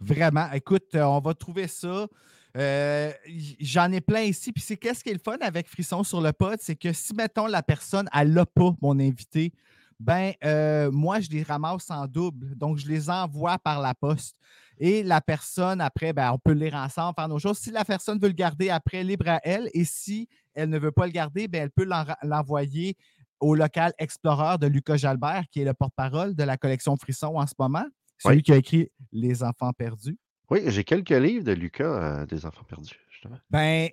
Vraiment. 0.00 0.50
Écoute, 0.52 0.84
euh, 0.94 1.02
on 1.02 1.20
va 1.20 1.34
trouver 1.34 1.68
ça. 1.68 2.06
Euh, 2.56 3.12
J'en 3.60 3.90
ai 3.92 4.00
plein 4.00 4.22
ici. 4.22 4.52
Puis 4.52 4.62
c'est 4.62 4.76
qu'est-ce 4.76 5.02
qui 5.02 5.10
est 5.10 5.14
le 5.14 5.18
fun 5.18 5.36
avec 5.40 5.68
Frisson 5.68 6.02
sur 6.04 6.20
le 6.20 6.32
pod, 6.32 6.56
c'est 6.60 6.76
que 6.76 6.92
si, 6.92 7.14
mettons, 7.14 7.46
la 7.46 7.62
personne, 7.62 8.08
elle 8.12 8.32
l'a 8.32 8.46
pas, 8.46 8.74
mon 8.80 8.98
invité, 9.00 9.52
ben 10.00 10.32
euh, 10.44 10.90
moi, 10.90 11.20
je 11.20 11.30
les 11.30 11.42
ramasse 11.42 11.90
en 11.90 12.06
double. 12.06 12.54
Donc, 12.56 12.78
je 12.78 12.86
les 12.88 13.10
envoie 13.10 13.58
par 13.58 13.80
la 13.80 13.94
poste. 13.94 14.36
Et 14.78 15.02
la 15.04 15.20
personne, 15.20 15.80
après, 15.80 16.12
ben, 16.12 16.32
on 16.32 16.38
peut 16.38 16.52
le 16.52 16.60
lire 16.64 16.74
ensemble, 16.74 17.14
faire 17.16 17.28
nos 17.28 17.38
choses. 17.38 17.58
Si 17.58 17.70
la 17.70 17.84
personne 17.84 18.18
veut 18.18 18.26
le 18.28 18.34
garder 18.34 18.70
après, 18.70 19.04
libre 19.04 19.28
à 19.28 19.40
elle. 19.44 19.70
Et 19.72 19.84
si 19.84 20.28
elle 20.52 20.68
ne 20.68 20.78
veut 20.78 20.90
pas 20.92 21.06
le 21.06 21.12
garder, 21.12 21.46
ben, 21.48 21.62
elle 21.62 21.70
peut 21.70 21.84
l'en- 21.84 22.04
l'envoyer 22.22 22.96
au 23.40 23.54
local 23.54 23.92
Explorer 23.98 24.58
de 24.58 24.66
Lucas 24.66 24.96
Jalbert, 24.96 25.44
qui 25.50 25.60
est 25.60 25.64
le 25.64 25.74
porte-parole 25.74 26.34
de 26.34 26.42
la 26.44 26.56
collection 26.56 26.96
Frisson 26.96 27.34
en 27.36 27.46
ce 27.46 27.54
moment. 27.58 27.84
Celui 28.18 28.36
Oui. 28.36 28.42
qui 28.42 28.52
a 28.52 28.56
écrit 28.56 28.90
Les 29.12 29.42
enfants 29.44 29.72
perdus. 29.72 30.16
Oui, 30.50 30.60
j'ai 30.66 30.84
quelques 30.84 31.10
livres 31.10 31.44
de 31.44 31.52
Lucas, 31.52 31.84
euh, 31.84 32.26
des 32.26 32.44
enfants 32.46 32.64
perdus, 32.68 32.98
justement. 33.10 33.38
Ben, 33.50 33.88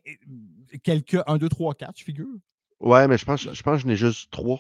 quelques 0.84 1.18
1, 1.26 1.38
2, 1.38 1.50
3, 1.50 1.74
4, 1.76 1.98
je 1.98 2.04
figure. 2.04 2.28
Ouais, 2.80 3.08
mais 3.08 3.18
je 3.18 3.26
pense, 3.26 3.42
je 3.42 3.64
pense 3.64 3.82
que 3.82 3.88
j'en 3.88 3.94
ai 3.94 3.96
juste 3.96 4.32
trois. 4.32 4.60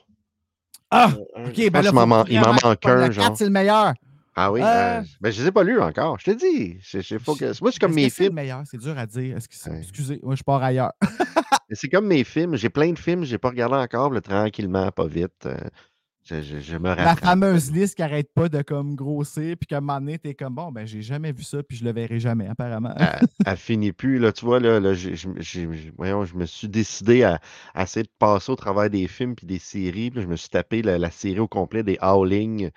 Ah! 0.90 1.12
Euh, 1.38 1.48
OK, 1.48 1.56
je 1.56 1.70
ben 1.70 1.82
là, 1.82 1.90
faut 1.92 2.26
il 2.30 2.40
m'en 2.40 2.54
manque 2.54 2.86
un, 2.86 3.08
le 3.08 3.12
genre. 3.12 3.26
4, 3.26 3.38
c'est 3.38 3.46
le 3.46 3.50
meilleur. 3.52 3.94
Ah 4.36 4.50
oui, 4.52 4.62
Euh, 4.62 4.66
euh, 4.66 5.02
ben, 5.20 5.32
je 5.32 5.42
les 5.42 5.48
ai 5.50 5.52
pas 5.52 5.64
lus 5.64 5.82
encore. 5.82 6.18
Je 6.20 6.32
te 6.32 6.38
dis. 6.38 6.78
c'est- 6.84 7.02
c'est- 7.02 7.20
faut 7.20 7.36
que- 7.36 7.52
Moi, 7.62 7.72
c'est 7.72 7.80
comme 7.80 7.94
mes 7.94 8.10
c'est 8.10 8.24
le 8.24 8.26
films. 8.28 8.36
meilleur, 8.36 8.62
c'est 8.66 8.78
dur 8.78 8.98
à 8.98 9.06
dire. 9.06 9.36
Est-ce 9.38 9.50
que 9.50 9.56
c'est- 9.56 9.70
Ouais. 9.70 9.80
Excusez, 9.80 10.20
moi, 10.24 10.36
je 10.36 10.44
pars 10.44 10.64
ailleurs. 10.64 10.94
C'est 11.72 11.90
comme 11.90 12.08
mes 12.08 12.24
films. 12.24 12.56
J'ai 12.56 12.70
plein 12.70 12.92
de 12.94 13.00
films, 13.00 13.26
je 13.26 13.32
n'ai 13.34 13.38
pas 13.38 13.50
regardé 13.50 13.76
encore, 13.76 14.10
mais 14.12 14.22
tranquillement, 14.22 14.90
pas 14.92 15.06
vite. 15.08 15.48
Je, 16.24 16.42
je- 16.42 16.60
je 16.60 16.78
me 16.78 16.90
La 16.96 17.16
fameuse 17.16 17.72
liste 17.72 17.96
qui 17.96 18.02
n'arrête 18.02 18.32
pas 18.34 18.48
de 18.50 18.62
comme 18.62 18.96
grossir, 18.96 19.56
puis 19.58 19.68
qu'à 19.68 19.78
un 19.78 19.82
moment 19.82 20.00
donné, 20.00 20.20
t'es 20.20 20.34
comme 20.36 20.56
bon, 20.56 20.72
ben 20.72 20.86
j'ai 20.86 21.02
jamais 21.02 21.32
vu 21.32 21.44
ça, 21.44 21.64
puis 21.64 21.78
je 21.78 21.84
le 21.84 21.92
verrai 21.92 22.20
jamais, 22.20 22.48
apparemment. 22.48 22.94
Elle, 22.98 23.26
elle 23.46 23.58
finit 23.58 23.92
plus. 23.94 24.20
Là, 24.20 24.32
tu 24.32 24.46
vois, 24.46 24.60
là, 24.60 24.80
là, 24.80 24.94
voyons, 25.98 26.26
je 26.26 26.36
me 26.36 26.46
suis 26.46 26.68
décidé 26.70 27.24
à, 27.24 27.40
à 27.74 27.84
essayer 27.84 28.04
de 28.04 28.12
passer 28.20 28.52
au 28.52 28.56
travers 28.56 28.90
des 28.90 29.08
films 29.08 29.36
et 29.42 29.46
des 29.46 29.60
séries. 29.60 30.12
puis 30.12 30.22
je 30.22 30.28
me 30.28 30.36
suis 30.36 30.50
tapé 30.50 30.82
la, 30.82 30.98
la 30.98 31.12
série 31.12 31.40
au 31.40 31.48
complet 31.48 31.84
des 31.84 31.98
Howling, 32.02 32.70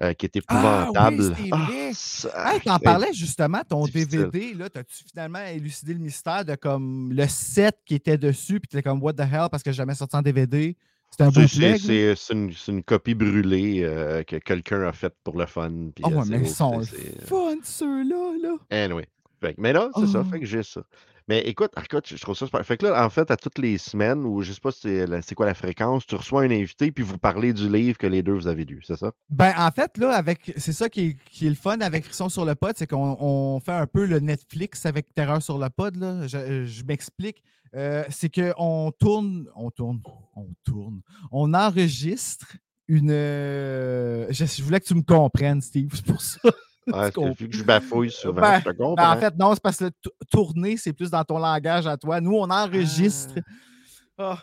euh, 0.00 0.12
qui 0.14 0.26
est 0.26 0.36
Ah 0.48 0.86
oui, 0.88 0.94
épouvantable. 0.94 1.36
Ah, 1.50 1.68
ça- 1.92 2.52
Hey, 2.54 2.60
t'en 2.60 2.78
parlais 2.78 3.12
justement, 3.12 3.60
ton 3.68 3.84
difficile. 3.86 4.28
DVD, 4.32 4.54
là, 4.54 4.70
t'as-tu 4.70 5.04
finalement 5.10 5.44
élucidé 5.44 5.92
le 5.94 6.00
mystère 6.00 6.44
de 6.44 6.54
comme 6.54 7.12
le 7.12 7.26
set 7.28 7.76
qui 7.84 7.94
était 7.94 8.18
dessus, 8.18 8.60
puis 8.60 8.68
t'es 8.68 8.82
comme 8.82 9.02
what 9.02 9.14
the 9.14 9.20
hell 9.20 9.48
parce 9.50 9.62
que 9.62 9.70
j'ai 9.72 9.76
jamais 9.76 9.94
sorti 9.94 10.16
en 10.16 10.22
DVD. 10.22 10.76
C'était 11.12 11.24
un 11.24 11.30
C'est- 11.30 11.40
bootleg. 11.42 11.76
C'est 11.76 11.86
c'est- 11.86 12.16
c'est 12.16 12.32
une, 12.34 12.52
c'est 12.52 12.72
une 12.72 12.82
copie 12.82 13.14
brûlée 13.14 13.82
euh, 13.84 14.22
que 14.24 14.36
quelqu'un 14.36 14.82
a 14.82 14.92
faite 14.92 15.14
pour 15.22 15.36
le 15.38 15.46
fun. 15.46 15.70
puis, 15.94 16.02
Ah 16.04 16.08
euh, 16.08 16.16
ouais, 16.16 16.22
c'est 16.24 16.30
mais 16.30 16.36
ils 16.38 16.42
autre, 16.46 16.56
sont 16.56 16.82
c'est- 16.82 16.96
c'est- 16.96 17.26
fun, 17.26 17.54
ceux-là, 17.62 18.32
là. 18.42 18.56
Anyway. 18.84 19.06
Fait 19.40 19.54
mais 19.58 19.72
là, 19.72 19.90
c'est 19.96 20.06
ça, 20.06 20.22
Oh. 20.26 20.30
fait 20.30 20.40
que 20.40 20.46
j'ai 20.46 20.62
ça. 20.62 20.82
Mais 21.28 21.40
écoute, 21.42 21.70
écoute, 21.84 22.08
je 22.08 22.16
trouve 22.20 22.36
ça 22.36 22.46
super. 22.46 22.64
Fait 22.66 22.76
que 22.76 22.86
là, 22.86 23.04
en 23.04 23.08
fait, 23.10 23.30
à 23.30 23.36
toutes 23.36 23.58
les 23.58 23.78
semaines, 23.78 24.24
ou 24.24 24.42
je 24.42 24.52
sais 24.52 24.60
pas 24.60 24.72
c'est 24.72 25.04
c'est 25.22 25.34
quoi 25.36 25.46
la 25.46 25.54
fréquence, 25.54 26.04
tu 26.06 26.14
reçois 26.16 26.42
un 26.42 26.50
invité, 26.50 26.90
puis 26.90 27.04
vous 27.04 27.16
parlez 27.18 27.52
du 27.52 27.68
livre 27.68 27.96
que 27.98 28.06
les 28.08 28.22
deux 28.22 28.32
vous 28.32 28.48
avez 28.48 28.64
lu, 28.64 28.80
c'est 28.84 28.96
ça? 28.96 29.12
Ben, 29.30 29.52
en 29.56 29.70
fait, 29.70 29.98
là, 29.98 30.12
avec 30.16 30.52
c'est 30.56 30.72
ça 30.72 30.88
qui 30.88 31.00
est, 31.08 31.16
qui 31.30 31.46
est 31.46 31.50
le 31.50 31.54
fun 31.56 31.78
avec 31.80 32.04
Frisson 32.04 32.28
sur 32.28 32.44
le 32.44 32.54
pod, 32.56 32.72
c'est 32.76 32.88
qu'on 32.88 33.16
on 33.20 33.60
fait 33.60 33.72
un 33.72 33.86
peu 33.86 34.04
le 34.04 34.18
Netflix 34.20 34.84
avec 34.86 35.14
Terreur 35.14 35.42
sur 35.42 35.58
le 35.58 35.68
pod. 35.70 35.96
Là. 35.96 36.26
Je, 36.26 36.64
je 36.64 36.84
m'explique. 36.84 37.42
Euh, 37.74 38.04
c'est 38.10 38.28
qu'on 38.28 38.92
tourne, 38.98 39.46
on 39.56 39.70
tourne, 39.70 40.00
on 40.36 40.46
tourne, 40.64 41.00
on 41.30 41.54
enregistre 41.54 42.56
une. 42.86 43.10
euh, 43.10 44.26
je, 44.30 44.44
je 44.44 44.62
voulais 44.62 44.78
que 44.80 44.84
tu 44.86 44.94
me 44.94 45.02
comprennes, 45.02 45.60
Steve, 45.62 45.90
c'est 45.94 46.04
pour 46.04 46.20
ça. 46.20 46.38
Ouais, 46.88 47.12
vu 47.38 47.48
que 47.48 47.56
je 47.56 47.62
bafouille 47.62 48.10
souvent, 48.10 48.40
Ben, 48.40 48.58
je 48.58 48.70
te 48.70 48.96
Ben, 48.96 49.12
en 49.12 49.16
fait, 49.16 49.38
non, 49.38 49.54
c'est 49.54 49.62
parce 49.62 49.76
que 49.76 49.84
le 49.84 49.90
tourner, 50.28 50.76
c'est 50.76 50.92
plus 50.92 51.10
dans 51.10 51.22
ton 51.22 51.38
langage 51.38 51.86
à 51.86 51.96
toi. 51.96 52.20
Nous, 52.20 52.34
on 52.34 52.50
enregistre. 52.50 53.34
Ah, 53.36 53.40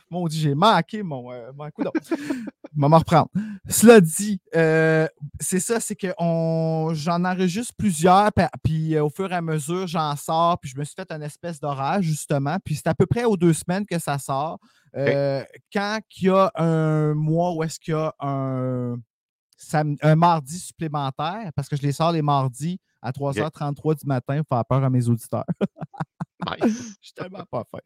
mon 0.10 0.28
Dieu, 0.28 0.42
j'ai 0.42 0.56
manqué 0.56 1.04
mon, 1.04 1.32
euh, 1.32 1.52
mon 1.56 1.70
coup. 1.72 1.84
M'en 2.76 2.98
reprendre. 2.98 3.30
Cela 3.68 4.00
dit, 4.00 4.40
euh, 4.56 5.08
c'est 5.40 5.60
ça, 5.60 5.80
c'est 5.80 5.96
que 5.96 6.08
j'en 6.94 7.26
enregistre 7.26 7.74
plusieurs, 7.78 8.30
puis, 8.64 8.96
euh, 8.96 9.04
au 9.04 9.10
fur 9.10 9.32
et 9.32 9.36
à 9.36 9.42
mesure, 9.42 9.88
j'en 9.88 10.16
sors, 10.16 10.60
puis 10.60 10.70
je 10.70 10.78
me 10.78 10.84
suis 10.84 10.94
fait 10.96 11.12
une 11.12 11.24
espèce 11.24 11.60
d'orage, 11.60 12.06
justement. 12.06 12.58
Puis 12.64 12.76
c'est 12.76 12.88
à 12.88 12.94
peu 12.94 13.06
près 13.06 13.26
aux 13.26 13.38
deux 13.38 13.54
semaines 13.54 13.86
que 13.86 14.00
ça 14.00 14.18
sort. 14.20 14.60
Euh, 14.96 15.44
Quand 15.74 16.00
il 16.22 16.28
y 16.28 16.30
a 16.30 16.52
un 16.56 17.14
mois 17.16 17.54
où 17.54 17.64
est-ce 17.64 17.80
qu'il 17.80 17.94
y 17.94 17.98
a 17.98 18.14
un 18.20 18.96
mardi 20.16 20.60
supplémentaire, 20.60 21.52
parce 21.56 21.68
que 21.68 21.76
je 21.76 21.82
les 21.82 21.92
sors 21.92 22.12
les 22.12 22.22
mardis 22.22 22.80
à 23.02 23.12
3h33 23.12 23.96
du 23.96 24.06
matin 24.08 24.42
pour 24.44 24.58
faire 24.58 24.66
peur 24.66 24.84
à 24.84 24.90
mes 24.90 25.08
auditeurs. 25.10 25.46
Je 26.62 26.68
suis 27.02 27.14
tellement 27.16 27.46
pas 27.50 27.64
fin. 27.70 27.80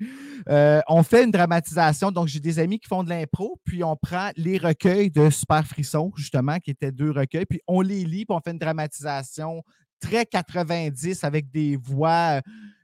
Euh, 0.50 0.82
on 0.88 1.04
fait 1.04 1.24
une 1.24 1.32
dramatisation. 1.32 2.12
Donc, 2.12 2.28
j'ai 2.28 2.40
des 2.40 2.60
amis 2.60 2.80
qui 2.80 2.88
font 2.88 3.04
de 3.04 3.10
l'impro, 3.10 3.60
puis 3.64 3.84
on 3.84 3.96
prend 3.96 4.32
les 4.36 4.58
recueils 4.58 5.12
de 5.12 5.30
Super 5.30 5.66
Frisson, 5.66 6.12
justement, 6.16 6.60
qui 6.60 6.72
étaient 6.72 6.92
deux 6.92 7.12
recueils, 7.12 7.46
puis 7.46 7.62
on 7.68 7.82
les 7.82 8.06
lit, 8.06 8.26
puis 8.26 8.36
on 8.36 8.40
fait 8.40 8.52
une 8.52 8.60
dramatisation 8.60 9.64
très 10.00 10.26
90 10.26 11.24
avec 11.24 11.50
des 11.52 11.78
voix 11.78 12.38
euh, 12.38 12.42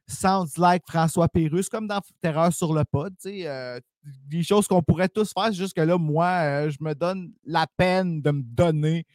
sounds 0.07 0.57
like 0.57 0.83
François 0.87 1.27
Pérusse, 1.27 1.69
comme 1.69 1.87
dans 1.87 1.99
Terreur 2.21 2.53
sur 2.53 2.73
le 2.73 2.83
pod, 2.85 3.13
tu 3.21 3.29
sais, 3.29 3.47
euh, 3.47 3.79
des 4.27 4.43
choses 4.43 4.67
qu'on 4.67 4.81
pourrait 4.81 5.09
tous 5.09 5.31
faire, 5.33 5.47
c'est 5.47 5.53
juste 5.53 5.73
que 5.75 5.81
là, 5.81 5.97
moi, 5.97 6.27
euh, 6.27 6.69
je 6.69 6.77
me 6.81 6.93
donne 6.95 7.31
la 7.45 7.67
peine 7.77 8.21
de 8.21 8.31
me 8.31 8.41
donner 8.41 9.05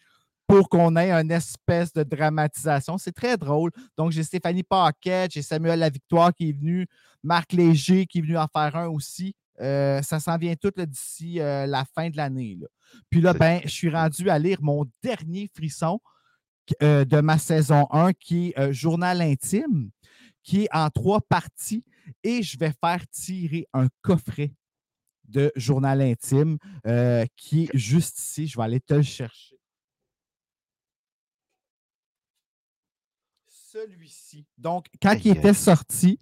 pour 0.47 0.69
qu'on 0.69 0.97
ait 0.97 1.11
une 1.11 1.31
espèce 1.31 1.93
de 1.93 2.03
dramatisation. 2.03 2.99
C'est 2.99 3.13
très 3.13 3.37
drôle. 3.37 3.71
Donc, 3.97 4.13
j'ai 4.13 4.23
Stéphanie 4.23 4.63
Paquette, 4.63 5.33
j'ai 5.33 5.43
Samuel 5.43 5.79
Lavictoire 5.79 6.35
qui 6.35 6.51
est 6.51 6.53
venu, 6.53 6.87
Marc 7.23 7.53
Léger 7.53 8.07
qui 8.07 8.19
est 8.19 8.23
venu 8.23 8.37
en 8.37 8.47
faire 8.47 8.77
un 8.77 8.89
aussi. 8.89 9.35
Euh, 9.61 10.03
ça 10.03 10.19
s'en 10.19 10.37
vient 10.37 10.55
tout 10.57 10.73
d'ici 10.77 11.41
euh, 11.41 11.67
la 11.67 11.85
fin 11.85 12.11
de 12.11 12.17
l'année. 12.17 12.59
Puis 13.11 13.21
là, 13.21 13.33
ben, 13.33 13.61
je 13.65 13.71
suis 13.71 13.91
rendu 13.91 14.29
à 14.29 14.39
lire 14.39 14.59
mon 14.61 14.85
dernier 15.03 15.49
frisson 15.55 16.01
euh, 16.83 17.05
de 17.05 17.21
ma 17.21 17.39
saison 17.39 17.87
1 17.91 18.13
qui 18.15 18.53
est 18.57 18.73
Journal 18.73 19.23
intime, 19.23 19.91
qui 20.43 20.65
est 20.65 20.69
en 20.73 20.91
trois 20.91 21.21
parties. 21.21 21.85
Et 22.23 22.43
je 22.43 22.59
vais 22.59 22.73
faire 22.85 23.07
tirer 23.11 23.67
un 23.73 23.87
coffret 24.03 24.53
de 25.27 25.51
Journal 25.57 26.03
intime 26.03 26.59
qui 27.37 27.65
est 27.65 27.77
juste 27.77 28.19
ici. 28.19 28.47
Je 28.47 28.57
vais 28.59 28.65
aller 28.65 28.81
te 28.81 28.95
le 28.95 29.03
chercher. 29.03 29.57
Celui-ci. 33.75 34.47
Donc, 34.57 34.87
quand 35.03 35.17
il 35.25 35.33
était 35.37 35.53
sorti, 35.53 36.21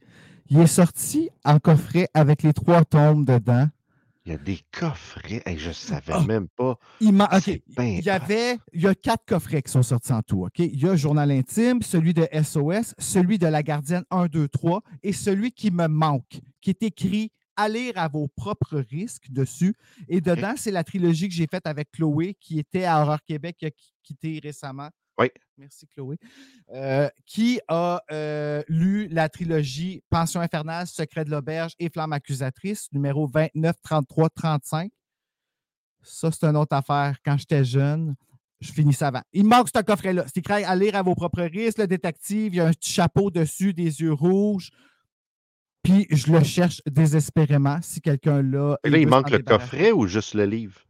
il 0.49 0.59
est 0.59 0.67
sorti 0.67 1.29
en 1.45 1.59
coffret 1.59 2.09
avec 2.15 2.43
les 2.43 2.55
trois 2.55 2.83
tombes 2.85 3.27
dedans. 3.27 3.69
Il 4.25 4.33
y 4.33 4.35
a 4.35 4.39
des 4.39 4.61
coffrets. 4.71 5.43
Hey, 5.45 5.59
je 5.59 5.69
ne 5.69 5.75
savais 5.75 6.15
Oh. 6.17 6.23
même 6.23 6.49
pas. 6.49 6.79
Il, 7.01 7.09
y 7.11 7.21
hot. 7.21 8.09
avait, 8.09 8.57
il 8.73 8.81
y 8.81 8.87
a 8.87 8.95
quatre 8.95 9.27
coffrets 9.27 9.61
qui 9.61 9.71
sont 9.71 9.83
sortis 9.83 10.13
en 10.15 10.23
tout. 10.23 10.49
Il 10.57 10.81
y 10.81 10.89
a 10.89 10.97
Journal 10.97 11.31
intime, 11.31 11.83
celui 11.83 12.15
de 12.15 12.27
SOS, 12.33 12.95
celui 12.99 13.39
de 13.39 13.49
La 13.49 13.63
Gardienne 13.63 14.05
1, 14.11 14.27
2, 14.29 14.49
3 14.49 14.81
et 15.03 15.13
celui 15.13 15.53
qui 15.53 15.71
me 15.71 15.89
manque, 15.89 16.41
qui 16.63 16.71
est 16.71 16.83
écrit 16.85 17.33
à 17.57 17.69
lire 17.69 17.95
à 17.97 18.09
vos 18.09 18.29
propres 18.29 18.79
risques 18.79 19.31
dessus. 19.31 19.75
Et 20.09 20.23
dedans, 20.23 20.55
c'est 20.57 20.71
la 20.71 20.85
trilogie 20.85 21.29
que 21.29 21.35
j'ai 21.35 21.47
faite 21.49 21.67
avec 21.67 21.91
Chloé, 21.91 22.35
qui 22.41 22.59
était 22.61 22.85
à 22.85 23.03
Horreur 23.03 23.23
Québec, 23.25 23.57
qui 23.59 23.67
a 23.67 23.71
qui- 23.71 23.93
quitté 24.03 24.41
récemment. 24.43 24.89
Oui. 25.19 25.29
Merci, 25.59 25.87
Chloé. 25.87 26.17
Euh, 26.73 27.09
qui 27.27 27.61
a 27.69 28.03
euh, 28.11 28.63
lu 28.69 29.09
la 29.09 29.29
trilogie 29.29 30.03
Pension 30.11 30.41
infernale, 30.41 30.87
Secret 30.87 31.25
de 31.25 31.31
l'auberge 31.31 31.75
et 31.79 31.89
Flamme 31.91 32.13
accusatrice, 32.13 32.89
numéro 32.93 33.27
29, 33.27 33.77
33, 33.83 34.31
35. 34.31 34.93
Ça, 36.03 36.31
c'est 36.33 36.45
une 36.45 36.57
autre 36.57 36.75
affaire. 36.75 37.17
Quand 37.25 37.37
j'étais 37.37 37.65
jeune, 37.65 38.17
je 38.61 38.73
finissais 38.73 39.05
avant. 39.05 39.23
Il 39.33 39.45
manque 39.45 39.69
ce 39.75 39.83
coffret-là. 39.83 40.25
C'est 40.27 40.39
écrit 40.39 40.65
à 40.65 40.75
lire 40.75 40.97
à 40.97 41.03
vos 41.03 41.15
propres 41.15 41.43
risques. 41.43 41.79
Le 41.79 41.87
détective, 41.87 42.55
il 42.55 42.57
y 42.57 42.61
a 42.61 42.67
un 42.67 42.73
petit 42.73 42.93
chapeau 42.93 43.31
dessus, 43.31 43.73
des 43.73 44.01
yeux 44.01 44.13
rouges. 44.13 44.71
Puis 45.83 46.07
je 46.11 46.33
le 46.33 46.43
cherche 46.45 46.81
désespérément 46.87 47.81
si 47.83 48.01
quelqu'un 48.01 48.41
l'a. 48.41 48.79
Et 48.85 48.91
là, 48.91 48.99
il 48.99 49.09
manque 49.09 49.31
le 49.31 49.39
débarrasser. 49.39 49.71
coffret 49.71 49.93
ou 49.93 50.07
juste 50.07 50.35
le 50.35 50.47
livre? 50.47 50.81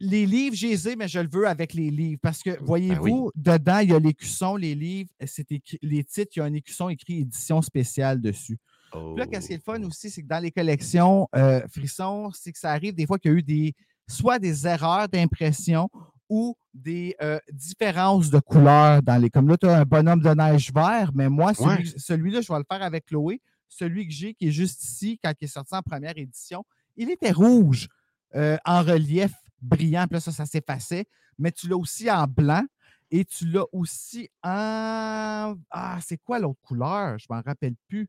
Les 0.00 0.26
livres, 0.26 0.56
je 0.56 0.66
les 0.66 0.88
ai, 0.88 0.96
mais 0.96 1.08
je 1.08 1.20
le 1.20 1.28
veux 1.30 1.46
avec 1.46 1.74
les 1.74 1.90
livres. 1.90 2.18
Parce 2.22 2.42
que, 2.42 2.50
Ben 2.50 2.56
oui. 2.60 2.66
voyez-vous, 2.66 3.30
dedans, 3.34 3.78
il 3.78 3.90
y 3.90 3.94
a 3.94 3.98
l'écusson, 3.98 4.56
les 4.56 4.74
livres, 4.74 5.10
c'est 5.26 5.50
écrit, 5.52 5.78
les 5.82 6.04
titres, 6.04 6.32
il 6.36 6.38
y 6.38 6.42
a 6.42 6.44
un 6.46 6.54
écusson 6.54 6.88
écrit 6.88 7.20
édition 7.20 7.60
spéciale 7.62 8.20
dessus. 8.20 8.58
Oh. 8.92 9.12
Puis 9.14 9.20
là, 9.20 9.26
qu'est-ce 9.26 9.46
qui 9.48 9.52
est 9.52 9.56
le 9.56 9.62
fun 9.62 9.82
aussi, 9.84 10.10
c'est 10.10 10.22
que 10.22 10.26
dans 10.28 10.42
les 10.42 10.50
collections 10.50 11.28
euh, 11.36 11.60
Frisson, 11.72 12.30
c'est 12.34 12.52
que 12.52 12.58
ça 12.58 12.72
arrive 12.72 12.94
des 12.94 13.06
fois 13.06 13.18
qu'il 13.18 13.30
y 13.30 13.34
a 13.34 13.38
eu 13.38 13.42
des 13.42 13.74
soit 14.08 14.38
des 14.40 14.66
erreurs 14.66 15.08
d'impression 15.08 15.88
ou 16.28 16.56
des 16.74 17.14
euh, 17.22 17.38
différences 17.52 18.30
de 18.30 18.40
couleurs 18.40 19.02
dans 19.02 19.16
les. 19.20 19.30
Comme 19.30 19.48
là, 19.48 19.56
tu 19.56 19.66
as 19.66 19.78
un 19.78 19.84
bonhomme 19.84 20.20
de 20.20 20.30
neige 20.30 20.72
vert, 20.72 21.10
mais 21.14 21.28
moi, 21.28 21.54
celui- 21.54 21.68
Ouais. 21.68 21.84
celui-là, 21.96 22.40
je 22.40 22.52
vais 22.52 22.58
le 22.58 22.64
faire 22.68 22.82
avec 22.82 23.06
Chloé. 23.06 23.40
Celui 23.68 24.06
que 24.08 24.12
j'ai, 24.12 24.34
qui 24.34 24.48
est 24.48 24.52
juste 24.52 24.82
ici, 24.82 25.18
quand 25.22 25.32
il 25.40 25.44
est 25.44 25.48
sorti 25.48 25.74
en 25.76 25.82
première 25.82 26.16
édition, 26.16 26.64
il 26.96 27.10
était 27.10 27.30
rouge 27.30 27.88
euh, 28.34 28.56
en 28.64 28.82
relief 28.82 29.32
brillant. 29.62 30.06
Puis 30.06 30.14
là, 30.14 30.20
ça, 30.20 30.32
ça 30.32 30.46
s'effaçait. 30.46 31.06
Mais 31.38 31.52
tu 31.52 31.68
l'as 31.68 31.76
aussi 31.76 32.10
en 32.10 32.26
blanc 32.26 32.64
et 33.10 33.24
tu 33.24 33.46
l'as 33.46 33.64
aussi 33.72 34.28
en. 34.42 35.54
Ah, 35.70 35.98
c'est 36.02 36.18
quoi 36.18 36.38
l'autre 36.38 36.60
couleur? 36.62 37.18
Je 37.18 37.26
m'en 37.30 37.40
rappelle 37.42 37.74
plus. 37.88 38.08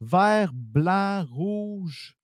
vert, 0.00 0.50
blanc, 0.54 1.24
rouge. 1.24 2.16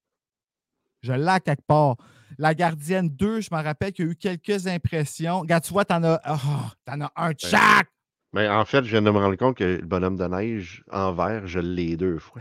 Je 1.03 1.13
l'ai 1.13 1.41
quelque 1.45 1.65
part. 1.67 1.97
La 2.39 2.55
gardienne 2.55 3.09
2, 3.09 3.41
je 3.41 3.49
me 3.53 3.63
rappelle 3.63 3.93
qu'il 3.93 4.07
y 4.07 4.09
a 4.09 4.13
eu 4.13 4.17
quelques 4.17 4.67
impressions. 4.67 5.41
Regarde, 5.41 5.65
tu 5.65 5.73
vois, 5.73 5.85
t'en 5.85 6.03
as, 6.05 6.21
oh, 6.29 6.71
t'en 6.85 7.01
as 7.01 7.13
un 7.17 7.33
de 7.33 7.41
chaque. 7.41 7.89
Mais 8.33 8.49
en 8.49 8.65
fait, 8.65 8.85
je 8.85 8.91
viens 8.91 9.03
de 9.03 9.11
me 9.11 9.19
rendre 9.19 9.37
compte 9.37 9.57
que 9.57 9.65
le 9.65 9.87
bonhomme 9.87 10.17
de 10.17 10.27
neige 10.27 10.83
en 10.91 11.13
vert, 11.13 11.47
je 11.47 11.59
l'ai 11.61 11.97
deux 11.97 12.19
fois. 12.19 12.41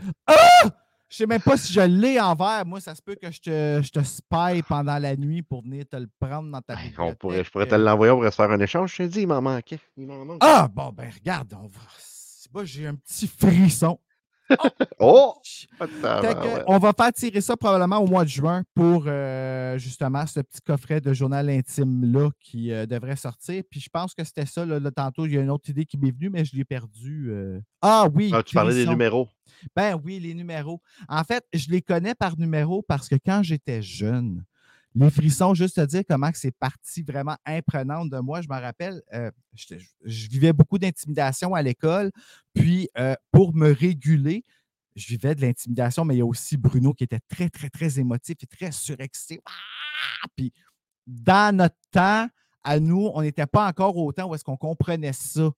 Je 1.12 1.18
sais 1.18 1.26
même 1.26 1.42
pas 1.42 1.58
si 1.58 1.70
je 1.74 1.80
l'ai 1.82 2.18
en 2.18 2.34
vert. 2.34 2.62
Moi, 2.64 2.80
ça 2.80 2.94
se 2.94 3.02
peut 3.02 3.16
que 3.16 3.30
je 3.30 3.38
te, 3.38 3.82
je 3.82 3.90
te 3.90 4.02
spy 4.02 4.62
pendant 4.66 4.98
la 4.98 5.14
nuit 5.14 5.42
pour 5.42 5.62
venir 5.62 5.84
te 5.86 5.96
le 5.96 6.08
prendre 6.18 6.50
dans 6.50 6.62
ta 6.62 6.72
on 6.72 6.82
bibliothèque. 6.82 7.18
pourrait, 7.18 7.44
je 7.44 7.50
pourrais 7.50 7.66
te 7.66 7.74
l'envoyer, 7.74 8.12
on 8.12 8.16
pourrait 8.16 8.30
se 8.30 8.36
faire 8.36 8.50
un 8.50 8.60
échange. 8.60 8.94
Je 8.94 9.02
te 9.02 9.08
dis, 9.08 9.20
il 9.20 9.26
m'en 9.26 9.42
manquait. 9.42 9.78
Il 9.98 10.06
m'en 10.06 10.24
manque. 10.24 10.38
Ah, 10.40 10.70
bon, 10.72 10.90
ben 10.90 11.10
regarde, 11.14 11.52
on 11.52 11.66
va... 11.66 12.64
j'ai 12.64 12.86
un 12.86 12.94
petit 12.94 13.28
frisson. 13.28 13.98
Oh! 14.98 15.34
Que, 15.80 16.64
on 16.66 16.78
va 16.78 16.92
faire 16.92 17.12
tirer 17.12 17.40
ça 17.40 17.56
probablement 17.56 17.98
au 17.98 18.06
mois 18.06 18.24
de 18.24 18.28
juin 18.28 18.62
pour 18.74 19.04
euh, 19.06 19.78
justement 19.78 20.26
ce 20.26 20.40
petit 20.40 20.60
coffret 20.60 21.00
de 21.00 21.12
journal 21.12 21.48
intime-là 21.48 22.30
qui 22.38 22.72
euh, 22.72 22.86
devrait 22.86 23.16
sortir. 23.16 23.62
Puis 23.70 23.80
je 23.80 23.88
pense 23.88 24.14
que 24.14 24.22
c'était 24.24 24.46
ça. 24.46 24.66
Là, 24.66 24.78
là, 24.78 24.90
tantôt, 24.90 25.26
il 25.26 25.32
y 25.32 25.38
a 25.38 25.40
une 25.40 25.50
autre 25.50 25.70
idée 25.70 25.86
qui 25.86 25.96
m'est 25.96 26.10
venue, 26.10 26.30
mais 26.30 26.44
je 26.44 26.54
l'ai 26.54 26.64
perdue. 26.64 27.30
euh. 27.30 27.60
Ah 27.80 28.06
oui! 28.12 28.30
Ah, 28.34 28.42
tu 28.42 28.54
parlais 28.54 28.74
des 28.74 28.86
numéros. 28.86 29.28
Ben 29.76 30.00
oui, 30.02 30.18
les 30.20 30.34
numéros. 30.34 30.80
En 31.08 31.24
fait, 31.24 31.44
je 31.52 31.70
les 31.70 31.82
connais 31.82 32.14
par 32.14 32.38
numéro 32.38 32.82
parce 32.82 33.08
que 33.08 33.16
quand 33.16 33.42
j'étais 33.42 33.82
jeune, 33.82 34.44
les 34.94 35.10
frissons, 35.10 35.54
juste 35.54 35.76
te 35.76 35.86
dire 35.86 36.02
comment 36.06 36.30
c'est 36.34 36.50
parti 36.52 37.02
vraiment 37.02 37.36
imprenante 37.46 38.10
de 38.10 38.18
moi. 38.18 38.42
Je 38.42 38.48
me 38.48 38.60
rappelle, 38.60 39.00
euh, 39.14 39.30
je 40.04 40.28
vivais 40.28 40.52
beaucoup 40.52 40.78
d'intimidation 40.78 41.54
à 41.54 41.62
l'école. 41.62 42.10
Puis, 42.52 42.88
euh, 42.98 43.14
pour 43.30 43.54
me 43.54 43.72
réguler, 43.72 44.44
je 44.94 45.06
vivais 45.08 45.34
de 45.34 45.40
l'intimidation, 45.40 46.04
mais 46.04 46.16
il 46.16 46.18
y 46.18 46.22
a 46.22 46.26
aussi 46.26 46.58
Bruno 46.58 46.92
qui 46.92 47.04
était 47.04 47.20
très, 47.28 47.48
très, 47.48 47.70
très 47.70 47.98
émotif 47.98 48.36
et 48.42 48.46
très 48.46 48.70
surexcité. 48.72 49.40
Ah! 49.46 50.26
Puis, 50.36 50.52
dans 51.06 51.56
notre 51.56 51.76
temps, 51.90 52.28
à 52.62 52.78
nous, 52.78 53.10
on 53.14 53.22
n'était 53.22 53.46
pas 53.46 53.66
encore 53.66 53.96
autant 53.96 54.28
où 54.28 54.34
est-ce 54.34 54.44
qu'on 54.44 54.58
comprenait 54.58 55.14
ça, 55.14 55.50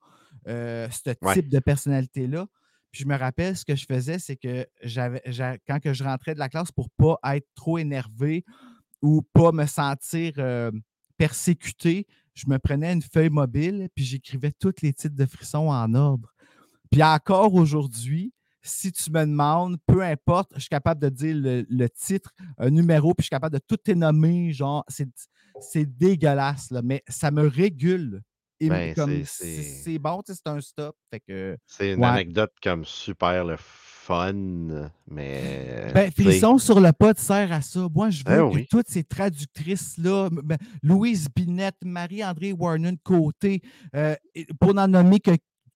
euh, 0.47 0.89
ce 0.91 1.11
type 1.11 1.23
Ouais. 1.23 1.43
de 1.43 1.59
personnalité-là. 1.59 2.47
Je 2.95 3.07
me 3.07 3.17
rappelle, 3.17 3.57
ce 3.57 3.65
que 3.65 3.75
je 3.75 3.87
faisais, 3.87 4.21
c'est 4.21 4.37
que 4.37 4.67
quand 5.67 5.81
je 5.93 6.05
rentrais 6.05 6.35
de 6.35 6.39
la 6.39 6.49
classe 6.49 6.71
pour 6.71 6.87
ne 6.99 7.05
pas 7.05 7.37
être 7.37 7.49
trop 7.57 7.79
énervé 7.79 8.45
ou 9.03 9.23
pas 9.33 9.51
me 9.51 9.67
sentir 9.67 10.35
euh, 10.39 10.71
persécuté, 11.17 12.07
je 12.35 12.47
me 12.47 12.59
prenais 12.59 12.93
une 12.93 13.03
feuille 13.03 13.31
mobile 13.31 13.89
puis 13.97 14.05
j'écrivais 14.05 14.53
tous 14.53 14.75
les 14.83 14.93
titres 14.93 15.17
de 15.17 15.27
frissons 15.27 15.69
en 15.71 15.93
ordre. 15.95 16.33
Puis 16.89 17.03
encore 17.03 17.55
aujourd'hui, 17.55 18.33
si 18.63 18.93
tu 18.93 19.11
me 19.11 19.27
demandes, 19.27 19.77
peu 19.87 20.01
importe, 20.03 20.53
je 20.55 20.61
suis 20.61 20.69
capable 20.69 21.01
de 21.01 21.09
dire 21.09 21.37
le, 21.37 21.89
titre, 21.89 22.33
un 22.59 22.71
numéro, 22.71 23.13
puis 23.13 23.23
je 23.23 23.27
suis 23.27 23.31
capable 23.31 23.59
de 23.59 23.63
tout 23.67 23.79
nommer. 23.95 24.53
Genre, 24.53 24.85
c'est, 24.89 25.99
dégueulasse, 25.99 26.73
mais 26.85 27.03
ça 27.09 27.33
me 27.33 27.47
régule. 27.47 28.23
Ben, 28.61 28.95
c'est- 29.25 29.99
bon, 29.99 30.23
c'est 30.27 30.47
un 30.47 30.61
stop. 30.61 30.97
Que, 31.29 31.57
C'est 31.67 31.93
une 31.93 32.01
Ouais. 32.01 32.07
anecdote 32.07 32.53
comme 32.63 32.85
super 32.85 33.45
le 33.45 33.57
fun, 33.59 34.33
mais. 35.09 35.91
Ben, 35.95 36.11
tu 36.13 36.23
sais, 36.23 36.31
Frisson 36.31 36.59
sur 36.59 36.81
le 36.81 36.93
pod 36.93 37.19
sert 37.19 37.53
à 37.53 37.61
ça. 37.63 37.87
Moi, 37.95 38.11
je 38.11 38.19
veux 38.19 38.25
Ben 38.25 38.51
que 38.51 38.55
oui. 38.55 38.67
toutes 38.71 38.89
ces 38.89 39.05
traductrices-là, 39.05 40.29
ben, 40.31 40.59
Louise 40.83 41.29
Binette, 41.35 41.77
Marie-André 41.85 42.53
Warnon 42.53 42.97
Côté, 43.03 43.61
euh, 43.95 44.15
pour 44.61 44.75
n'en 44.75 44.89
nommer 44.89 45.21
que, 45.21 45.33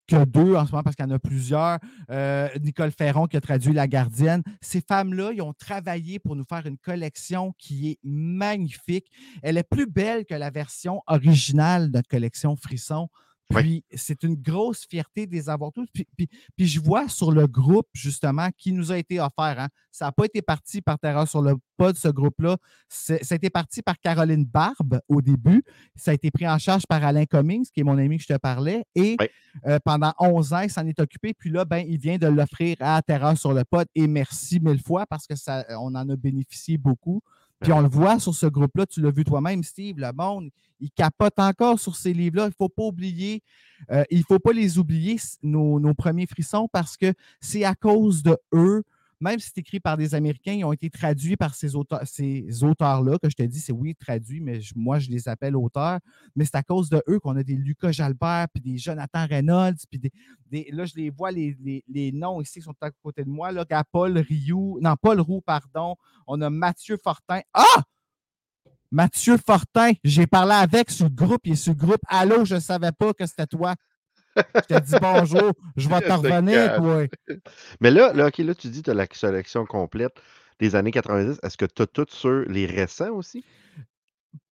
que 0.09 0.25
deux 0.25 0.57
en 0.57 0.67
ce 0.67 0.73
moment 0.73 0.83
parce 0.83 0.97
qu'il 0.97 1.05
y 1.05 1.09
en 1.09 1.15
a 1.15 1.19
plusieurs, 1.19 1.79
euh, 2.11 2.49
Nicole 2.63 2.91
Ferron 2.91 3.27
qui 3.27 3.37
a 3.37 3.41
traduit 3.41 3.73
La 3.73 3.87
Gardienne, 3.87 4.43
ces 4.61 4.81
femmes-là, 4.81 5.33
ils 5.33 5.43
ont 5.43 5.53
travaillé 5.53 6.19
pour 6.19 6.35
nous 6.35 6.45
faire 6.45 6.67
une 6.67 6.79
collection 6.79 7.55
qui 7.59 7.91
est 7.91 7.99
magnifique. 8.03 9.11
Elle 9.43 9.59
est 9.59 9.69
plus 9.69 9.87
belle 9.87 10.25
que 10.25 10.35
la 10.35 10.51
version 10.51 11.03
originale 11.07 11.91
de 11.91 11.99
notre 11.99 12.09
collection 12.09 12.57
Frisson. 12.57 13.09
Oui. 13.55 13.63
Puis, 13.63 13.85
c'est 13.99 14.23
une 14.25 14.35
grosse 14.35 14.87
fierté 14.87 15.27
de 15.27 15.33
les 15.33 15.49
avoir 15.49 15.73
tous. 15.73 15.87
Puis, 15.93 16.07
puis- 16.17 16.29
puis 16.57 16.67
je 16.67 16.81
vois 16.81 17.09
sur 17.09 17.33
le 17.33 17.47
groupe, 17.47 17.87
justement, 17.95 18.49
qui 18.59 18.73
nous 18.73 18.93
a 18.93 18.99
été 18.99 19.19
offert. 19.21 19.59
hein, 19.59 19.69
Ça 19.91 20.05
n'a 20.05 20.13
pas 20.13 20.27
été 20.27 20.43
parti 20.43 20.81
par 20.83 20.99
Terreur 20.99 21.27
sur 21.27 21.41
le 21.43 21.55
pod, 21.77 21.97
ce 21.97 22.09
groupe-là. 22.09 22.57
Ça 22.89 23.15
a 23.31 23.35
été 23.35 23.49
parti 23.51 23.81
par 23.83 23.99
Caroline 23.99 24.45
Barbe 24.45 25.01
au 25.09 25.21
début. 25.23 25.63
Ça 25.97 26.11
a 26.11 26.15
été 26.15 26.31
pris 26.31 26.47
en 26.47 26.59
charge 26.59 26.85
par 26.87 27.03
Alain 27.03 27.25
Cummings, 27.25 27.67
qui 27.73 27.81
est 27.81 27.85
mon 27.85 27.97
ami 27.99 28.19
que 28.19 28.23
je 28.23 28.35
te 28.35 28.39
parlais. 28.39 28.85
Et 28.95 29.17
Oui. 29.19 29.27
euh, 29.67 29.79
pendant 29.85 30.13
11 30.21 30.53
ans, 30.53 30.61
il 30.61 30.71
s'en 30.71 30.87
est 30.87 31.01
occupé. 31.01 31.33
Puis 31.35 31.51
là, 31.51 31.65
ben, 31.65 31.85
il 31.89 31.99
vient 31.99 32.19
de 32.19 32.27
l'offrir 32.29 32.77
à 32.81 33.01
Terreur 33.03 33.37
sur 33.39 33.53
le 33.55 33.65
pod. 33.65 33.87
Et 33.95 34.07
merci 34.07 34.61
mille 34.61 34.81
fois 34.83 35.07
parce 35.07 35.27
que 35.27 35.35
ça, 35.35 35.65
on 35.81 35.95
en 35.95 36.09
a 36.09 36.17
bénéficié 36.17 36.77
beaucoup. 36.79 37.23
Puis 37.61 37.73
on 37.73 37.81
le 37.81 37.89
voit 37.89 38.19
sur 38.19 38.35
ce 38.35 38.47
groupe-là, 38.47 38.87
tu 38.87 39.01
l'as 39.01 39.11
vu 39.11 39.25
toi-même, 39.25 39.63
Steve, 39.63 39.99
le 39.99 40.13
monde, 40.13 40.51
il 40.81 40.91
capote 40.91 41.39
encore 41.39 41.81
sur 41.81 41.97
ces 41.97 42.13
livres-là. 42.13 42.45
Il 42.45 42.49
ne 42.49 42.55
faut 42.57 42.69
pas 42.69 42.85
oublier, 42.85 43.43
euh, 43.91 44.05
il 44.11 44.23
faut 44.23 44.39
pas 44.39 44.53
les 44.53 44.79
oublier, 44.79 45.17
nos 45.43 45.95
premiers 45.95 46.27
frissons, 46.27 46.69
parce 46.73 46.97
que 46.97 47.13
c'est 47.41 47.65
à 47.65 47.75
cause 47.75 48.23
de 48.23 48.37
eux, 48.53 48.85
même 49.21 49.39
si 49.39 49.49
c'est 49.49 49.59
écrit 49.59 49.81
par 49.81 49.97
des 49.97 50.14
Américains, 50.14 50.53
ils 50.53 50.64
ont 50.64 50.73
été 50.73 50.91
traduits 50.91 51.37
par 51.37 51.55
ces 51.55 51.75
auteurs, 51.75 52.03
ces 52.05 52.62
auteurs-là, 52.62 53.19
que 53.23 53.29
je 53.29 53.35
te 53.35 53.43
dis, 53.43 53.59
c'est 53.59 53.73
oui, 53.73 53.95
traduit, 53.95 54.41
mais 54.41 54.61
moi, 54.77 54.99
je 54.99 55.11
les 55.11 55.29
appelle 55.29 55.57
auteurs. 55.57 55.99
Mais 56.37 56.45
c'est 56.45 56.57
à 56.57 56.62
cause 56.62 56.89
de 56.89 57.03
eux 57.09 57.19
qu'on 57.19 57.37
a 57.37 57.43
des 57.43 57.57
Lucas 57.57 57.93
Jalbert, 57.93 58.47
puis 58.53 58.62
des 58.62 58.79
Jonathan 58.79 59.27
Reynolds, 59.27 59.79
puis 59.91 59.99
des, 59.99 60.71
là, 60.71 60.85
je 60.85 60.95
les 60.95 61.11
vois, 61.11 61.31
les, 61.33 62.12
noms 62.12 62.41
ici 62.41 62.61
qui 62.61 62.64
sont 62.64 62.75
à 62.81 62.91
côté 62.91 63.25
de 63.25 63.31
moi, 63.31 63.51
là, 63.51 63.64
gars, 63.69 63.85
Paul 63.91 64.19
Rioux, 64.19 64.79
non, 64.81 64.95
Paul 65.01 65.21
Roux, 65.21 65.41
pardon. 65.41 65.97
On 66.27 66.41
a 66.41 66.51
Mathieu 66.51 66.97
Fortin. 67.03 67.41
Ah! 67.53 67.83
Mathieu 68.91 69.37
Fortin, 69.37 69.93
j'ai 70.03 70.27
parlé 70.27 70.55
avec 70.55 70.99
le 70.99 71.09
groupe, 71.09 71.41
il 71.45 71.53
est 71.53 71.57
sur 71.57 71.73
le 71.73 71.79
groupe. 71.79 72.01
Allô, 72.09 72.47
je 72.47 72.55
ne 72.55 72.61
savais 72.61 72.93
pas 72.93 73.12
que 73.12 73.27
c'était 73.27 73.47
toi. 73.47 73.75
Je 74.57 74.61
t'ai 74.74 74.80
dit 74.80 74.95
bonjour, 75.01 75.53
je 75.76 75.89
vais 75.89 76.01
te 76.01 76.07
C'est 76.07 76.12
revenir, 76.14 76.76
toi. 76.76 77.07
Mais 77.80 77.91
là, 77.91 78.12
là, 78.12 78.26
OK, 78.28 78.39
là, 78.39 78.55
tu 78.55 78.68
dis 78.68 78.80
que 78.80 78.86
tu 78.86 78.91
as 78.91 78.95
la 78.95 79.07
sélection 79.12 79.64
complète 79.66 80.12
des 80.61 80.74
années 80.74 80.91
90. 80.91 81.39
Est-ce 81.43 81.57
que 81.57 81.66
tu 81.66 81.82
as 81.82 81.86
tout 81.86 82.07
sur 82.09 82.41
les 82.49 82.66
récents 82.66 83.11
aussi? 83.12 83.45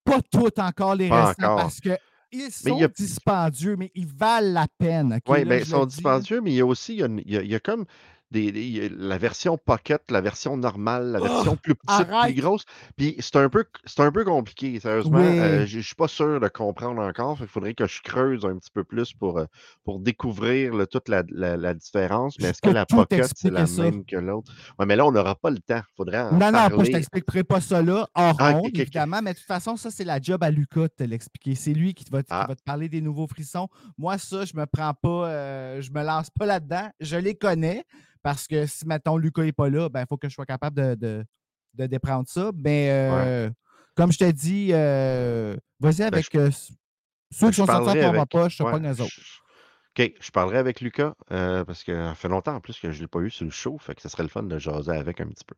Pas 0.04 0.20
tout 0.30 0.50
encore 0.60 0.94
les 0.94 1.08
Pas 1.08 1.26
récents 1.28 1.42
encore. 1.42 1.56
parce 1.56 1.80
que 1.80 1.96
ils 2.32 2.42
Mais 2.42 2.70
sont 2.70 2.76
il 2.76 2.80
y 2.80 2.84
a- 2.84 2.88
dispendieux, 2.88 3.76
mais 3.76 3.90
ils 3.94 4.06
valent 4.06 4.52
la 4.52 4.66
peine. 4.78 5.18
Oui, 5.28 5.44
bien, 5.44 5.58
je 5.58 5.62
ils 5.62 5.66
sont 5.66 5.84
dis, 5.86 5.96
dispendieux, 5.96 6.40
mais 6.40 6.50
il 6.52 6.56
y 6.56 6.60
a 6.60 6.66
aussi, 6.66 6.94
il 6.94 6.98
y 7.00 7.02
a, 7.02 7.06
une- 7.06 7.22
il 7.24 7.32
y 7.32 7.36
a- 7.38 7.42
il 7.42 7.50
y 7.50 7.54
a 7.54 7.60
comme 7.60 7.84
des, 8.30 8.50
des- 8.52 8.88
la 8.88 9.18
version 9.18 9.56
pocket, 9.56 10.02
la 10.10 10.20
version 10.20 10.56
normale, 10.56 11.12
la 11.12 11.20
Oh, 11.20 11.24
version 11.24 11.56
plus 11.56 11.74
petite, 11.74 12.08
arrête! 12.10 12.32
plus 12.32 12.40
grosse. 12.42 12.64
Puis 12.96 13.14
c'est 13.20 13.36
un 13.36 13.48
peu, 13.48 13.64
un 13.98 14.12
peu 14.12 14.24
compliqué, 14.24 14.80
sérieusement. 14.80 15.18
Oui. 15.18 15.38
Euh, 15.38 15.66
je 15.66 15.76
ne 15.78 15.82
suis 15.82 15.94
pas 15.94 16.08
sûr 16.08 16.40
de 16.40 16.48
comprendre 16.48 17.00
encore. 17.02 17.38
Il 17.40 17.46
faudrait 17.46 17.74
que 17.74 17.86
je 17.86 18.02
creuse 18.02 18.44
un 18.44 18.56
petit 18.58 18.70
peu 18.72 18.82
plus 18.84 19.12
pour, 19.12 19.38
euh, 19.38 19.44
pour 19.84 20.00
découvrir 20.00 20.72
toute 20.90 21.08
la, 21.08 21.22
la- 21.30 21.56
la 21.56 21.74
différence. 21.74 22.36
Mais 22.40 22.48
est-ce 22.48 22.60
que 22.62 22.70
la 22.70 22.84
pocket, 22.86 23.30
c'est 23.36 23.50
la 23.50 23.66
ça. 23.66 23.82
même 23.82 24.04
que 24.04 24.16
l'autre? 24.16 24.52
Oui, 24.78 24.86
mais 24.86 24.96
là, 24.96 25.06
on 25.06 25.12
n'aura 25.12 25.34
pas 25.36 25.50
le 25.50 25.58
temps. 25.58 25.82
Faudrait 25.96 26.18
en 26.20 26.32
Non, 26.32 26.50
non, 26.50 26.64
je 26.70 26.74
parler. 26.74 26.90
t'expliquerai 26.92 27.44
pas 27.44 27.60
ça 27.60 27.80
là, 27.82 28.06
hors 28.14 28.36
Ah, 28.38 28.54
honte, 28.56 28.76
évidemment, 28.78 29.20
mais 29.22 29.32
de 29.34 29.38
toute 29.38 29.46
façon, 29.46 29.76
ça, 29.76 29.90
c'est 29.90 30.04
la 30.04 30.20
job 30.20 30.42
à 30.42 30.50
Lucas 30.50 30.82
de 30.82 30.86
te 30.88 31.04
l'expliquer. 31.04 31.54
C'est 31.54 31.72
lui 31.74 31.94
qui 31.94 32.04
va, 32.10 32.22
qui 32.22 32.28
Ah. 32.30 32.46
va 32.48 32.54
te 32.56 32.62
parler 32.62 32.88
des 32.88 33.00
nouveaux 33.00 33.26
frissons. 33.28 33.68
Moi, 33.98 34.18
ça, 34.18 34.44
je 34.44 34.56
me 34.56 34.66
prends 34.66 34.94
pas, 34.94 35.28
euh, 35.28 35.80
je 35.80 35.90
me 35.92 36.02
lance 36.02 36.28
pas 36.30 36.46
là-dedans. 36.46 36.88
Je 37.00 37.16
les 37.16 37.34
connais 37.34 37.84
parce 38.26 38.48
que 38.48 38.66
si, 38.66 38.84
mettons, 38.88 39.16
Lucas 39.16 39.44
n'est 39.44 39.52
pas 39.52 39.68
là, 39.70 39.88
ben, 39.88 40.00
il 40.00 40.06
faut 40.08 40.16
que 40.16 40.28
je 40.28 40.34
sois 40.34 40.44
capable 40.46 40.76
de, 40.76 40.94
de, 40.96 41.24
de 41.74 41.86
déprendre 41.86 42.28
ça. 42.28 42.50
Mais 42.56 42.88
euh, 42.90 43.50
comme 43.94 44.10
je 44.10 44.18
t'ai 44.18 44.32
dit, 44.32 44.70
euh, 44.72 45.56
vas-y 45.78 45.98
Ben, 45.98 46.06
avec 46.08 46.28
je- 46.32 46.38
euh, 46.38 46.50
ceux 46.50 47.46
Ben, 47.46 47.50
qui 47.50 47.56
sont 47.56 47.66
sortis 47.66 48.00
format 48.00 48.08
avec- 48.22 48.28
poche, 48.30 48.56
je 48.56 48.62
ouais, 48.64 48.72
pas 48.72 48.80
eux 48.80 49.00
autres. 49.00 49.12
OK, 49.98 50.12
je 50.20 50.30
parlerai 50.32 50.58
avec 50.58 50.80
Lucas 50.80 51.14
euh, 51.30 51.64
parce 51.64 51.84
que 51.84 51.94
ça 51.94 52.14
fait 52.16 52.28
longtemps 52.28 52.56
en 52.56 52.60
plus 52.60 52.80
que 52.80 52.90
je 52.90 52.96
ne 52.96 53.02
l'ai 53.02 53.06
pas 53.08 53.20
eu 53.20 53.30
sur 53.30 53.44
le 53.44 53.50
show. 53.52 53.78
Fait 53.78 53.94
que 53.94 54.02
ce 54.02 54.08
serait 54.08 54.24
le 54.24 54.28
fun 54.28 54.42
de 54.42 54.58
jaser 54.58 54.90
avec 54.90 55.20
un 55.20 55.26
petit 55.28 55.44
peu. 55.44 55.54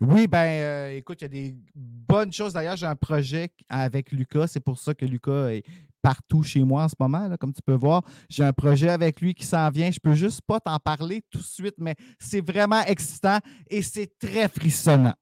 Oui, 0.00 0.26
ben 0.26 0.46
euh, 0.46 0.96
écoute, 0.96 1.22
il 1.22 1.24
y 1.24 1.26
a 1.26 1.28
des 1.28 1.56
bonnes 1.74 2.32
choses. 2.32 2.52
D'ailleurs, 2.52 2.76
j'ai 2.76 2.86
un 2.86 2.96
projet 2.96 3.50
avec 3.68 4.12
Lucas. 4.12 4.46
C'est 4.48 4.60
pour 4.60 4.78
ça 4.78 4.94
que 4.94 5.06
Lucas 5.06 5.48
est 5.48 5.64
partout 6.02 6.42
chez 6.42 6.62
moi 6.62 6.84
en 6.84 6.88
ce 6.88 6.94
moment, 7.00 7.26
là, 7.28 7.36
comme 7.36 7.52
tu 7.52 7.62
peux 7.62 7.74
voir. 7.74 8.02
J'ai 8.28 8.44
un 8.44 8.52
projet 8.52 8.90
avec 8.90 9.20
lui 9.20 9.34
qui 9.34 9.44
s'en 9.44 9.70
vient. 9.70 9.90
Je 9.90 9.98
peux 9.98 10.14
juste 10.14 10.42
pas 10.46 10.60
t'en 10.60 10.78
parler 10.78 11.22
tout 11.30 11.38
de 11.38 11.44
suite, 11.44 11.76
mais 11.78 11.94
c'est 12.18 12.46
vraiment 12.46 12.82
excitant 12.82 13.38
et 13.68 13.82
c'est 13.82 14.10
très 14.18 14.48
frissonnant. 14.48 15.14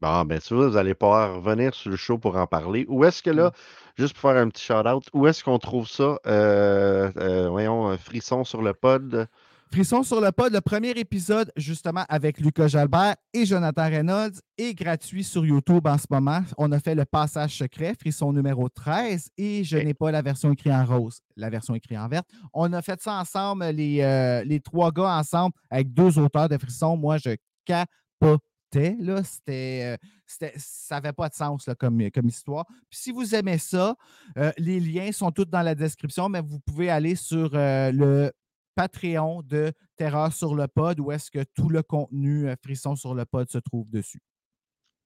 Bon, 0.00 0.24
ben, 0.26 0.38
si 0.40 0.52
vous 0.52 0.76
allez 0.76 0.94
pouvoir 0.94 1.36
revenir 1.36 1.74
sur 1.74 1.90
le 1.90 1.96
show 1.96 2.18
pour 2.18 2.36
en 2.36 2.46
parler. 2.46 2.84
Où 2.88 3.04
est-ce 3.04 3.22
que 3.22 3.30
là, 3.30 3.52
juste 3.96 4.12
pour 4.12 4.30
faire 4.30 4.42
un 4.42 4.48
petit 4.50 4.62
shout-out, 4.62 5.04
où 5.14 5.26
est-ce 5.26 5.42
qu'on 5.42 5.58
trouve 5.58 5.88
ça? 5.88 6.18
Euh, 6.26 7.10
euh, 7.16 7.48
voyons, 7.48 7.86
un 7.86 7.96
frisson 7.96 8.44
sur 8.44 8.60
le 8.60 8.74
pod? 8.74 9.26
Frisson 9.72 10.02
sur 10.04 10.20
le 10.20 10.30
pod, 10.30 10.52
le 10.52 10.60
premier 10.60 10.90
épisode, 10.90 11.50
justement, 11.56 12.04
avec 12.08 12.38
Lucas 12.38 12.68
Jalbert 12.68 13.16
et 13.34 13.44
Jonathan 13.44 13.84
Reynolds, 13.84 14.38
est 14.56 14.74
gratuit 14.74 15.24
sur 15.24 15.44
YouTube 15.44 15.86
en 15.86 15.98
ce 15.98 16.06
moment. 16.08 16.40
On 16.56 16.70
a 16.72 16.78
fait 16.78 16.94
le 16.94 17.04
passage 17.04 17.58
secret, 17.58 17.94
Frisson 17.98 18.32
numéro 18.32 18.68
13, 18.68 19.30
et 19.36 19.64
je 19.64 19.76
n'ai 19.76 19.92
pas 19.92 20.10
la 20.12 20.22
version 20.22 20.52
écrite 20.52 20.72
en 20.72 20.84
rose, 20.84 21.20
la 21.36 21.50
version 21.50 21.74
écrite 21.74 21.98
en 21.98 22.08
verte. 22.08 22.26
On 22.54 22.72
a 22.72 22.80
fait 22.80 23.00
ça 23.02 23.14
ensemble, 23.14 23.64
les, 23.66 24.00
euh, 24.02 24.44
les 24.44 24.60
trois 24.60 24.92
gars 24.92 25.18
ensemble, 25.18 25.52
avec 25.68 25.92
deux 25.92 26.18
auteurs 26.18 26.48
de 26.48 26.56
Frisson. 26.58 26.96
Moi, 26.96 27.18
je 27.18 27.36
capotais. 27.64 28.96
Là, 29.00 29.22
c'était, 29.24 29.96
euh, 30.38 30.48
ça 30.56 30.96
n'avait 30.96 31.12
pas 31.12 31.28
de 31.28 31.34
sens 31.34 31.66
là, 31.66 31.74
comme, 31.74 32.10
comme 32.12 32.28
histoire. 32.28 32.64
Puis 32.88 33.00
si 33.00 33.10
vous 33.10 33.34
aimez 33.34 33.58
ça, 33.58 33.96
euh, 34.38 34.52
les 34.58 34.80
liens 34.80 35.10
sont 35.12 35.32
tous 35.32 35.44
dans 35.44 35.62
la 35.62 35.74
description, 35.74 36.28
mais 36.28 36.40
vous 36.40 36.60
pouvez 36.60 36.88
aller 36.88 37.16
sur 37.16 37.50
le 37.52 38.30
Patreon 38.76 39.42
de 39.42 39.72
Terreur 39.96 40.32
sur 40.32 40.54
le 40.54 40.68
pod 40.68 41.00
où 41.00 41.10
est-ce 41.10 41.30
que 41.30 41.42
tout 41.54 41.70
le 41.70 41.82
contenu 41.82 42.48
euh, 42.48 42.54
Frisson 42.62 42.94
sur 42.94 43.14
le 43.14 43.24
pod 43.24 43.50
se 43.50 43.58
trouve 43.58 43.90
dessus. 43.90 44.20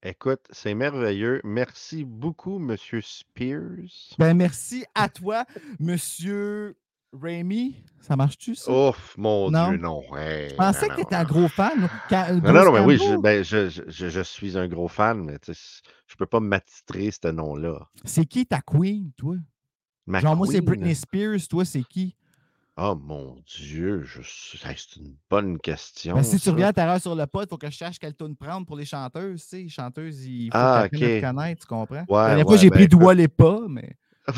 Écoute, 0.03 0.41
c'est 0.51 0.75
merveilleux. 0.75 1.41
Merci 1.45 2.05
beaucoup, 2.05 2.59
Monsieur 2.59 3.01
Spears. 3.01 4.17
Ben, 4.19 4.35
merci 4.35 4.85
à 4.95 5.09
toi, 5.09 5.45
Monsieur 5.79 6.77
Raimi. 7.13 7.85
Ça 8.01 8.17
marche-tu, 8.17 8.55
ça? 8.55 8.73
Ouf, 8.73 9.15
mon 9.17 9.51
Dieu, 9.51 9.77
non. 9.77 10.03
je 10.11 10.55
pensais 10.57 10.89
que 10.89 10.95
tu 10.97 11.01
étais 11.03 11.17
un 11.17 11.25
gros 11.25 11.49
fan. 11.49 11.89
non, 12.11 12.53
non, 12.53 12.73
mais 12.73 12.81
oui, 12.81 12.99
ben, 13.23 13.45
je, 13.45 13.69
je, 13.69 14.09
je, 14.09 14.21
suis 14.23 14.59
un 14.59 14.67
gros 14.69 14.89
fan, 14.89 15.23
mais 15.23 15.39
je 15.47 15.53
ne 15.53 16.17
peux 16.19 16.27
pas 16.27 16.41
m'attitrer 16.41 17.11
ce 17.11 17.29
nom-là. 17.29 17.89
C'est 18.05 18.27
qui 18.27 18.47
ta 18.47 18.61
queen, 18.61 19.13
toi? 19.17 19.37
Genre, 20.09 20.37
moi, 20.37 20.47
c'est 20.51 20.61
Britney 20.61 20.95
Spears. 20.95 21.47
Toi, 21.49 21.65
c'est 21.65 21.85
qui? 21.85 22.17
Oh 22.77 22.95
mon 22.95 23.37
Dieu, 23.47 24.05
je... 24.05 24.21
c'est 24.23 24.97
une 24.97 25.15
bonne 25.29 25.59
question. 25.59 26.15
Ben, 26.15 26.23
si 26.23 26.39
tu 26.39 26.51
regardes 26.51 26.75
Terreur 26.75 27.01
sur 27.01 27.15
le 27.15 27.27
pod, 27.27 27.47
il 27.47 27.51
faut 27.51 27.59
que 27.59 27.69
je 27.71 27.77
cherche 27.77 27.99
quelle 27.99 28.15
tune 28.15 28.37
prendre 28.37 28.67
pour 28.67 28.77
les 28.77 28.85
chanteuses. 28.85 29.43
Tu 29.43 29.49
sais, 29.49 29.63
les 29.63 29.69
chanteuses, 29.69 30.25
il 30.25 30.47
faut 30.47 30.57
ah, 30.57 30.85
okay. 30.87 31.21
connaître, 31.21 31.63
tu 31.63 31.67
comprends? 31.67 32.05
Ouais, 32.09 32.23
La 32.23 32.27
dernière 32.29 32.47
fois, 32.47 32.57
j'ai 32.57 32.71
ben, 32.71 32.77
pris 32.77 32.89
Doua 32.89 33.15
les 33.15 33.29
pas, 33.29 33.61
mais. 33.69 33.97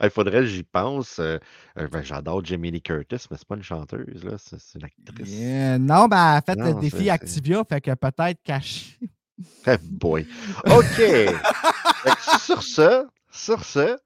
il 0.00 0.10
faudrait 0.10 0.40
que 0.40 0.46
j'y 0.46 0.62
pense. 0.62 1.18
Euh, 1.18 1.38
euh, 1.78 1.88
ben, 1.88 2.02
J'adore 2.02 2.44
Jamie 2.44 2.70
Lee 2.70 2.82
Curtis, 2.82 3.26
mais 3.30 3.36
c'est 3.36 3.48
pas 3.48 3.56
une 3.56 3.62
chanteuse, 3.62 4.24
là. 4.24 4.36
C'est 4.38 4.58
une 4.78 4.84
actrice. 4.84 5.32
Yeah. 5.32 5.78
Non, 5.78 6.06
ben, 6.06 6.36
en 6.36 6.40
fait, 6.40 6.58
le 6.58 6.74
défi 6.74 7.10
Activia, 7.10 7.64
fait 7.68 7.80
que 7.80 7.94
peut-être 7.94 8.42
caché. 8.44 8.96
Hey 9.64 9.78
boy. 9.82 10.26
OK. 10.66 11.00
sur 12.44 12.62
ce, 12.62 13.06
sur 13.30 13.64
ce, 13.64 13.96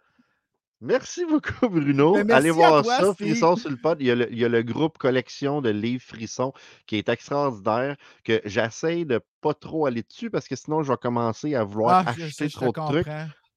Merci 0.82 1.24
beaucoup, 1.24 1.68
Bruno. 1.68 2.12
Ben, 2.24 2.32
Allez 2.32 2.50
voir 2.50 2.84
ça, 2.84 3.14
Frisson 3.14 3.54
sur 3.54 3.70
le 3.70 3.76
pod. 3.76 3.98
Il 4.00 4.08
y, 4.08 4.10
a 4.10 4.16
le, 4.16 4.32
il 4.32 4.38
y, 4.38 4.44
a 4.44 4.48
le, 4.48 4.64
groupe 4.64 4.98
collection 4.98 5.62
de 5.62 5.70
livres 5.70 6.02
Frisson 6.04 6.52
qui 6.86 6.96
est 6.96 7.08
extraordinaire, 7.08 7.96
que 8.24 8.40
j'essaie 8.44 9.04
de 9.04 9.20
pas 9.40 9.54
trop 9.54 9.86
aller 9.86 10.02
dessus 10.02 10.28
parce 10.28 10.48
que 10.48 10.56
sinon, 10.56 10.82
je 10.82 10.90
vais 10.90 10.98
commencer 11.00 11.54
à 11.54 11.62
vouloir 11.62 12.04
ah, 12.04 12.10
acheter 12.10 12.50
trop 12.50 12.72
de 12.72 12.72
trucs. 12.72 13.06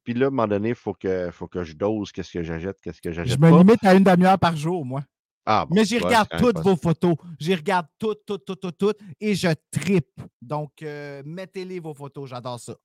Puis 0.04 0.14
là, 0.14 0.26
à 0.26 0.28
un 0.28 0.30
moment 0.30 0.48
donné, 0.48 0.70
il 0.70 0.76
faut 0.76 0.94
que, 0.94 1.32
faut 1.32 1.48
que 1.48 1.64
je 1.64 1.74
dose 1.74 2.12
qu'est-ce 2.12 2.32
que 2.32 2.44
j'achète, 2.44 2.80
qu'est-ce 2.80 3.02
que 3.02 3.12
j'achète. 3.12 3.34
Je 3.34 3.40
me 3.40 3.58
limite 3.58 3.84
à 3.84 3.96
une 3.96 4.04
demi-heure 4.04 4.38
par 4.38 4.56
jour, 4.56 4.86
moi. 4.86 5.02
Ah, 5.48 5.66
Mais 5.72 5.84
j'y 5.84 5.98
regarde 5.98 6.28
toutes 6.38 6.60
vos 6.60 6.76
photos. 6.76 7.16
J'y 7.40 7.56
regarde 7.56 7.88
toutes, 7.98 8.24
toutes, 8.26 8.46
toutes, 8.46 8.62
toutes, 8.62 8.78
toutes, 8.78 9.00
et 9.20 9.34
je 9.34 9.50
tripe. 9.72 10.22
Donc, 10.44 10.72
euh, 10.84 11.24
mettez-les 11.26 11.80
vos 11.80 11.96
photos. 11.96 12.30
J'adore 12.30 12.60
ça. 12.60 12.76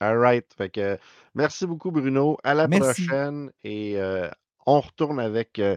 All 0.00 0.16
right. 0.18 0.46
Fait 0.56 0.70
que, 0.70 0.98
merci 1.34 1.66
beaucoup, 1.66 1.90
Bruno. 1.90 2.38
À 2.42 2.54
la 2.54 2.66
prochaine. 2.68 3.50
Et 3.62 3.94
euh, 3.96 4.28
on 4.66 4.80
retourne 4.80 5.20
avec 5.20 5.58
euh, 5.58 5.76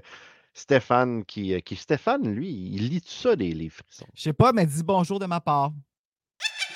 Stéphane 0.53 1.25
qui, 1.25 1.53
euh, 1.53 1.59
qui, 1.59 1.75
Stéphane, 1.75 2.33
lui, 2.33 2.49
il 2.49 2.89
lit 2.89 3.01
tout 3.01 3.09
ça 3.09 3.35
des 3.35 3.51
livres. 3.51 3.81
Je 4.13 4.21
sais 4.21 4.33
pas, 4.33 4.53
mais 4.53 4.65
dis 4.65 4.83
bonjour 4.83 5.19
de 5.19 5.25
ma 5.25 5.41
part 5.41 5.71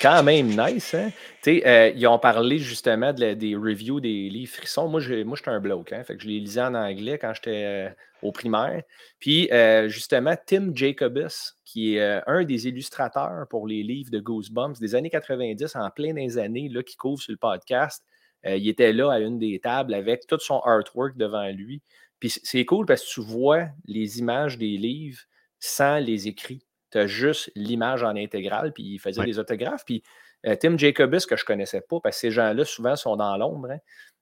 quand 0.00 0.22
même 0.22 0.48
nice. 0.48 0.94
Hein? 0.94 1.10
Euh, 1.46 1.92
ils 1.94 2.06
ont 2.06 2.18
parlé 2.18 2.58
justement 2.58 3.12
de 3.12 3.34
des 3.34 3.56
reviews 3.56 4.00
des 4.00 4.28
livres 4.28 4.52
frissons. 4.52 4.88
Moi, 4.88 5.00
je, 5.00 5.22
moi, 5.22 5.36
j'étais 5.36 5.50
un 5.50 5.60
bloke. 5.60 5.92
Hein? 5.92 6.02
Je 6.08 6.26
les 6.26 6.40
lisais 6.40 6.60
en 6.60 6.74
anglais 6.74 7.18
quand 7.18 7.32
j'étais 7.34 7.64
euh, 7.64 7.88
au 8.22 8.32
primaire. 8.32 8.82
Puis, 9.18 9.50
euh, 9.52 9.88
justement, 9.88 10.34
Tim 10.46 10.70
Jacobus, 10.74 11.56
qui 11.64 11.96
est 11.96 12.22
un 12.26 12.44
des 12.44 12.68
illustrateurs 12.68 13.46
pour 13.48 13.66
les 13.66 13.82
livres 13.82 14.10
de 14.10 14.20
Goosebumps 14.20 14.78
des 14.80 14.94
années 14.94 15.10
90, 15.10 15.76
en 15.76 15.90
plein 15.90 16.14
des 16.14 16.38
années, 16.38 16.68
là, 16.68 16.82
qui 16.82 16.96
couvre 16.96 17.20
sur 17.20 17.32
le 17.32 17.38
podcast, 17.38 18.04
il 18.44 18.68
était 18.68 18.92
là 18.92 19.10
à 19.10 19.18
une 19.18 19.38
des 19.38 19.58
tables 19.58 19.94
avec 19.94 20.26
tout 20.26 20.38
son 20.38 20.60
artwork 20.60 21.16
devant 21.16 21.48
lui. 21.48 21.82
Puis, 22.20 22.32
c'est 22.42 22.64
cool 22.64 22.86
parce 22.86 23.02
que 23.02 23.10
tu 23.10 23.20
vois 23.20 23.66
les 23.86 24.18
images 24.18 24.58
des 24.58 24.76
livres 24.76 25.20
sans 25.60 25.98
les 25.98 26.28
écrits 26.28 26.67
tu 26.90 26.98
as 26.98 27.06
juste 27.06 27.50
l'image 27.54 28.02
en 28.02 28.16
intégrale, 28.16 28.72
puis 28.72 28.84
il 28.84 28.98
faisait 28.98 29.24
des 29.24 29.38
autographes. 29.38 29.84
Puis 29.84 30.02
euh, 30.46 30.56
Tim 30.56 30.76
Jacobus, 30.76 31.26
que 31.26 31.36
je 31.36 31.42
ne 31.42 31.46
connaissais 31.46 31.80
pas, 31.80 32.00
parce 32.00 32.16
que 32.16 32.20
ces 32.20 32.30
gens-là, 32.30 32.64
souvent, 32.64 32.96
sont 32.96 33.16
dans 33.16 33.36
l'ombre. 33.36 33.70
Hein, 33.70 33.78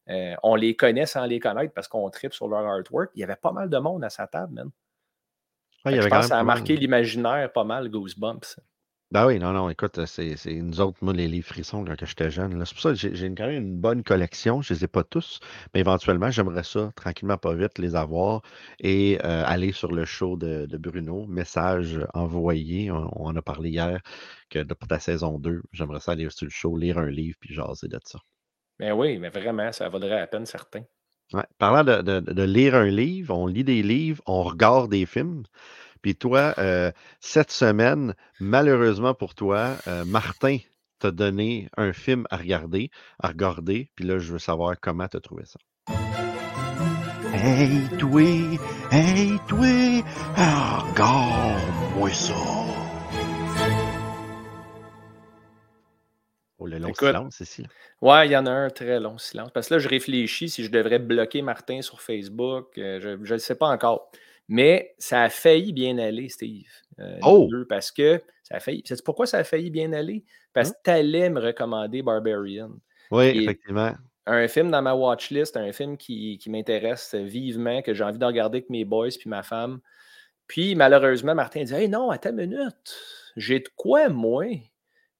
euh, 0.08 0.34
on 0.42 0.54
les 0.54 0.76
connaît 0.76 1.06
sans 1.06 1.24
les 1.26 1.40
connaître 1.40 1.74
parce 1.74 1.88
qu'on 1.88 2.08
tripe 2.10 2.32
sur 2.32 2.48
leur 2.48 2.64
artwork. 2.66 3.10
Il 3.14 3.20
y 3.20 3.24
avait 3.24 3.36
pas 3.36 3.52
mal 3.52 3.68
de 3.68 3.78
monde 3.78 4.04
à 4.04 4.10
sa 4.10 4.26
table, 4.26 4.54
man. 4.54 4.70
je 5.84 6.08
pense 6.08 6.22
que 6.22 6.26
ça 6.26 6.38
a 6.38 6.44
marqué 6.44 6.76
l'imaginaire 6.76 7.52
pas 7.52 7.64
mal, 7.64 7.88
Goosebumps. 7.88 8.56
Ben 9.12 9.24
oui, 9.24 9.38
non, 9.38 9.52
non, 9.52 9.70
écoute, 9.70 10.04
c'est 10.06 10.34
nous 10.46 10.80
autres, 10.80 10.98
moi, 11.00 11.12
les 11.12 11.28
livres 11.28 11.46
frissons 11.46 11.84
quand 11.84 11.94
j'étais 12.04 12.28
jeune. 12.28 12.64
C'est 12.64 12.74
pour 12.74 12.82
ça 12.82 12.90
que 12.90 13.14
j'ai 13.14 13.34
quand 13.34 13.46
même 13.46 13.62
une 13.62 13.76
bonne 13.76 14.02
collection. 14.02 14.62
Je 14.62 14.74
ne 14.74 14.78
les 14.78 14.84
ai 14.84 14.88
pas 14.88 15.04
tous, 15.04 15.38
mais 15.72 15.80
éventuellement, 15.80 16.28
j'aimerais 16.32 16.64
ça, 16.64 16.90
tranquillement, 16.96 17.38
pas 17.38 17.54
vite, 17.54 17.78
les 17.78 17.94
avoir 17.94 18.42
et 18.80 19.18
euh, 19.24 19.44
aller 19.46 19.70
sur 19.70 19.92
le 19.92 20.04
show 20.04 20.36
de, 20.36 20.66
Bruno. 20.76 21.24
Message 21.28 22.00
envoyé. 22.14 22.90
On, 22.90 23.26
en 23.26 23.36
a 23.36 23.42
parlé 23.42 23.70
hier 23.70 24.00
que 24.50 24.64
pour 24.74 24.88
ta 24.88 24.98
saison 24.98 25.38
2, 25.38 25.62
j'aimerais 25.72 26.00
ça 26.00 26.12
aller 26.12 26.28
sur 26.30 26.46
le 26.46 26.50
show, 26.50 26.76
lire 26.76 26.98
un 26.98 27.08
livre 27.08 27.36
puis 27.38 27.54
jaser 27.54 27.86
de 27.86 28.00
ça. 28.04 28.18
Ben 28.80 28.92
oui, 28.92 29.18
mais 29.18 29.28
vraiment, 29.28 29.70
ça 29.70 29.88
vaudrait 29.88 30.18
la 30.18 30.26
peine, 30.26 30.46
certain. 30.46 30.82
Ouais. 31.32 31.44
Parlant 31.58 31.84
de, 31.84 32.20
de 32.20 32.42
lire 32.42 32.74
un 32.74 32.88
livre, 32.88 33.36
on 33.36 33.46
lit 33.46 33.64
des 33.64 33.82
livres, 33.84 34.22
on 34.26 34.42
regarde 34.42 34.90
des 34.90 35.06
films. 35.06 35.44
Puis 36.06 36.14
toi, 36.14 36.54
euh, 36.58 36.92
cette 37.18 37.50
semaine, 37.50 38.14
malheureusement 38.38 39.12
pour 39.12 39.34
toi, 39.34 39.74
euh, 39.88 40.04
Martin 40.04 40.58
t'a 41.00 41.10
donné 41.10 41.68
un 41.76 41.92
film 41.92 42.28
à 42.30 42.36
regarder, 42.36 42.92
à 43.18 43.26
regarder. 43.26 43.90
Puis 43.96 44.04
là, 44.04 44.18
je 44.18 44.32
veux 44.32 44.38
savoir 44.38 44.76
comment 44.80 45.08
tu 45.08 45.16
as 45.16 45.20
trouvé 45.20 45.42
ça. 45.46 45.58
Hey, 47.34 47.88
toi! 47.98 48.22
Hey, 48.92 49.36
toi! 49.48 50.04
Regarde-moi 50.36 52.10
ça! 52.12 52.34
Oh, 56.58 56.68
le 56.68 56.78
long 56.78 56.94
silence 56.94 57.40
ici. 57.40 57.62
Là. 57.62 57.68
Ouais, 58.00 58.28
il 58.28 58.30
y 58.30 58.36
en 58.36 58.46
a 58.46 58.52
un 58.52 58.70
très 58.70 59.00
long 59.00 59.18
silence. 59.18 59.50
Parce 59.52 59.66
que 59.66 59.74
là, 59.74 59.80
je 59.80 59.88
réfléchis 59.88 60.50
si 60.50 60.62
je 60.62 60.70
devrais 60.70 61.00
bloquer 61.00 61.42
Martin 61.42 61.82
sur 61.82 62.00
Facebook. 62.00 62.78
Euh, 62.78 63.00
je 63.00 63.08
ne 63.08 63.16
le 63.16 63.38
sais 63.38 63.56
pas 63.56 63.66
encore. 63.66 64.12
Mais 64.48 64.94
ça 64.98 65.22
a 65.22 65.28
failli 65.28 65.72
bien 65.72 65.98
aller, 65.98 66.28
Steve. 66.28 66.68
Euh, 66.98 67.18
oh! 67.22 67.50
parce 67.68 67.90
que 67.90 68.22
ça 68.42 68.56
a 68.56 68.60
failli. 68.60 68.82
C'est 68.86 69.04
pourquoi 69.04 69.26
ça 69.26 69.38
a 69.38 69.44
failli 69.44 69.70
bien 69.70 69.92
aller? 69.92 70.24
Parce 70.52 70.70
hein? 70.70 70.72
que 70.72 70.78
tu 70.84 70.90
allais 70.90 71.30
me 71.30 71.40
recommander 71.40 72.02
Barbarian. 72.02 72.70
Oui, 73.10 73.26
effectivement. 73.26 73.92
Un 74.26 74.48
film 74.48 74.70
dans 74.70 74.82
ma 74.82 74.94
watchlist, 74.94 75.56
un 75.56 75.72
film 75.72 75.96
qui, 75.96 76.40
m'intéresse 76.48 77.14
vivement, 77.14 77.80
que 77.82 77.94
j'ai 77.94 78.02
envie 78.02 78.18
de 78.18 78.24
regarder 78.24 78.58
avec 78.58 78.70
mes 78.70 78.84
boys 78.84 79.10
puis 79.18 79.30
ma 79.30 79.42
femme. 79.42 79.80
Puis 80.48 80.74
malheureusement, 80.74 81.34
Martin 81.34 81.64
dit 81.64 81.74
Hey 81.74 81.88
non, 81.88 82.10
attends 82.10 82.30
une 82.30 82.48
minute, 82.48 82.96
j'ai 83.36 83.60
de 83.60 83.68
quoi, 83.76 84.08
moi? 84.08 84.46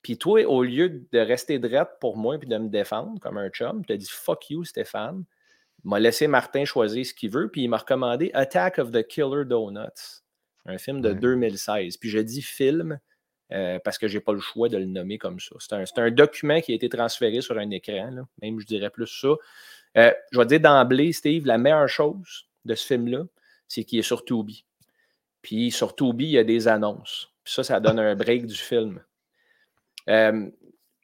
Puis 0.02 0.18
toi, 0.18 0.44
au 0.44 0.62
lieu 0.62 1.04
de 1.12 1.18
rester 1.18 1.58
drette 1.58 1.98
pour 2.00 2.16
moi 2.16 2.38
puis 2.38 2.48
de 2.48 2.58
me 2.58 2.68
défendre 2.68 3.20
comme 3.20 3.38
un 3.38 3.48
chum, 3.50 3.84
tu 3.84 3.92
as 3.92 3.96
dit 3.96 4.08
Fuck 4.08 4.50
you, 4.50 4.64
Stéphane 4.64 5.24
m'a 5.86 6.00
laissé 6.00 6.26
Martin 6.26 6.64
choisir 6.64 7.06
ce 7.06 7.14
qu'il 7.14 7.30
veut, 7.30 7.48
puis 7.48 7.62
il 7.62 7.68
m'a 7.68 7.78
recommandé 7.78 8.30
Attack 8.34 8.78
of 8.78 8.90
the 8.90 9.06
Killer 9.06 9.44
Donuts, 9.44 10.22
un 10.64 10.78
film 10.78 11.00
de 11.00 11.12
2016. 11.12 11.96
Puis 11.96 12.10
je 12.10 12.18
dis 12.18 12.42
film 12.42 12.98
euh, 13.52 13.78
parce 13.84 13.96
que 13.96 14.08
je 14.08 14.16
n'ai 14.16 14.20
pas 14.20 14.32
le 14.32 14.40
choix 14.40 14.68
de 14.68 14.76
le 14.76 14.86
nommer 14.86 15.18
comme 15.18 15.38
ça. 15.38 15.54
C'est 15.60 15.98
un, 15.98 16.10
document 16.10 16.60
qui 16.60 16.72
a 16.72 16.74
été 16.74 16.88
transféré 16.88 17.40
sur 17.40 17.56
un 17.58 17.70
écran, 17.70 18.26
même 18.42 18.58
je 18.58 18.66
dirais 18.66 18.90
plus 18.90 19.06
ça. 19.06 19.28
Euh, 19.96 20.12
je 20.32 20.38
vais 20.38 20.46
dire 20.46 20.60
d'emblée, 20.60 21.12
Steve, 21.12 21.46
la 21.46 21.56
meilleure 21.56 21.88
chose 21.88 22.48
de 22.64 22.74
ce 22.74 22.84
film-là, 22.86 23.24
c'est 23.68 23.84
qu'il 23.84 24.00
est 24.00 24.02
sur 24.02 24.24
Tubi. 24.24 24.64
Puis 25.42 25.70
sur 25.70 25.94
Tubi, 25.94 26.24
il 26.24 26.30
y 26.30 26.38
a 26.38 26.44
des 26.44 26.66
annonces. 26.66 27.32
Puis 27.44 27.54
ça, 27.54 27.62
ça 27.62 27.78
donne 27.78 28.00
un 28.00 28.16
break 28.16 28.46
du 28.46 28.56
film. 28.56 29.00
Euh, 30.08 30.50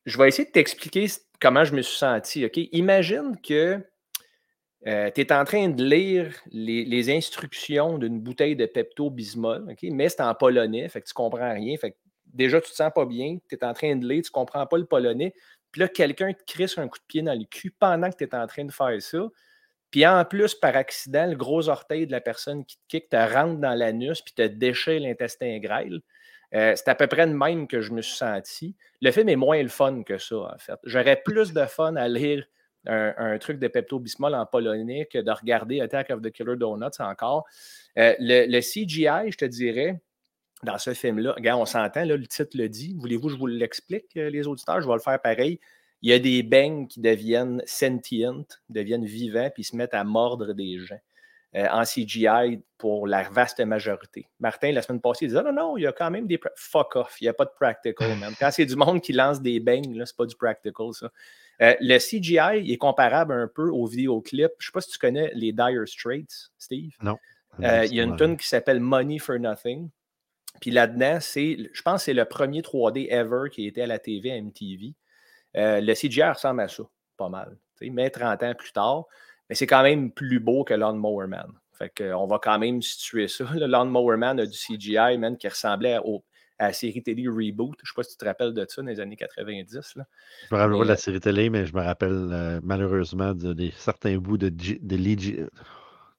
je 0.04 0.18
vais 0.18 0.26
essayer 0.26 0.46
de 0.46 0.52
t'expliquer 0.52 1.06
comment 1.40 1.64
je 1.64 1.74
me 1.74 1.82
suis 1.82 1.96
senti. 1.96 2.44
Imagine 2.72 3.36
que 3.40 3.80
euh, 4.86 5.10
tu 5.14 5.20
es 5.20 5.32
en 5.32 5.44
train 5.44 5.68
de 5.68 5.84
lire 5.84 6.34
les, 6.50 7.10
instructions 7.10 7.98
d'une 7.98 8.20
bouteille 8.20 8.56
de 8.56 8.66
Pepto-Bismol, 8.66 9.74
mais 9.92 10.08
c'est 10.08 10.20
en 10.20 10.34
polonais, 10.34 10.88
fait 10.88 11.00
que 11.00 11.06
tu 11.06 11.14
comprends 11.14 11.52
rien. 11.52 11.76
Fait 11.76 11.96
déjà, 12.26 12.60
tu 12.60 12.70
te 12.70 12.74
sens 12.74 12.90
pas 12.94 13.06
bien, 13.06 13.38
tu 13.48 13.54
es 13.54 13.64
en 13.64 13.72
train 13.72 13.94
de 13.94 14.06
lire, 14.06 14.22
tu 14.22 14.30
comprends 14.30 14.66
pas 14.66 14.78
le 14.78 14.86
polonais. 14.86 15.34
Puis 15.70 15.80
là, 15.80 15.88
quelqu'un 15.88 16.32
te 16.32 16.42
crisse 16.46 16.76
un 16.78 16.88
coup 16.88 16.98
de 16.98 17.04
pied 17.06 17.22
dans 17.22 17.38
le 17.38 17.44
cul 17.44 17.70
pendant 17.70 18.10
que 18.10 18.16
tu 18.16 18.24
es 18.24 18.34
en 18.34 18.46
train 18.46 18.64
de 18.64 18.72
faire 18.72 19.00
ça. 19.00 19.28
Puis 19.90 20.06
en 20.06 20.24
plus, 20.24 20.54
par 20.54 20.74
accident, 20.74 21.26
le 21.26 21.36
gros 21.36 21.68
orteil 21.68 22.06
de 22.06 22.12
la 22.12 22.20
personne 22.20 22.64
qui 22.64 22.76
te 22.76 22.82
kick 22.88 23.08
te 23.10 23.16
rentre 23.16 23.60
dans 23.60 23.74
l'anus 23.74 24.22
puis 24.22 24.34
te 24.34 24.46
déchire 24.46 25.00
l'intestin 25.00 25.58
grêle. 25.58 26.00
Euh, 26.54 26.74
c'est 26.76 26.88
à 26.88 26.94
peu 26.94 27.06
près 27.06 27.26
le 27.26 27.34
même 27.34 27.66
que 27.66 27.80
je 27.80 27.92
me 27.92 28.02
suis 28.02 28.16
senti. 28.16 28.76
Le 29.00 29.10
film 29.10 29.28
est 29.28 29.36
moins 29.36 29.62
le 29.62 29.68
fun 29.68 30.02
que 30.02 30.18
ça, 30.18 30.36
en 30.36 30.58
fait. 30.58 30.78
J'aurais 30.84 31.22
plus 31.22 31.52
de 31.52 31.64
fun 31.66 31.96
à 31.96 32.08
lire 32.08 32.44
un, 32.86 33.38
truc 33.38 33.58
de 33.58 33.68
Pepto-Bismol 33.68 34.34
en 34.34 34.46
polonais 34.46 35.08
que 35.10 35.18
de 35.18 35.30
regarder 35.30 35.80
Attack 35.80 36.10
of 36.10 36.22
the 36.22 36.30
Killer 36.30 36.56
Donuts 36.56 37.00
encore. 37.00 37.44
Euh, 37.98 38.14
le, 38.18 38.60
CGI, 38.60 39.30
je 39.30 39.36
te 39.36 39.44
dirais, 39.44 40.00
dans 40.62 40.78
ce 40.78 40.94
film-là, 40.94 41.32
regarde, 41.32 41.60
on 41.60 41.66
s'entend, 41.66 42.04
le 42.04 42.26
titre 42.26 42.56
le 42.56 42.68
dit. 42.68 42.94
Voulez-vous 42.98 43.28
que 43.28 43.34
je 43.34 43.38
vous 43.38 43.46
l'explique, 43.46 44.16
euh, 44.16 44.30
les 44.30 44.46
auditeurs? 44.46 44.80
Je 44.80 44.86
vais 44.86 44.94
le 44.94 45.00
faire 45.00 45.20
pareil. 45.20 45.60
Il 46.02 46.10
y 46.10 46.12
a 46.12 46.18
des 46.18 46.42
bangs 46.42 46.86
qui 46.86 47.00
deviennent 47.00 47.62
sentient, 47.66 48.44
deviennent 48.68 49.04
vivants, 49.04 49.50
puis 49.54 49.62
se 49.62 49.76
mettent 49.76 49.94
à 49.94 50.02
mordre 50.02 50.52
des 50.52 50.78
gens. 50.78 50.98
Euh, 51.54 51.66
en 51.70 51.82
CGI 51.84 52.62
pour 52.78 53.06
la 53.06 53.24
vaste 53.24 53.60
majorité. 53.60 54.26
Martin, 54.40 54.72
la 54.72 54.80
semaine 54.80 55.02
passée, 55.02 55.26
il 55.26 55.28
disait 55.28 55.42
non, 55.42 55.52
non, 55.52 55.76
il 55.76 55.82
y 55.82 55.86
a 55.86 55.92
quand 55.92 56.10
même 56.10 56.26
des. 56.26 56.40
Fuck 56.56 56.96
off, 56.96 57.20
il 57.20 57.24
n'y 57.24 57.28
a 57.28 57.34
pas 57.34 57.44
de 57.44 57.50
practical, 57.50 58.16
man. 58.18 58.32
Quand 58.40 58.50
c'est 58.50 58.64
du 58.64 58.74
monde 58.74 59.02
qui 59.02 59.12
lance 59.12 59.42
des 59.42 59.60
bangs, 59.60 59.82
ce 59.84 59.90
n'est 59.90 60.04
pas 60.16 60.24
du 60.24 60.34
practical, 60.34 60.86
ça. 60.92 61.10
Euh, 61.60 61.74
le 61.80 61.98
CGI 61.98 62.72
est 62.72 62.78
comparable 62.78 63.32
un 63.32 63.48
peu 63.48 63.68
au 63.68 63.86
vidéoclip. 63.86 64.50
Je 64.58 64.64
ne 64.64 64.66
sais 64.66 64.72
pas 64.72 64.80
si 64.80 64.90
tu 64.90 64.98
connais 64.98 65.30
les 65.34 65.52
Dire 65.52 65.86
Straits, 65.86 66.50
Steve. 66.58 66.92
Non. 67.02 67.18
Euh, 67.60 67.84
il 67.84 67.94
y 67.94 68.00
a 68.00 68.04
une 68.04 68.16
tune 68.16 68.36
qui 68.36 68.48
s'appelle 68.48 68.80
Money 68.80 69.18
for 69.18 69.38
Nothing. 69.38 69.90
Puis 70.60 70.70
là-dedans, 70.70 71.18
c'est, 71.20 71.56
je 71.72 71.82
pense 71.82 72.00
que 72.00 72.04
c'est 72.06 72.14
le 72.14 72.24
premier 72.24 72.62
3D 72.62 73.08
ever 73.10 73.50
qui 73.50 73.66
était 73.66 73.82
à 73.82 73.86
la 73.86 73.98
TV 73.98 74.32
à 74.32 74.40
MTV. 74.40 74.94
le 75.54 75.94
CGI 75.94 76.22
ressemble 76.22 76.60
à 76.60 76.68
ça, 76.68 76.84
pas 77.16 77.28
mal. 77.28 77.56
Mais 77.80 78.10
30 78.10 78.42
ans 78.44 78.54
plus 78.54 78.72
tard, 78.72 79.06
mais 79.48 79.56
c'est 79.56 79.66
quand 79.66 79.82
même 79.82 80.12
plus 80.12 80.38
beau 80.38 80.64
que 80.64 80.72
Lawnmower 80.72 81.26
Man. 81.26 81.52
Fait 81.72 81.92
qu'on 81.96 82.26
va 82.26 82.38
quand 82.38 82.58
même 82.58 82.80
situer 82.80 83.28
ça. 83.28 83.44
Le 83.54 83.66
Lawnmower 83.66 84.16
Man 84.16 84.40
a 84.40 84.46
du 84.46 84.56
CGI, 84.56 85.18
man, 85.18 85.36
qui 85.36 85.48
ressemblait 85.48 85.98
à, 86.62 86.68
la 86.68 86.72
série 86.72 87.02
télé 87.02 87.28
Reboot. 87.28 87.76
Je 87.82 87.82
ne 87.82 87.86
sais 87.86 87.92
pas 87.96 88.02
si 88.02 88.12
tu 88.12 88.16
te 88.18 88.24
rappelles 88.24 88.54
de 88.54 88.64
ça 88.68 88.82
dans 88.82 88.88
les 88.88 89.00
années 89.00 89.16
90. 89.16 89.96
Là. 89.96 90.06
Je 90.50 90.54
me 90.54 90.60
rappelle 90.60 90.78
pas 90.78 90.84
de 90.84 90.88
la 90.88 90.94
euh 90.94 90.96
série 90.96 91.20
télé, 91.20 91.50
mais 91.50 91.66
je 91.66 91.74
me 91.74 91.82
rappelle 91.82 92.28
euh, 92.32 92.60
malheureusement 92.62 93.34
de, 93.34 93.70
certains 93.76 94.16
bouts 94.18 94.38
de, 94.38 94.48
de, 94.48 94.78
de 94.80 94.96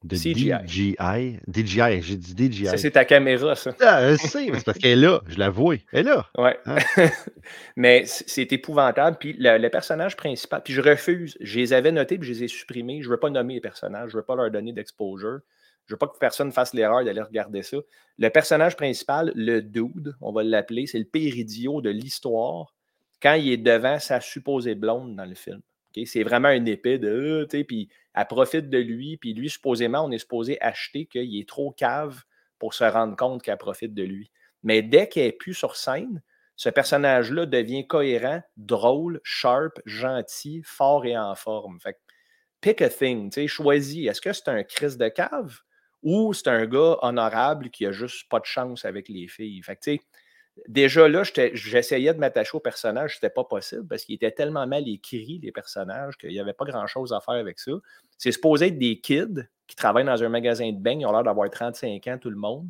de 0.04 0.16
CGI. 0.16 0.52
DJI. 0.68 1.40
DJI, 1.48 2.02
j'ai 2.02 2.18
dit 2.18 2.52
DJI. 2.52 2.66
Ça, 2.66 2.78
c'est 2.78 2.92
ta 2.92 3.06
caméra, 3.06 3.56
ça. 3.56 3.74
Ah, 3.80 4.12
je 4.12 4.18
sais, 4.18 4.50
mais 4.50 4.58
c'est 4.58 4.66
parce 4.66 4.78
qu'elle 4.78 5.00
est 5.00 5.02
là, 5.02 5.22
je 5.28 5.40
la 5.40 5.50
vois. 5.50 5.76
Elle 5.92 6.00
est 6.02 6.10
là. 6.10 6.28
Ouais. 6.38 6.58
Hein? 6.66 6.78
mais 7.76 8.04
c'est 8.06 8.52
épouvantable. 8.52 9.18
Puis 9.20 9.36
le, 9.40 9.68
personnage 9.70 10.18
principal, 10.18 10.62
puis 10.64 10.74
je 10.74 10.82
refuse. 10.82 11.38
Je 11.40 11.60
les 11.60 11.74
avais 11.74 11.92
notés, 11.92 12.18
puis 12.18 12.28
je 12.28 12.34
les 12.34 12.44
ai 12.44 12.48
supprimés. 12.48 13.02
Je 13.02 13.08
ne 13.08 13.14
veux 13.14 13.20
pas 13.20 13.30
nommer 13.30 13.56
les 13.56 13.62
personnages, 13.62 14.10
je 14.12 14.18
ne 14.18 14.22
veux 14.22 14.26
pas 14.26 14.36
leur 14.36 14.52
donner 14.52 14.74
d'exposure. 14.74 15.40
Je 15.86 15.94
ne 15.94 15.96
veux 15.96 16.00
pas 16.00 16.08
que 16.08 16.18
personne 16.18 16.52
fasse 16.52 16.74
l'erreur 16.74 17.04
d'aller 17.04 17.22
regarder 17.22 17.62
ça. 17.62 17.78
Le 18.18 18.30
personnage 18.30 18.78
principal, 18.78 19.32
le 19.36 19.62
dude, 19.62 20.16
on 20.22 20.32
va 20.32 20.44
l'appeler, 20.44 20.88
c'est 20.88 21.00
le 21.00 21.06
pire 21.06 21.36
idiot 21.36 21.82
de 21.82 21.90
l'histoire 21.90 22.74
quand 23.22 23.34
il 23.34 23.52
est 23.52 23.58
devant 23.58 24.00
sa 24.00 24.22
supposée 24.22 24.76
blonde 24.76 25.16
dans 25.16 25.26
le 25.26 25.36
film. 25.36 25.62
C'est 26.06 26.24
vraiment 26.24 26.48
un 26.48 26.66
épée 26.66 26.98
de. 26.98 27.48
Puis 27.68 27.90
elle 28.16 28.28
profite 28.28 28.70
de 28.70 28.78
lui, 28.78 29.18
puis 29.18 29.34
lui, 29.34 29.50
supposément, 29.50 30.06
on 30.06 30.12
est 30.12 30.20
supposé 30.20 30.60
acheter 30.62 31.06
qu'il 31.06 31.40
est 31.40 31.48
trop 31.48 31.72
cave 31.72 32.24
pour 32.60 32.74
se 32.74 32.84
rendre 32.84 33.16
compte 33.16 33.44
qu'elle 33.44 33.58
profite 33.58 33.94
de 33.94 34.04
lui. 34.04 34.32
Mais 34.64 34.82
dès 34.82 35.08
qu'elle 35.08 35.28
est 35.28 35.32
plus 35.34 35.54
sur 35.54 35.76
scène, 35.76 36.22
ce 36.56 36.70
personnage-là 36.70 37.46
devient 37.46 37.88
cohérent, 37.88 38.42
drôle, 38.58 39.20
sharp, 39.24 39.80
gentil, 39.86 40.62
fort 40.64 41.06
et 41.06 41.18
en 41.18 41.36
forme. 41.36 41.80
Fait 41.80 41.98
pick 42.62 42.82
a 42.82 42.90
thing, 42.90 43.32
choisis. 43.48 44.08
Est-ce 44.08 44.22
que 44.22 44.32
c'est 44.34 44.48
un 44.48 44.64
Chris 44.64 44.98
de 44.98 45.10
cave? 45.10 45.60
Ou 46.04 46.34
c'est 46.34 46.48
un 46.48 46.66
gars 46.66 46.98
honorable 47.02 47.70
qui 47.70 47.86
a 47.86 47.92
juste 47.92 48.30
pas 48.30 48.40
de 48.40 48.46
chance 48.46 48.86
avec 48.86 49.10
les 49.10 49.28
filles? 49.28 49.62
Fait 49.64 49.76
que, 49.76 49.98
déjà 50.68 51.08
là, 51.08 51.24
j'essayais 51.54 52.14
de 52.14 52.20
m'attacher 52.20 52.56
au 52.56 52.60
personnage, 52.60 53.16
c'était 53.16 53.30
pas 53.30 53.44
possible 53.44 53.88
parce 53.88 54.06
qu'il 54.06 54.16
était 54.16 54.32
tellement 54.32 54.68
mal 54.68 54.88
écrit, 54.88 55.40
les 55.42 55.52
personnages, 55.52 56.18
qu'il 56.18 56.30
n'y 56.30 56.40
avait 56.40 56.54
pas 56.54 56.66
grand-chose 56.66 57.14
à 57.14 57.22
faire 57.22 57.36
avec 57.36 57.60
ça. 57.60 57.72
C'est 58.18 58.32
supposé 58.32 58.68
être 58.68 58.78
des 58.78 59.00
kids 59.00 59.48
qui 59.68 59.76
travaillent 59.76 60.06
dans 60.06 60.22
un 60.24 60.30
magasin 60.30 60.72
de 60.72 60.78
bain, 60.78 61.00
ils 61.00 61.06
ont 61.06 61.12
l'air 61.12 61.24
d'avoir 61.24 61.50
35 61.50 62.08
ans, 62.08 62.18
tout 62.20 62.30
le 62.30 62.36
monde. 62.36 62.68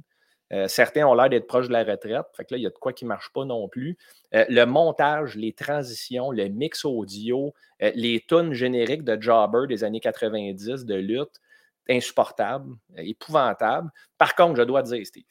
Euh, 0.52 0.68
certains 0.68 1.06
ont 1.08 1.16
l'air 1.16 1.30
d'être 1.30 1.48
proches 1.48 1.68
de 1.68 1.74
la 1.74 1.84
retraite. 1.84 2.26
Fait 2.36 2.46
que 2.46 2.54
là, 2.54 2.58
il 2.58 2.62
y 2.62 2.68
a 2.68 2.70
de 2.70 2.78
quoi 2.78 2.94
qui 2.94 3.06
ne 3.06 3.10
marche 3.10 3.32
pas 3.34 3.44
non 3.44 3.68
plus. 3.68 3.98
Euh, 4.36 4.46
le 4.50 4.66
montage, 4.66 5.36
les 5.36 5.54
transitions, 5.54 6.32
le 6.32 6.48
mix 6.48 6.86
audio, 6.86 7.54
euh, 7.82 7.92
les 7.96 8.24
tunes 8.28 8.54
génériques 8.54 9.04
de 9.04 9.20
Jobber 9.20 9.66
des 9.68 9.84
années 9.84 10.00
90 10.00 10.86
de 10.86 10.96
lutte, 10.96 11.42
insupportable, 11.90 12.76
épouvantable. 12.98 13.90
Par 14.18 14.36
contre, 14.36 14.58
je 14.58 14.64
dois 14.64 14.84
dire, 14.84 15.06
Steve, 15.06 15.24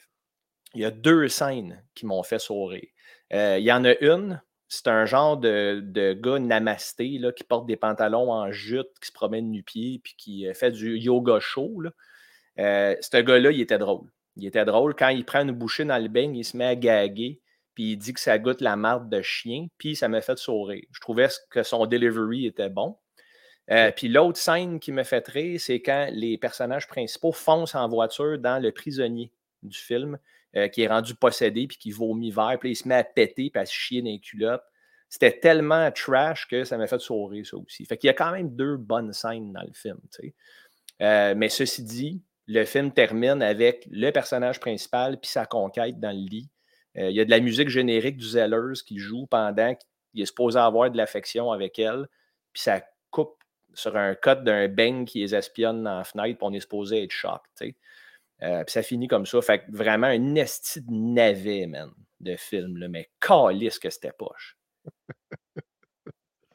il 0.75 0.81
y 0.83 0.85
a 0.85 0.91
deux 0.91 1.29
scènes 1.29 1.83
qui 1.95 2.07
m'ont 2.07 2.23
fait 2.23 2.39
sourire. 2.39 2.89
Euh, 3.33 3.59
il 3.59 3.65
y 3.65 3.73
en 3.73 3.85
a 3.85 3.95
une, 4.01 4.43
c'est 4.69 4.89
un 4.89 5.05
genre 5.05 5.37
de, 5.37 6.15
gars 6.15 6.39
namasté 6.39 7.21
qui 7.37 7.45
porte 7.45 7.67
des 7.67 7.77
pantalons 7.77 8.33
en 8.33 8.51
jute, 8.51 8.89
qui 9.01 9.09
se 9.09 9.13
promène 9.13 9.51
nu-pied, 9.51 10.01
puis 10.03 10.15
qui 10.17 10.47
euh, 10.47 10.55
fait 10.55 10.71
du 10.71 10.99
yoga 10.99 11.41
chaud. 11.41 11.83
Euh, 12.59 12.97
ce 13.01 13.17
gars-là, 13.19 13.51
il 13.51 13.61
était 13.61 13.79
drôle. 13.79 14.11
Il 14.37 14.47
était 14.47 14.65
drôle. 14.65 14.95
Quand 14.95 15.09
il 15.09 15.25
prend 15.25 15.43
une 15.43 15.53
bouchée 15.53 15.85
dans 15.85 16.03
le 16.03 16.11
il 16.21 16.45
se 16.45 16.57
met 16.57 16.65
à 16.65 16.77
gaguer, 16.77 17.41
puis 17.75 17.93
il 17.93 17.97
dit 17.97 18.13
que 18.13 18.21
ça 18.21 18.39
goûte 18.39 18.61
la 18.61 18.77
marde 18.77 19.11
de 19.11 19.21
chien, 19.23 19.67
puis 19.79 19.97
ça 19.97 20.09
m'a 20.09 20.21
fait 20.21 20.39
sourire. 20.39 20.85
Je 20.91 21.01
trouvais 21.01 21.29
que 21.51 21.63
son 21.63 21.87
delivery 21.87 22.47
était 22.47 22.71
bon. 22.71 22.97
Puis 23.97 24.09
l'autre 24.09 24.39
scène 24.39 24.81
qui 24.81 24.93
me 24.93 25.05
fait 25.05 25.27
rire, 25.29 25.61
c'est 25.61 25.81
quand 25.81 26.09
les 26.13 26.37
personnages 26.37 26.87
principaux 26.87 27.33
foncent 27.33 27.75
en 27.75 27.89
voiture 27.89 28.39
dans 28.39 28.61
le 28.61 28.73
prisonnier 28.73 29.33
du 29.63 29.79
film. 29.79 30.19
Euh, 30.55 30.69
qui 30.69 30.83
est 30.83 30.87
rendu 30.87 31.15
possédé 31.15 31.67
puis 31.67 31.79
qui 31.79 31.93
vomit 31.93 32.31
vert, 32.31 32.59
puis 32.61 32.73
il 32.73 32.77
se 32.77 32.87
met 32.87 32.97
à 32.97 33.05
péter 33.05 33.49
puis 33.49 33.63
à 33.63 33.65
se 33.65 33.73
chier 33.73 34.03
dans 34.03 34.11
les 34.11 34.21
culottes. 34.21 34.63
C'était 35.09 35.33
tellement 35.33 35.91
trash 35.91 36.47
que 36.47 36.65
ça 36.65 36.77
m'a 36.77 36.87
fait 36.87 36.99
sourire, 36.99 37.47
ça 37.47 37.57
aussi. 37.57 37.87
Fait 37.87 37.97
qu'il 37.97 38.09
y 38.09 38.11
a 38.11 38.15
quand 38.15 38.33
même 38.33 38.55
deux 38.55 38.77
bonnes 38.77 39.15
scènes 39.15 39.51
dans 39.55 39.63
le 39.63 39.73
film. 39.73 39.99
Euh, 41.01 41.35
mais 41.35 41.49
ceci 41.49 41.83
dit, 41.83 42.23
le 42.49 42.67
film 42.67 42.93
termine 42.93 43.41
avec 43.41 43.89
le 43.91 44.11
personnage 44.11 44.61
principal 44.61 45.19
puis 45.19 45.31
sa 45.31 45.47
conquête 45.47 45.99
dans 45.99 46.11
le 46.11 46.29
lit. 46.29 46.51
Euh, 46.99 47.09
il 47.09 47.17
y 47.17 47.21
a 47.21 47.25
de 47.25 47.31
la 47.31 47.41
musique 47.41 47.71
générique 47.71 48.19
du 48.19 48.27
Zellers 48.27 48.83
qui 48.87 48.99
joue 48.99 49.27
pendant 49.27 49.75
qu'il 49.75 50.21
est 50.21 50.27
supposé 50.27 50.59
avoir 50.59 50.91
de 50.91 50.99
l'affection 50.99 51.51
avec 51.51 51.79
elle. 51.79 52.09
Puis 52.53 52.65
ça 52.65 52.83
sur 53.75 53.97
un 53.97 54.15
cut 54.15 54.43
d'un 54.43 54.69
bang 54.69 55.07
qui 55.07 55.21
les 55.21 55.35
espionne 55.35 55.85
dans 55.85 55.99
la 55.99 56.05
fenêtre, 56.05 56.39
puis 56.39 56.47
on 56.49 56.53
est 56.53 56.61
supposé 56.61 57.03
être 57.05 57.11
choc. 57.11 57.41
Euh, 58.43 58.65
puis 58.65 58.73
ça 58.73 58.83
finit 58.83 59.09
comme 59.09 59.27
ça. 59.27 59.41
Fait 59.41 59.61
que 59.61 59.65
vraiment 59.71 60.09
un 60.09 60.35
esti 60.35 60.81
de 60.83 60.93
navet, 60.93 61.67
man, 61.67 61.91
de 62.21 62.37
film. 62.37 62.77
Là, 62.77 62.89
mais 62.89 63.11
calisse 63.21 63.79
que 63.79 63.91
c'était 63.91 64.13
poche. 64.13 64.57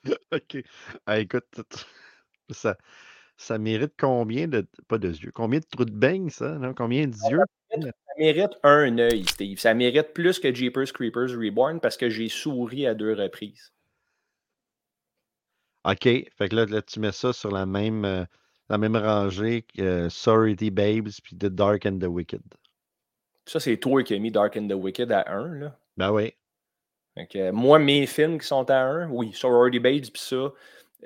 OK. 0.32 0.58
Ah, 1.06 1.20
écoute, 1.20 1.46
ça, 2.50 2.78
ça 3.38 3.58
mérite 3.58 3.94
combien 3.98 4.48
de. 4.48 4.68
Pas 4.88 4.98
de 4.98 5.10
yeux. 5.10 5.32
Combien 5.34 5.60
de 5.60 5.66
trous 5.66 5.86
de 5.86 5.92
beigne, 5.92 6.30
ça? 6.30 6.58
Combien 6.76 7.08
d'yeux? 7.08 7.40
Ça 7.72 7.92
mérite 8.18 8.54
un 8.64 8.98
œil, 8.98 9.26
Steve. 9.26 9.60
Ça 9.60 9.74
mérite 9.74 10.14
plus 10.14 10.40
que 10.40 10.54
Jeepers 10.54 10.92
Creepers 10.92 11.38
Reborn 11.38 11.80
parce 11.80 11.98
que 11.98 12.10
j'ai 12.10 12.30
souri 12.30 12.88
à 12.88 12.94
deux 12.94 13.14
reprises. 13.14 13.72
OK. 15.88 16.04
Fait 16.04 16.50
que 16.50 16.56
là, 16.56 16.66
là 16.66 16.82
tu 16.82 17.00
mets 17.00 17.12
ça 17.12 17.34
sur 17.34 17.52
la 17.52 17.66
même. 17.66 18.06
Euh, 18.06 18.24
la 18.70 18.78
même 18.78 18.96
rangée 18.96 19.62
que 19.62 20.10
Sorry 20.10 20.56
the 20.56 20.70
Babes 20.72 21.10
puis 21.24 21.38
The 21.38 21.46
Dark 21.46 21.86
and 21.86 22.00
the 22.00 22.08
Wicked. 22.08 22.42
Ça, 23.46 23.60
c'est 23.60 23.78
toi 23.78 24.04
qui 24.04 24.14
as 24.14 24.20
mis 24.20 24.32
Dark 24.32 24.58
and 24.58 24.68
the 24.68 24.74
Wicked 24.74 25.12
à 25.12 25.24
1, 25.32 25.60
là. 25.60 25.80
Ben 25.96 26.12
oui. 26.12 26.34
moi, 27.54 27.80
mes 27.80 28.06
films 28.06 28.40
qui 28.40 28.48
sont 28.48 28.70
à 28.70 28.78
1, 28.78 29.10
oui, 29.10 29.32
Sorority 29.34 29.80
Babes 29.80 30.12
puis 30.12 30.22
ça. 30.22 30.52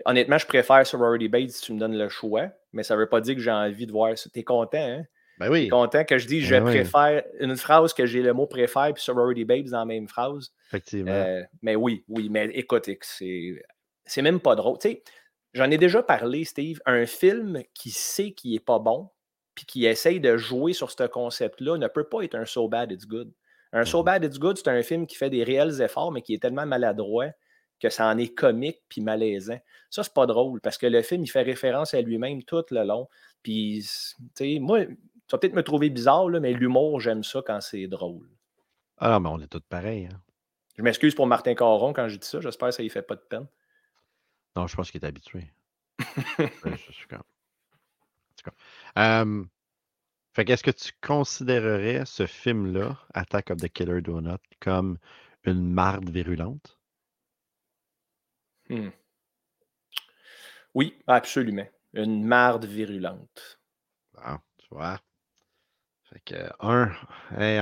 Honnêtement, 0.06 0.38
je 0.38 0.48
préfère 0.48 0.86
Sorority 0.88 1.28
Babes 1.28 1.50
si 1.50 1.62
tu 1.62 1.74
me 1.74 1.80
donnes 1.80 1.98
le 1.98 2.10
choix, 2.10 2.48
mais 2.74 2.84
ça 2.84 2.96
ne 2.96 3.00
veut 3.00 3.10
pas 3.10 3.22
dire 3.22 3.36
que 3.36 3.42
j'ai 3.42 3.52
envie 3.52 3.86
de 3.86 3.92
voir 3.92 4.18
ça. 4.18 4.30
T'es 4.34 4.44
content, 4.44 4.80
hein? 4.80 5.04
Ben 5.38 5.50
oui. 5.50 5.66
T'es 5.66 5.70
content 5.70 6.04
que 6.04 6.18
je 6.18 6.28
dis 6.28 6.42
je 6.42 6.56
ben 6.56 6.64
préfère 6.64 7.24
une 7.40 7.56
phrase 7.56 7.94
que 7.94 8.06
j'ai 8.06 8.22
le 8.22 8.34
mot 8.34 8.48
préfère 8.48 8.94
puis 8.94 9.04
Sorority 9.04 9.46
Babes 9.46 9.70
dans 9.70 9.80
la 9.80 9.86
même 9.86 10.08
phrase. 10.08 10.52
Effectivement. 10.70 11.12
Euh, 11.12 11.42
mais 11.62 11.76
oui, 11.76 12.04
oui, 12.08 12.30
mais 12.30 12.46
écoute, 12.54 12.90
c'est 13.02 13.64
même 14.22 14.40
pas 14.40 14.56
drôle. 14.56 14.78
Tu 14.80 14.90
sais, 14.90 15.04
J'en 15.54 15.70
ai 15.70 15.78
déjà 15.78 16.02
parlé, 16.02 16.46
Steve. 16.46 16.80
Un 16.86 17.06
film 17.06 17.64
qui 17.74 17.92
sait 17.92 18.32
qu'il 18.32 18.54
n'est 18.54 18.60
pas 18.60 18.80
bon, 18.80 19.10
puis 19.54 19.66
qui 19.66 19.86
essaye 19.86 20.20
de 20.20 20.38
jouer 20.38 20.74
sur 20.74 20.92
ce 20.92 21.04
concept-là, 21.04 21.78
ne 21.78 21.88
peut 21.88 22.06
pas 22.06 22.24
être 22.24 22.36
un 22.36 22.46
So 22.46 22.70
Bad 22.70 22.92
It's 22.92 23.06
Good. 23.06 23.32
Un 23.74 23.86
So 23.86 24.02
mmh 24.02 24.06
Bad 24.06 24.24
It's 24.24 24.40
Good, 24.40 24.58
c'est 24.58 24.70
un 24.70 24.82
film 24.82 25.08
qui 25.08 25.16
fait 25.16 25.30
des 25.30 25.44
réels 25.44 25.82
efforts, 25.82 26.12
mais 26.12 26.22
qui 26.22 26.34
est 26.34 26.42
tellement 26.42 26.66
maladroit 26.66 27.28
que 27.80 27.90
ça 27.90 28.08
en 28.08 28.18
est 28.18 28.34
comique 28.34 28.82
puis 28.90 29.02
malaisant. 29.02 29.60
Ça, 29.90 30.04
c'est 30.04 30.14
pas 30.14 30.26
drôle 30.26 30.62
parce 30.62 30.78
que 30.78 30.88
le 30.88 31.02
film, 31.02 31.24
il 31.24 31.28
fait 31.28 31.42
référence 31.42 31.94
à 31.94 32.02
lui-même 32.02 32.44
tout 32.44 32.64
le 32.70 32.84
long. 32.84 33.10
Puis, 33.42 33.84
tu 33.84 34.26
sais, 34.36 34.60
moi, 34.60 34.86
tu 34.86 34.96
vas 35.32 35.38
peut-être 35.40 35.56
me 35.56 35.64
trouver 35.64 35.90
bizarre, 35.90 36.30
là, 36.30 36.40
mais 36.40 36.54
l'humour, 36.54 37.00
j'aime 37.00 37.24
ça 37.24 37.42
quand 37.46 37.60
c'est 37.60 37.88
drôle. 37.88 38.28
Ah 38.98 39.20
mais 39.20 39.30
on 39.30 39.40
est 39.40 39.48
tous 39.48 39.62
pareils. 39.68 40.06
Hein. 40.06 40.22
Je 40.78 40.84
m'excuse 40.84 41.16
pour 41.16 41.26
Martin 41.26 41.56
Caron 41.56 41.92
quand 41.92 42.08
je 42.08 42.18
dis 42.18 42.28
ça. 42.28 42.40
J'espère 42.40 42.70
que 42.70 42.76
ça 42.76 42.84
ne 42.84 42.90
fait 42.90 43.02
pas 43.02 43.16
de 43.16 43.22
peine. 43.22 43.48
Non, 44.56 44.68
je 44.68 44.76
pense 44.76 44.92
qu'il 44.92 45.04
est 45.04 45.08
habitué. 45.08 45.52
tout 48.42 48.52
cas. 48.96 49.26
Fait 50.34 50.46
qu'est-ce 50.46 50.64
que 50.64 50.72
tu 50.72 50.92
considérerais 51.02 52.06
ce 52.06 52.26
film-là, 52.26 52.98
Attack 53.14 53.52
of 53.52 53.58
the 53.58 53.68
Killer 53.68 54.02
Donut, 54.02 54.40
comme 54.62 54.98
une 55.44 55.74
marde 55.74 56.10
virulente? 56.10 56.80
Hmm. 58.70 58.90
Oui, 60.74 60.98
absolument. 61.08 61.68
Une 61.94 62.24
marde 62.24 62.64
virulente. 62.64 63.60
Bon, 64.14 64.38
tu 64.58 64.68
vois. 64.72 65.02
Fait 66.04 66.22
que, 66.22 66.50
un, 66.62 66.92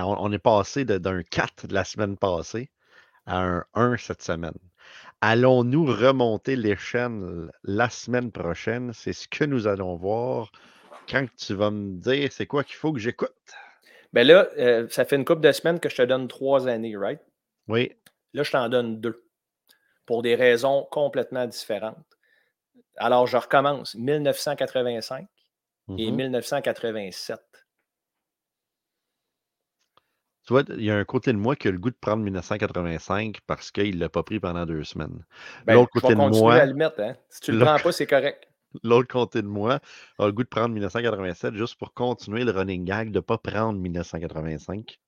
on, 0.04 0.16
on 0.20 0.32
est 0.32 0.38
passé 0.38 0.86
d'un 0.86 1.24
4 1.24 1.66
de 1.66 1.74
la 1.74 1.84
semaine 1.84 2.18
passée 2.18 2.70
à 3.26 3.40
un 3.40 3.66
1 3.74 3.98
cette 3.98 4.22
semaine. 4.22 4.58
Allons-nous 5.22 5.86
remonter 5.86 6.56
l'échelle 6.56 7.52
la 7.64 7.90
semaine 7.90 8.32
prochaine? 8.32 8.94
C'est 8.94 9.14
ce 9.14 9.28
que 9.28 9.44
nous 9.44 9.68
allons 9.68 9.96
voir 9.96 10.52
quand 11.10 11.26
tu 11.38 11.54
vas 11.54 11.72
me 11.72 12.00
dire 12.00 12.32
c'est 12.32 12.46
quoi 12.46 12.64
qu'il 12.64 12.76
faut 12.76 12.94
que 12.94 13.00
j'écoute? 13.00 13.30
Ben 14.14 14.26
là, 14.26 14.48
euh, 14.58 14.88
ça 14.90 15.06
fait 15.06 15.16
une 15.18 15.26
couple 15.26 15.42
de 15.42 15.52
semaines 15.52 15.80
que 15.80 15.90
je 15.90 15.98
te 15.98 16.02
donne 16.02 16.28
trois 16.28 16.68
années, 16.68 16.96
right? 16.98 17.22
Oui, 17.68 17.92
Là, 18.34 18.44
je 18.44 18.52
t'en 18.52 18.70
donne 18.70 19.00
deux. 19.00 19.26
Pour 20.06 20.22
des 20.22 20.36
raisons 20.36 20.88
complètement 20.92 21.46
différentes. 21.48 22.18
Alors, 22.98 23.28
je 23.28 23.38
recommence. 23.38 23.96
1985 23.96 25.28
et 25.98 26.12
mhm. 26.12 26.16
1987. 26.16 27.40
Tu 30.50 30.54
vois, 30.54 30.64
il 30.68 30.84
y 30.84 30.90
a 30.90 30.98
un 30.98 31.06
côté 31.06 31.32
de 31.32 31.38
moi 31.38 31.56
qui 31.56 31.68
a 31.68 31.72
le 31.72 31.78
goût 31.78 31.92
de 31.92 31.96
prendre 31.96 32.24
1985 32.24 33.38
parce 33.46 33.70
qu'il 33.70 33.98
ne 33.98 34.00
l'a 34.00 34.10
pas 34.10 34.24
pris 34.24 34.40
pendant 34.40 34.66
deux 34.66 34.84
semaines. 34.84 35.24
Ben, 35.68 35.76
L'autre 35.76 35.92
côté 35.92 36.16
de 36.16 36.16
moi, 36.16 36.56
à 36.56 36.66
le 36.66 36.74
mettre. 36.74 37.00
Hein? 37.02 37.16
Si 37.30 37.42
tu 37.42 37.52
ne 37.52 37.60
le 37.60 37.66
prends 37.66 37.78
pas, 37.78 37.92
c'est 37.92 38.08
correct. 38.08 38.48
l'autre 38.84 39.10
côté 39.10 39.44
de 39.44 39.48
moi 39.48 39.80
a 40.18 40.26
le 40.26 40.32
goût 40.32 40.42
de 40.42 40.48
prendre 40.48 40.70
1987 40.70 41.54
juste 41.54 41.76
pour 41.76 41.94
continuer 41.94 42.46
le 42.46 42.50
running 42.50 42.84
gag 42.84 43.12
de 43.12 43.18
ne 43.18 43.20
pas 43.20 43.38
prendre 43.38 43.78
1985. 43.78 45.00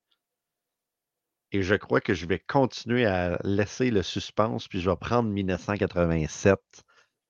Et 1.53 1.63
je 1.63 1.73
crois 1.73 2.01
que 2.01 2.13
je 2.13 2.27
vais 2.27 2.37
continuer 2.37 3.07
à 3.07 3.39
laisser 3.43 3.89
le 3.89 4.03
suspense, 4.03 4.67
puis 4.67 4.79
je 4.79 4.91
vais 4.91 4.95
prendre 4.95 5.27
1987. 5.27 6.59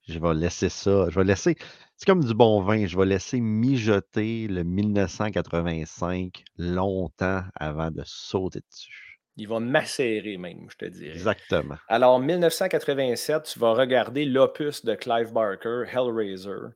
Je 0.08 0.20
vais 0.20 0.34
laisser 0.34 0.70
ça. 0.70 1.10
Je 1.10 1.20
vais 1.20 1.26
laisser. 1.26 1.56
C'est 1.96 2.06
comme 2.06 2.24
du 2.24 2.34
bon 2.34 2.62
vin. 2.62 2.86
Je 2.86 2.98
vais 2.98 3.06
laisser 3.06 3.40
mijoter 3.40 4.48
le 4.48 4.64
1985 4.64 6.44
longtemps 6.58 7.44
avant 7.56 7.92
de 7.92 8.02
sauter 8.06 8.62
dessus. 8.70 9.20
Il 9.38 9.48
va 9.48 9.60
macérer 9.60 10.38
même, 10.38 10.68
je 10.70 10.78
te 10.78 10.86
dirais. 10.86 11.14
Exactement. 11.14 11.76
Alors, 11.88 12.20
1987, 12.20 13.44
tu 13.44 13.60
vas 13.60 13.74
regarder 13.74 14.26
l'opus 14.26 14.84
de 14.84 14.94
Clive 14.94 15.32
Barker, 15.32 15.84
Hellraiser. 15.92 16.74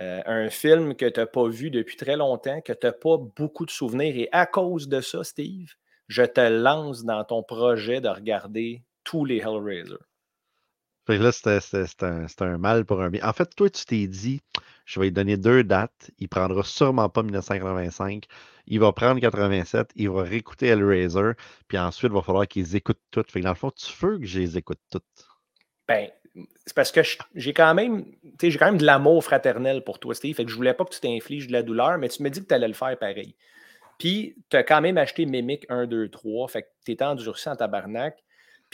Euh, 0.00 0.20
un 0.26 0.50
film 0.50 0.94
que 0.94 1.06
tu 1.06 1.20
n'as 1.20 1.26
pas 1.26 1.48
vu 1.48 1.70
depuis 1.70 1.96
très 1.96 2.16
longtemps, 2.16 2.60
que 2.60 2.72
tu 2.72 2.86
n'as 2.86 2.92
pas 2.92 3.16
beaucoup 3.16 3.64
de 3.64 3.70
souvenirs. 3.70 4.14
Et 4.16 4.28
à 4.30 4.46
cause 4.46 4.88
de 4.88 5.00
ça, 5.00 5.24
Steve, 5.24 5.70
je 6.06 6.22
te 6.22 6.40
lance 6.40 7.04
dans 7.04 7.24
ton 7.24 7.42
projet 7.42 8.00
de 8.00 8.08
regarder 8.08 8.82
tous 9.04 9.24
les 9.24 9.38
Hellraiser. 9.38 9.96
Fait 11.06 11.18
que 11.18 11.22
là, 11.22 11.30
c'était 11.30 12.04
un, 12.04 12.26
un 12.40 12.58
mal 12.58 12.84
pour 12.84 13.00
un 13.00 13.10
bien. 13.10 13.26
En 13.26 13.32
fait, 13.32 13.54
toi, 13.54 13.70
tu 13.70 13.84
t'es 13.84 14.06
dit, 14.08 14.40
je 14.86 14.98
vais 14.98 15.06
lui 15.06 15.12
donner 15.12 15.36
deux 15.36 15.62
dates. 15.62 16.10
Il 16.18 16.28
prendra 16.28 16.64
sûrement 16.64 17.08
pas 17.08 17.22
1985. 17.22 18.24
Il 18.66 18.80
va 18.80 18.92
prendre 18.92 19.20
87. 19.20 19.90
Il 19.94 20.10
va 20.10 20.22
réécouter 20.22 20.66
Hellraiser. 20.66 21.32
Puis 21.68 21.78
ensuite, 21.78 22.10
il 22.10 22.14
va 22.14 22.22
falloir 22.22 22.48
qu'ils 22.48 22.74
écoutent 22.74 23.02
toutes. 23.12 23.30
Fait 23.30 23.40
que 23.40 23.44
dans 23.44 23.50
le 23.50 23.56
fond, 23.56 23.70
tu 23.70 23.92
veux 24.00 24.18
que 24.18 24.26
je 24.26 24.40
les 24.40 24.58
écoute 24.58 24.80
toutes? 24.90 25.04
Ben, 25.86 26.08
c'est 26.64 26.74
parce 26.74 26.90
que 26.90 27.00
j'ai 27.36 27.52
quand 27.52 27.74
même, 27.74 28.04
j'ai 28.42 28.58
quand 28.58 28.66
même 28.66 28.78
de 28.78 28.84
l'amour 28.84 29.22
fraternel 29.22 29.84
pour 29.84 30.00
toi, 30.00 30.12
Steve. 30.14 30.34
Fait 30.34 30.44
que 30.44 30.50
je 30.50 30.56
voulais 30.56 30.74
pas 30.74 30.84
que 30.84 30.92
tu 30.92 31.00
t'infliges 31.00 31.46
de 31.46 31.52
la 31.52 31.62
douleur, 31.62 31.98
mais 31.98 32.08
tu 32.08 32.22
me 32.22 32.30
dis 32.30 32.42
que 32.42 32.48
tu 32.48 32.54
allais 32.54 32.68
le 32.68 32.74
faire 32.74 32.98
pareil. 32.98 33.36
Puis, 33.98 34.36
tu 34.50 34.56
as 34.56 34.64
quand 34.64 34.80
même 34.80 34.98
acheté 34.98 35.24
Mimic 35.24 35.66
1, 35.68 35.86
2, 35.86 36.08
3. 36.08 36.48
Fait 36.48 36.62
que 36.62 36.68
tu 36.84 36.92
es 36.92 37.02
endurci 37.02 37.48
en 37.48 37.56
tabarnak. 37.56 38.22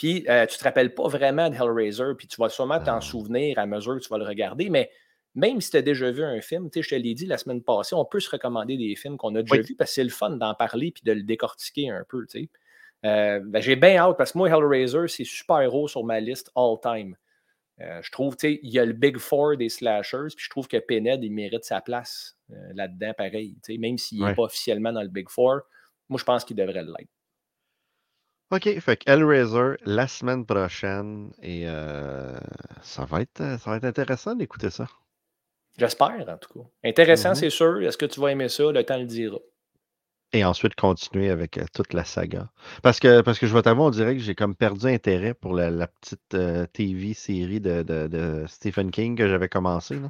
Puis, 0.02 0.24
euh, 0.28 0.46
tu 0.46 0.58
te 0.58 0.64
rappelles 0.64 0.94
pas 0.94 1.06
vraiment 1.06 1.48
de 1.48 1.54
Hellraiser. 1.54 2.14
Puis, 2.18 2.26
tu 2.26 2.40
vas 2.40 2.48
sûrement 2.48 2.80
t'en 2.80 3.00
souvenir 3.00 3.56
à 3.60 3.66
mesure 3.66 3.94
que 3.94 4.00
tu 4.02 4.08
vas 4.08 4.18
le 4.18 4.24
regarder. 4.24 4.68
Mais 4.68 4.90
même 5.36 5.60
si 5.60 5.70
tu 5.70 5.76
as 5.76 5.82
déjà 5.82 6.10
vu 6.10 6.24
un 6.24 6.40
film, 6.40 6.68
je 6.74 6.80
te 6.80 6.94
l'ai 6.96 7.14
dit 7.14 7.24
la 7.24 7.38
semaine 7.38 7.62
passée, 7.62 7.94
on 7.94 8.04
peut 8.04 8.18
se 8.18 8.28
recommander 8.28 8.76
des 8.76 8.96
films 8.96 9.16
qu'on 9.16 9.32
a 9.36 9.42
déjà 9.42 9.54
Oui. 9.54 9.62
vus 9.62 9.76
parce 9.76 9.90
que 9.90 9.94
c'est 9.94 10.02
le 10.02 10.10
fun 10.10 10.30
d'en 10.30 10.54
parler 10.54 10.90
puis 10.90 11.04
de 11.04 11.12
le 11.12 11.22
décortiquer 11.22 11.88
un 11.90 12.02
peu. 12.08 12.26
Euh, 13.04 13.40
ben, 13.44 13.62
j'ai 13.62 13.76
bien 13.76 13.96
hâte 13.96 14.16
parce 14.18 14.32
que 14.32 14.38
moi, 14.38 14.48
Hellraiser, 14.48 15.06
c'est 15.06 15.22
super 15.24 15.72
haut 15.72 15.86
sur 15.86 16.02
ma 16.02 16.18
liste 16.18 16.50
all-time. 16.56 17.14
Euh, 17.80 18.00
je 18.02 18.10
trouve, 18.10 18.36
tu 18.36 18.48
sais, 18.48 18.60
il 18.64 18.70
y 18.70 18.80
a 18.80 18.84
le 18.84 18.92
Big 18.94 19.18
Four 19.18 19.56
des 19.56 19.68
slashers, 19.68 20.34
puis 20.36 20.44
je 20.44 20.50
trouve 20.50 20.66
que 20.66 20.78
Pinhead, 20.78 21.22
il 21.22 21.30
mérite 21.32 21.62
sa 21.64 21.80
place 21.80 22.36
euh, 22.50 22.54
là-dedans, 22.74 23.12
pareil. 23.16 23.56
Même 23.78 23.98
s'il 23.98 24.18
n'est 24.18 24.24
Ouais. 24.26 24.34
pas 24.34 24.42
officiellement 24.42 24.92
dans 24.92 25.02
le 25.02 25.08
Big 25.08 25.28
Four, 25.28 25.60
moi, 26.08 26.18
je 26.18 26.24
pense 26.24 26.44
qu'il 26.44 26.56
devrait 26.56 26.82
l'être. 26.82 27.08
OK, 28.52 28.78
fait 28.80 28.96
que 28.98 29.10
Hellraiser 29.10 29.76
la 29.84 30.06
semaine 30.06 30.44
prochaine. 30.46 31.32
Et 31.42 31.62
euh, 31.66 32.36
ça, 32.82 33.04
va 33.04 33.22
être, 33.22 33.38
ça 33.58 33.70
va 33.70 33.76
être 33.78 33.84
intéressant 33.84 34.34
d'écouter 34.34 34.70
ça. 34.70 34.86
J'espère, 35.78 36.24
en 36.28 36.36
tout 36.36 36.52
cas. 36.60 36.66
Intéressant, 36.84 37.30
Mhm. 37.30 37.34
c'est 37.34 37.50
sûr. 37.50 37.82
Est-ce 37.82 37.96
que 37.96 38.04
tu 38.06 38.20
vas 38.20 38.30
aimer 38.30 38.48
ça? 38.50 38.70
Le 38.70 38.84
temps 38.84 38.98
le 38.98 39.06
dira. 39.06 39.38
Et 40.34 40.44
ensuite 40.44 40.74
continuer 40.74 41.28
avec 41.30 41.58
euh, 41.58 41.64
toute 41.74 41.92
la 41.92 42.04
saga. 42.04 42.50
Parce 42.82 43.00
que, 43.00 43.20
parce 43.22 43.38
que 43.38 43.46
je 43.46 43.54
vais 43.54 43.62
t'avouer, 43.62 43.84
on 43.84 43.90
dirait 43.90 44.14
que 44.16 44.22
j'ai 44.22 44.34
comme 44.34 44.54
perdu 44.54 44.86
intérêt 44.86 45.34
pour 45.34 45.54
la, 45.54 45.70
la 45.70 45.86
petite 45.88 46.34
euh, 46.34 46.66
TV 46.66 47.12
série 47.14 47.60
de, 47.60 47.82
de- 47.82 48.06
de 48.06 48.44
Stephen 48.48 48.90
King 48.90 49.16
que 49.16 49.28
j'avais 49.28 49.48
commencé. 49.48 49.98
là. 49.98 50.08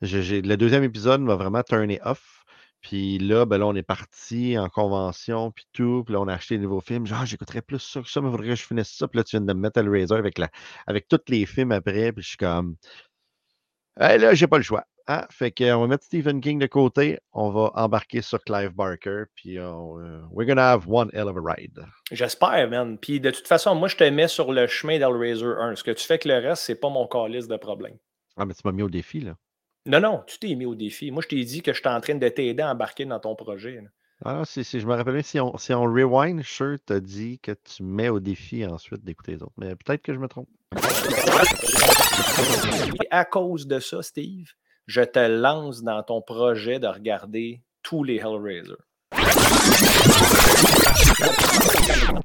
Le 0.00 0.54
deuxième 0.56 0.84
épisode 0.84 1.20
m'a 1.20 1.34
vraiment 1.34 1.62
turné 1.62 2.00
off. 2.04 2.37
Puis 2.80 3.18
là, 3.18 3.44
ben 3.44 3.58
là, 3.58 3.66
on 3.66 3.74
est 3.74 3.82
parti 3.82 4.56
en 4.58 4.68
convention, 4.68 5.50
puis 5.50 5.66
tout. 5.72 6.04
Puis 6.04 6.14
là, 6.14 6.20
on 6.20 6.28
a 6.28 6.34
acheté 6.34 6.56
des 6.56 6.64
nouveaux 6.64 6.80
films. 6.80 7.06
Genre, 7.06 7.18
ah, 7.22 7.24
j'écouterais 7.24 7.62
plus 7.62 7.80
ça 7.80 8.00
que 8.00 8.08
ça, 8.08 8.20
mais 8.20 8.28
il 8.28 8.30
faudrait 8.30 8.48
que 8.48 8.54
je 8.54 8.64
finisse 8.64 8.90
ça. 8.90 9.08
Puis 9.08 9.18
là, 9.18 9.24
tu 9.24 9.36
viens 9.36 9.40
de 9.40 9.52
me 9.52 9.60
mettre 9.60 9.78
Hellraiser 9.78 10.14
avec, 10.14 10.38
la, 10.38 10.48
avec 10.86 11.08
tous 11.08 11.20
les 11.28 11.44
films 11.46 11.72
après. 11.72 12.12
Puis 12.12 12.22
je 12.22 12.28
suis 12.28 12.36
comme, 12.36 12.76
Hey, 14.00 14.16
là, 14.18 14.32
j'ai 14.32 14.46
pas 14.46 14.58
le 14.58 14.62
choix. 14.62 14.84
Hein? 15.08 15.26
Fait 15.28 15.50
qu'on 15.50 15.80
va 15.80 15.86
mettre 15.88 16.04
Stephen 16.04 16.40
King 16.40 16.60
de 16.60 16.66
côté. 16.66 17.18
On 17.32 17.50
va 17.50 17.72
embarquer 17.74 18.22
sur 18.22 18.38
Clive 18.44 18.70
Barker. 18.70 19.24
Puis 19.34 19.58
on, 19.58 19.98
euh, 19.98 20.20
we're 20.30 20.46
gonna 20.46 20.70
have 20.70 20.86
one 20.86 21.10
hell 21.12 21.26
of 21.26 21.36
a 21.36 21.40
ride. 21.40 21.84
J'espère, 22.12 22.70
man. 22.70 22.96
Puis 22.96 23.18
de 23.18 23.30
toute 23.30 23.48
façon, 23.48 23.74
moi, 23.74 23.88
je 23.88 23.96
te 23.96 24.04
mets 24.04 24.28
sur 24.28 24.52
le 24.52 24.68
chemin 24.68 24.98
d'Hellraiser 24.98 25.46
1. 25.46 25.74
Ce 25.74 25.82
que 25.82 25.90
tu 25.90 26.06
fais 26.06 26.14
avec 26.14 26.26
le 26.26 26.38
reste, 26.38 26.62
c'est 26.62 26.76
pas 26.76 26.90
mon 26.90 27.08
calice 27.08 27.48
de 27.48 27.56
problème. 27.56 27.96
Ah, 28.36 28.46
mais 28.46 28.54
tu 28.54 28.60
m'as 28.64 28.70
mis 28.70 28.82
au 28.82 28.90
défi, 28.90 29.18
là. 29.20 29.34
Non, 29.88 30.00
non, 30.00 30.22
tu 30.26 30.38
t'es 30.38 30.54
mis 30.54 30.66
au 30.66 30.74
défi. 30.74 31.10
Moi, 31.10 31.22
je 31.22 31.28
t'ai 31.28 31.42
dit 31.44 31.62
que 31.62 31.72
je 31.72 31.80
suis 31.80 31.88
en 31.88 31.98
train 32.02 32.14
de 32.14 32.28
t'aider 32.28 32.62
à 32.62 32.72
embarquer 32.72 33.06
dans 33.06 33.18
ton 33.18 33.34
projet. 33.34 33.76
là. 33.76 33.88
Ah, 34.22 34.34
non, 34.34 34.44
si, 34.44 34.62
si 34.62 34.80
je 34.80 34.86
me 34.86 34.94
rappelle 34.94 35.14
bien, 35.14 35.22
si 35.22 35.40
on, 35.40 35.56
si 35.56 35.72
on 35.72 35.84
rewind, 35.84 36.42
sure, 36.42 36.76
t'as 36.84 37.00
dit 37.00 37.38
que 37.38 37.52
tu 37.52 37.82
mets 37.82 38.10
au 38.10 38.20
défi 38.20 38.66
ensuite 38.66 39.02
d'écouter 39.02 39.32
les 39.32 39.42
autres. 39.42 39.54
Mais 39.56 39.76
peut-être 39.76 40.02
que 40.02 40.12
je 40.12 40.18
me 40.18 40.28
trompe. 40.28 40.48
Et 43.02 43.06
à 43.10 43.24
cause 43.24 43.66
de 43.66 43.80
ça, 43.80 44.02
Steve, 44.02 44.50
je 44.86 45.00
te 45.00 45.20
lance 45.20 45.82
dans 45.82 46.02
ton 46.02 46.20
projet 46.20 46.78
de 46.78 46.86
regarder 46.86 47.62
tous 47.82 48.04
les 48.04 48.16
Hellraiser. 48.16 48.74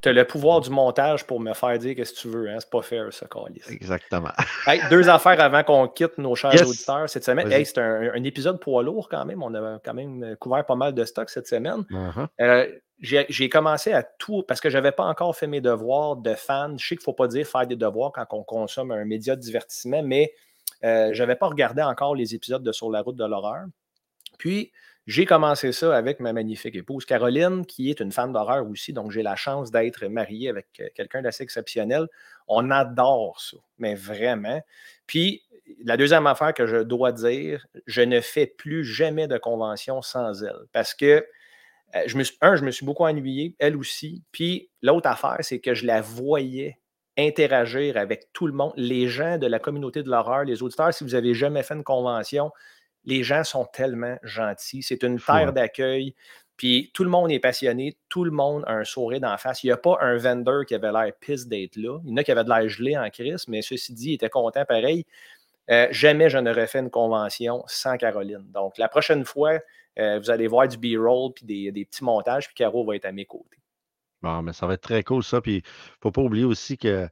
Tu 0.02 0.08
as 0.08 0.12
le 0.12 0.24
pouvoir 0.26 0.60
du 0.60 0.70
montage 0.70 1.26
pour 1.26 1.40
me 1.40 1.54
faire 1.54 1.78
dire 1.78 1.94
ce 2.06 2.12
que 2.12 2.18
tu 2.18 2.28
veux. 2.28 2.48
Hein? 2.48 2.56
C'est 2.58 2.70
pas 2.70 2.82
fair, 2.82 3.12
ça, 3.12 3.26
calice. 3.26 3.68
Exactement. 3.70 4.30
Hey, 4.66 4.80
deux 4.90 5.08
affaires 5.08 5.40
avant 5.40 5.62
qu'on 5.62 5.88
quitte 5.88 6.18
nos 6.18 6.34
chers 6.34 6.52
Yes. 6.52 6.62
auditeurs 6.68 7.08
cette 7.08 7.24
semaine. 7.24 7.50
Hey, 7.50 7.64
c'est 7.64 7.78
un, 7.78 8.12
un 8.14 8.24
épisode 8.24 8.60
poids 8.60 8.82
lourd 8.82 9.08
quand 9.08 9.24
même. 9.24 9.42
On 9.42 9.54
a 9.54 9.78
quand 9.84 9.94
même 9.94 10.36
couvert 10.38 10.64
pas 10.66 10.74
mal 10.76 10.94
de 10.94 11.04
stock 11.04 11.30
cette 11.30 11.46
semaine. 11.46 11.84
Uh-huh. 11.90 12.26
Euh, 12.40 12.70
j'ai 13.00 13.26
j'ai 13.28 13.48
commencé 13.48 13.92
à 13.92 14.02
tout 14.02 14.42
parce 14.46 14.60
que 14.60 14.70
je 14.70 14.76
n'avais 14.76 14.92
pas 14.92 15.04
encore 15.04 15.34
fait 15.36 15.46
mes 15.46 15.60
devoirs 15.60 16.16
de 16.16 16.34
fan. 16.34 16.78
Je 16.78 16.86
sais 16.86 16.96
qu'il 16.96 17.00
ne 17.02 17.04
faut 17.04 17.12
pas 17.12 17.26
dire 17.28 17.46
faire 17.46 17.66
des 17.66 17.76
devoirs 17.76 18.12
quand 18.12 18.26
on 18.30 18.42
consomme 18.44 18.90
un 18.92 19.04
média 19.04 19.36
de 19.36 19.40
divertissement, 19.40 20.02
mais 20.02 20.32
euh, 20.84 21.10
je 21.12 21.22
n'avais 21.22 21.36
pas 21.36 21.46
regardé 21.48 21.82
encore 21.82 22.14
les 22.14 22.34
épisodes 22.34 22.62
de 22.62 22.72
Sur 22.72 22.90
la 22.90 23.02
route 23.02 23.16
de 23.16 23.24
l'horreur. 23.24 23.64
Puis, 24.38 24.72
j'ai 25.06 25.26
commencé 25.26 25.72
ça 25.72 25.96
avec 25.96 26.20
ma 26.20 26.32
magnifique 26.32 26.74
épouse 26.76 27.04
Caroline, 27.04 27.66
qui 27.66 27.90
est 27.90 28.00
une 28.00 28.12
fan 28.12 28.32
d'horreur 28.32 28.66
aussi. 28.68 28.92
Donc, 28.92 29.10
j'ai 29.10 29.22
la 29.22 29.36
chance 29.36 29.70
d'être 29.70 30.06
marié 30.06 30.48
avec 30.48 30.66
euh, 30.80 30.88
quelqu'un 30.94 31.22
d'assez 31.22 31.42
exceptionnel. 31.44 32.06
On 32.48 32.70
adore 32.70 33.40
ça, 33.40 33.56
mais 33.78 33.94
vraiment. 33.94 34.62
Puis, 35.06 35.42
la 35.84 35.96
deuxième 35.96 36.26
affaire 36.26 36.54
que 36.54 36.66
je 36.66 36.78
dois 36.78 37.12
dire, 37.12 37.66
je 37.86 38.02
ne 38.02 38.20
fais 38.20 38.46
plus 38.46 38.84
jamais 38.84 39.28
de 39.28 39.38
convention 39.38 40.02
sans 40.02 40.42
elle. 40.42 40.56
Parce 40.72 40.94
que, 40.94 41.26
euh, 41.94 42.02
je 42.06 42.16
me 42.16 42.24
suis- 42.24 42.36
un, 42.40 42.56
je 42.56 42.64
me 42.64 42.70
suis 42.70 42.86
beaucoup 42.86 43.04
ennuyé, 43.04 43.54
elle 43.58 43.76
aussi. 43.76 44.22
Puis, 44.32 44.70
l'autre 44.82 45.08
affaire, 45.08 45.38
c'est 45.40 45.60
que 45.60 45.74
je 45.74 45.86
la 45.86 46.00
voyais 46.00 46.78
interagir 47.16 47.96
avec 47.96 48.32
tout 48.32 48.46
le 48.46 48.52
monde, 48.52 48.72
les 48.76 49.06
gens 49.08 49.38
de 49.38 49.46
la 49.46 49.60
communauté 49.60 50.02
de 50.02 50.10
l'horreur, 50.10 50.44
les 50.44 50.62
auditeurs. 50.62 50.92
Si 50.92 51.04
vous 51.04 51.14
avez 51.14 51.32
jamais 51.34 51.62
fait 51.62 51.74
une 51.74 51.84
convention, 51.84 52.50
les 53.04 53.22
gens 53.22 53.44
sont 53.44 53.64
tellement 53.66 54.16
gentils. 54.22 54.82
C'est 54.82 55.02
une 55.02 55.18
Fou, 55.18 55.32
hein. 55.32 55.38
terre 55.38 55.52
d'accueil. 55.52 56.14
Puis 56.56 56.92
tout 56.94 57.02
le 57.02 57.10
monde 57.10 57.32
est 57.32 57.40
passionné, 57.40 57.96
tout 58.08 58.22
le 58.24 58.30
monde 58.30 58.62
a 58.68 58.72
un 58.74 58.84
sourire 58.84 59.20
d'en 59.20 59.36
face. 59.36 59.64
Il 59.64 59.66
n'y 59.66 59.72
a 59.72 59.76
pas 59.76 59.98
un 60.00 60.16
vendeur 60.16 60.64
qui 60.64 60.74
avait 60.74 60.92
l'air 60.92 61.12
pisse 61.18 61.48
d'être 61.48 61.76
là. 61.76 61.98
Il 62.04 62.10
y 62.10 62.12
en 62.12 62.16
a 62.16 62.22
qui 62.24 62.30
avaient 62.30 62.44
de 62.44 62.48
l'air 62.48 62.68
gelé 62.68 62.96
en 62.96 63.10
crise, 63.10 63.48
mais 63.48 63.60
ceci 63.60 63.92
dit, 63.92 64.10
il 64.10 64.14
était 64.14 64.30
content 64.30 64.64
pareil. 64.64 65.04
euh, 65.70 65.88
jamais 65.90 66.30
je 66.30 66.38
ne 66.38 66.54
refais 66.54 66.78
une 66.80 66.90
convention 66.90 67.64
sans 67.66 67.96
Caroline. 67.96 68.44
Donc, 68.52 68.78
la 68.78 68.88
prochaine 68.88 69.24
fois, 69.24 69.58
euh, 69.98 70.18
vous 70.18 70.30
allez 70.30 70.46
voir 70.46 70.68
du 70.68 70.76
B-roll 70.78 71.32
puis 71.34 71.44
des, 71.46 71.72
des 71.72 71.84
petits 71.84 72.04
montages, 72.04 72.46
puis 72.46 72.54
Caro 72.54 72.84
va 72.84 72.96
être 72.96 73.06
à 73.06 73.12
mes 73.12 73.24
côtés. 73.24 73.58
Bon, 74.22 74.42
mais 74.42 74.52
ça 74.52 74.66
va 74.66 74.74
être 74.74 74.82
très 74.82 75.02
cool, 75.02 75.22
ça. 75.24 75.40
Puis, 75.40 75.62
faut 76.00 76.10
pas 76.12 76.22
oublier 76.22 76.44
aussi 76.44 76.78
que 76.78 77.08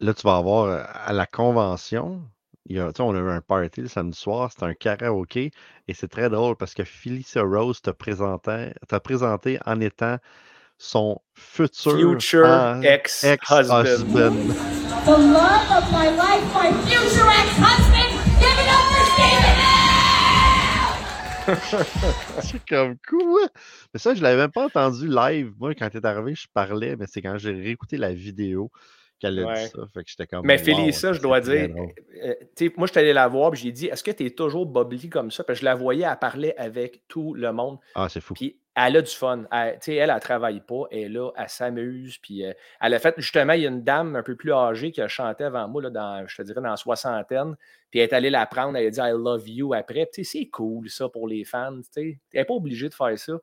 là, 0.00 0.14
tu 0.14 0.22
vas 0.22 0.36
avoir 0.36 0.64
euh, 0.66 0.82
à 0.92 1.12
la 1.12 1.26
convention, 1.26 2.22
il 2.66 2.76
y 2.76 2.80
a, 2.80 2.90
on 3.00 3.14
a 3.14 3.18
eu 3.18 3.30
un 3.30 3.40
party 3.40 3.82
le 3.82 3.88
samedi 3.88 4.18
soir, 4.18 4.50
c'était 4.50 4.64
un 4.64 4.74
karaoké, 4.74 5.50
et 5.86 5.94
c'est 5.94 6.08
très 6.08 6.30
drôle 6.30 6.56
parce 6.56 6.74
que 6.74 6.84
Felicia 6.84 7.42
Rose 7.42 7.82
t'a 7.82 7.92
présenté, 7.92 8.72
t'a 8.88 9.00
présenté 9.00 9.58
en 9.66 9.80
étant 9.80 10.16
son 10.78 11.20
futur, 11.34 11.92
Future 11.92 12.80
ex-husband. 12.82 14.34
The 15.04 15.18
love 15.18 15.70
of 15.70 15.92
my 15.92 16.08
life, 16.10 16.44
my 16.54 16.72
future 16.88 17.28
ex-husband, 17.28 18.12
give 18.40 18.58
it 18.58 18.68
up 18.68 18.84
for 18.90 19.04
Stephen 19.12 19.74
C'est 22.40 22.64
comme 22.66 22.96
cool. 23.06 23.42
Mais 23.92 24.00
ça, 24.00 24.14
je 24.14 24.22
l'avais 24.22 24.38
même 24.38 24.50
pas 24.50 24.64
entendu 24.64 25.06
live. 25.06 25.52
Moi, 25.58 25.74
quand 25.74 25.90
t'es 25.90 26.04
arrivé, 26.06 26.34
je 26.34 26.46
parlais, 26.54 26.96
mais 26.96 27.04
c'est 27.06 27.20
quand 27.20 27.36
j'ai 27.36 27.52
réécouté 27.52 27.98
la 27.98 28.14
vidéo 28.14 28.70
qu'elle 29.18 29.38
a 29.38 29.46
Ouais. 29.46 29.64
dit 29.64 29.70
ça. 29.70 29.88
Fait 29.92 30.04
que 30.04 30.10
j'étais 30.10 30.26
comme. 30.26 30.44
Mais 30.46 30.58
wow, 30.58 30.64
Félissa, 30.64 31.12
je 31.12 31.20
dois 31.20 31.40
dire, 31.40 31.70
euh, 31.76 32.34
moi, 32.76 32.86
je 32.86 32.92
suis 32.92 33.00
allé 33.00 33.12
la 33.12 33.28
voir, 33.28 33.50
puis 33.52 33.60
j'ai 33.60 33.72
dit, 33.72 33.86
est-ce 33.86 34.02
que 34.02 34.10
tu 34.10 34.26
es 34.26 34.30
toujours 34.30 34.66
bubbly 34.66 35.08
comme 35.08 35.30
ça? 35.30 35.44
Parce 35.44 35.58
que 35.58 35.60
je 35.60 35.64
la 35.64 35.74
voyais, 35.74 36.06
elle 36.10 36.18
parlait 36.18 36.56
avec 36.56 37.02
tout 37.08 37.34
le 37.34 37.52
monde. 37.52 37.78
Ah, 37.94 38.08
c'est 38.08 38.20
fou. 38.20 38.34
Puis 38.34 38.56
elle 38.76 38.96
a 38.96 39.02
du 39.02 39.10
fun. 39.10 39.44
Elle, 39.52 39.78
elle, 39.86 40.10
elle 40.10 40.20
travaille 40.20 40.60
pas. 40.60 40.82
Elle 40.90 40.98
est 40.98 41.08
là, 41.08 41.30
elle 41.36 41.48
s'amuse. 41.48 42.18
Puis 42.18 42.44
euh, 42.44 42.52
elle 42.80 42.94
a 42.94 42.98
fait, 42.98 43.14
justement, 43.18 43.52
il 43.52 43.62
y 43.62 43.66
a 43.66 43.68
une 43.70 43.84
dame 43.84 44.16
un 44.16 44.22
peu 44.24 44.34
plus 44.34 44.52
âgée 44.52 44.90
qui 44.90 45.00
a 45.00 45.06
chanté 45.06 45.44
avant 45.44 45.68
moi, 45.68 45.80
là, 45.80 45.90
dans, 45.90 46.26
je 46.26 46.36
te 46.36 46.42
dirais, 46.42 46.60
dans 46.60 46.70
la 46.70 46.76
soixantaine. 46.76 47.54
Puis 47.90 48.00
elle 48.00 48.08
est 48.08 48.12
allée 48.12 48.30
la 48.30 48.44
prendre, 48.46 48.76
elle 48.76 48.88
a 48.88 48.90
dit 48.90 48.98
I 49.00 49.12
love 49.12 49.48
you 49.48 49.74
après. 49.74 50.08
C'est 50.12 50.46
cool, 50.48 50.90
ça, 50.90 51.08
pour 51.08 51.28
les 51.28 51.44
fans. 51.44 51.76
Tu 51.76 51.84
sais, 51.92 52.18
elle 52.32 52.40
n'est 52.40 52.44
pas 52.44 52.54
obligée 52.54 52.88
de 52.88 52.94
faire 52.94 53.16
ça. 53.16 53.34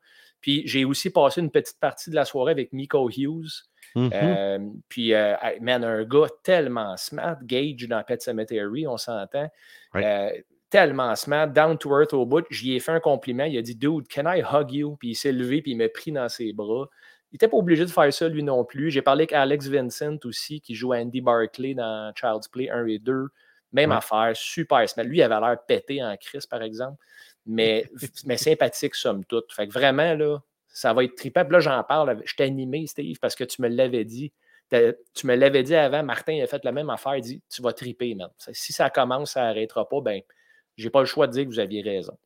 Puis 0.41 0.63
j'ai 0.65 0.84
aussi 0.84 1.09
passé 1.11 1.39
une 1.39 1.51
petite 1.51 1.80
partie 1.80 2.09
de 2.09 2.15
la 2.15 2.26
soirée 2.26 2.51
avec 2.51 2.74
Miko 2.74 3.09
Hughes. 3.09 3.69
Mhm. 3.95 4.09
Euh, 4.13 4.59
puis, 4.89 5.13
euh, 5.13 5.35
man, 5.59 5.83
un 5.83 6.03
gars 6.03 6.27
tellement 6.43 6.95
smart, 6.97 7.37
Gage 7.43 7.87
dans 7.87 8.03
Pet 8.03 8.21
Cemetery, 8.21 8.87
on 8.87 8.97
s'entend. 8.97 9.49
Euh, 9.95 10.29
tellement 10.69 11.15
smart, 11.15 11.47
down 11.47 11.77
to 11.77 11.89
earth 11.99 12.13
au 12.13 12.25
bout. 12.25 12.45
J'y 12.49 12.75
ai 12.75 12.79
fait 12.79 12.93
un 12.93 12.99
compliment. 13.01 13.43
Il 13.43 13.57
a 13.57 13.61
dit, 13.61 13.75
Dude, 13.75 14.07
can 14.07 14.23
I 14.25 14.41
hug 14.41 14.71
you? 14.71 14.95
Puis 14.97 15.09
il 15.09 15.15
s'est 15.15 15.33
levé, 15.33 15.61
puis 15.61 15.71
il 15.71 15.75
m'a 15.77 15.89
pris 15.89 16.11
dans 16.13 16.29
ses 16.29 16.53
bras. 16.53 16.87
Il 17.31 17.35
n'était 17.35 17.47
pas 17.49 17.57
obligé 17.57 17.83
de 17.85 17.89
faire 17.89 18.11
ça, 18.13 18.27
lui 18.29 18.43
non 18.43 18.63
plus. 18.65 18.91
J'ai 18.91 19.01
parlé 19.01 19.21
avec 19.23 19.33
Alex 19.33 19.67
Vincent 19.67 20.17
aussi, 20.25 20.61
qui 20.61 20.75
joue 20.75 20.93
Andy 20.93 21.21
Barclay 21.21 21.73
dans 21.73 22.11
Child's 22.15 22.47
Play 22.47 22.69
1 22.69 22.85
et 22.87 22.99
2. 22.99 23.27
Même 23.73 23.91
Ouais. 23.91 23.95
affaire, 23.97 24.31
super 24.35 24.87
smart. 24.89 25.05
Lui, 25.05 25.17
il 25.19 25.21
avait 25.23 25.39
l'air 25.39 25.57
pété 25.65 26.03
en 26.03 26.15
crise, 26.17 26.45
par 26.45 26.61
exemple. 26.61 26.97
Mais, 27.45 27.89
mais 28.25 28.37
sympathique, 28.37 28.95
somme 28.95 29.23
toute. 29.25 29.51
Fait 29.53 29.65
que 29.67 29.71
vraiment, 29.73 30.13
là, 30.13 30.39
ça 30.74 30.93
va 30.93 31.03
être 31.03 31.15
trippant. 31.15 31.43
Puis 31.43 31.53
là, 31.53 31.59
j'en 31.59 31.84
parle. 31.84 32.22
Je 32.26 32.34
t'ai 32.36 32.43
animé, 32.43 32.88
Steve, 32.88 33.17
parce 33.22 33.36
que 33.36 33.43
tu 33.43 33.61
me 33.61 33.67
l'avais 33.67 34.05
dit. 34.05 34.32
Tu 34.69 35.28
me 35.28 35.36
l'avais 35.36 35.63
dit 35.63 35.76
avant, 35.76 36.01
Martin 36.01 36.41
a 36.41 36.47
fait 36.47 36.63
la 36.63 36.72
même 36.72 36.89
affaire. 36.89 37.17
Il 37.17 37.22
dit 37.22 37.43
Tu 37.49 37.61
vas 37.61 37.74
triper, 37.74 38.15
man. 38.15 38.30
Si 38.53 38.72
ça 38.72 38.89
commence, 38.89 39.32
ça 39.34 39.41
n'arrêtera 39.41 39.88
pas, 39.89 39.99
ben, 40.01 40.22
j'ai 40.78 40.89
pas 40.89 41.01
le 41.01 41.05
choix 41.05 41.28
de 41.28 41.34
dire 41.34 41.43
que 41.43 41.49
vous 41.49 41.59
aviez 41.59 41.82
raison. 41.82 42.17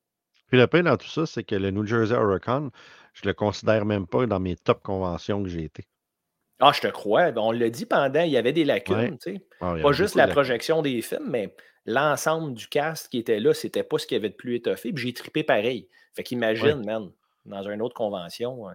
Puis 0.47 0.59
le 0.59 0.67
pire 0.67 0.83
dans 0.83 0.95
tout 0.95 1.07
ça, 1.07 1.25
c'est 1.25 1.43
que 1.43 1.55
le 1.55 1.71
New 1.71 1.85
Jersey 1.87 2.13
Hurricane, 2.15 2.69
je 3.13 3.27
le 3.27 3.33
considère 3.33 3.83
même 3.85 4.05
pas 4.05 4.27
dans 4.27 4.39
mes 4.39 4.55
top 4.55 4.83
conventions 4.83 5.41
que 5.41 5.49
j'ai 5.49 5.63
été. 5.63 5.85
Ah, 6.59 6.71
je 6.71 6.81
te 6.81 6.87
crois. 6.87 7.31
On 7.35 7.51
l'a 7.51 7.69
dit 7.69 7.87
pendant, 7.87 8.21
il 8.21 8.29
y 8.31 8.37
avait 8.37 8.53
des 8.53 8.63
lacunes, 8.63 8.95
Ouais. 8.95 9.11
tu 9.17 9.33
sais. 9.35 9.45
Ah, 9.59 9.75
Pas 9.81 9.91
juste 9.91 10.13
la 10.15 10.27
projection 10.27 10.83
des 10.83 11.01
films, 11.01 11.27
mais 11.29 11.53
l'ensemble 11.87 12.53
du 12.53 12.67
cast 12.67 13.09
qui 13.09 13.17
était 13.17 13.39
là, 13.39 13.53
c'était 13.55 13.83
pas 13.83 13.97
ce 13.97 14.05
qu'il 14.05 14.15
y 14.15 14.19
avait 14.19 14.29
de 14.29 14.35
plus 14.35 14.55
étoffé. 14.55 14.93
Puis 14.93 15.07
j'ai 15.07 15.13
trippé 15.13 15.43
pareil. 15.43 15.89
Fait 16.13 16.23
qu'imagine, 16.23 16.85
man, 16.85 17.11
dans 17.45 17.63
une 17.69 17.81
autre 17.81 17.95
convention. 17.95 18.65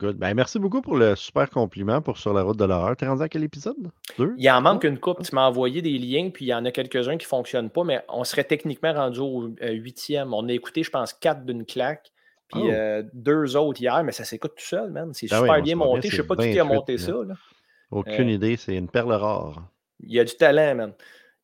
Good. 0.00 0.16
Ben, 0.16 0.34
merci 0.34 0.58
beaucoup 0.58 0.82
pour 0.82 0.96
le 0.96 1.14
super 1.14 1.48
compliment 1.50 2.02
pour 2.02 2.18
Sur 2.18 2.34
la 2.34 2.42
route 2.42 2.58
de 2.58 2.64
l'horreur. 2.64 2.96
T'es 2.96 3.06
rendu 3.06 3.22
à 3.22 3.28
quel 3.28 3.44
épisode? 3.44 3.76
Deux? 4.18 4.34
Il 4.36 4.50
en 4.50 4.60
manque 4.60 4.82
une 4.84 4.98
coupe. 4.98 5.22
Tu 5.22 5.32
m'as 5.34 5.46
envoyé 5.46 5.82
des 5.82 5.96
liens, 5.98 6.30
puis 6.30 6.46
il 6.46 6.48
y 6.48 6.54
en 6.54 6.64
a 6.64 6.72
quelques-uns 6.72 7.16
qui 7.16 7.26
ne 7.26 7.28
fonctionnent 7.28 7.70
pas, 7.70 7.84
mais 7.84 8.04
on 8.08 8.24
serait 8.24 8.42
techniquement 8.44 8.92
rendu 8.92 9.20
au 9.20 9.54
euh, 9.62 9.70
huitième. 9.70 10.34
On 10.34 10.48
a 10.48 10.52
écouté, 10.52 10.82
je 10.82 10.90
pense, 10.90 11.12
quatre 11.12 11.44
d'une 11.44 11.64
claque, 11.64 12.10
puis 12.48 12.60
Oh. 12.64 12.70
euh, 12.70 13.04
deux 13.12 13.54
autres 13.56 13.80
hier, 13.80 14.02
mais 14.02 14.10
ça 14.12 14.24
s'écoute 14.24 14.54
tout 14.56 14.64
seul, 14.64 14.90
man. 14.90 15.12
C'est 15.14 15.28
Ah 15.32 15.40
oui, 15.42 15.46
super 15.48 15.62
bien 15.62 15.76
monté. 15.76 16.08
Je 16.08 16.16
ne 16.16 16.22
sais 16.22 16.26
pas 16.26 16.36
qui 16.36 16.58
a 16.58 16.64
28 16.64 16.74
monté 16.74 16.96
là. 16.96 16.98
ça. 16.98 17.12
là. 17.12 17.34
Aucune 17.92 18.28
Euh, 18.28 18.32
idée, 18.32 18.56
c'est 18.56 18.74
une 18.74 18.88
perle 18.88 19.12
rare. 19.12 19.62
Il 20.00 20.12
y 20.12 20.18
a 20.18 20.24
du 20.24 20.34
talent, 20.34 20.74
man. 20.74 20.92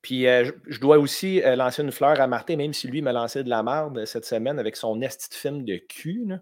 Puis 0.02 0.26
euh, 0.26 0.50
je, 0.66 0.80
dois 0.80 0.98
aussi 0.98 1.42
euh, 1.42 1.56
lancer 1.56 1.82
une 1.82 1.92
fleur 1.92 2.20
à 2.20 2.26
Martin, 2.26 2.56
même 2.56 2.72
si 2.72 2.88
lui 2.88 3.02
m'a 3.02 3.12
lancé 3.12 3.44
de 3.44 3.50
la 3.50 3.62
merde 3.62 4.04
cette 4.06 4.24
semaine 4.24 4.58
avec 4.58 4.76
son 4.76 5.00
esti 5.02 5.28
de 5.28 5.34
film 5.34 5.64
de 5.64 5.76
cul. 5.76 6.38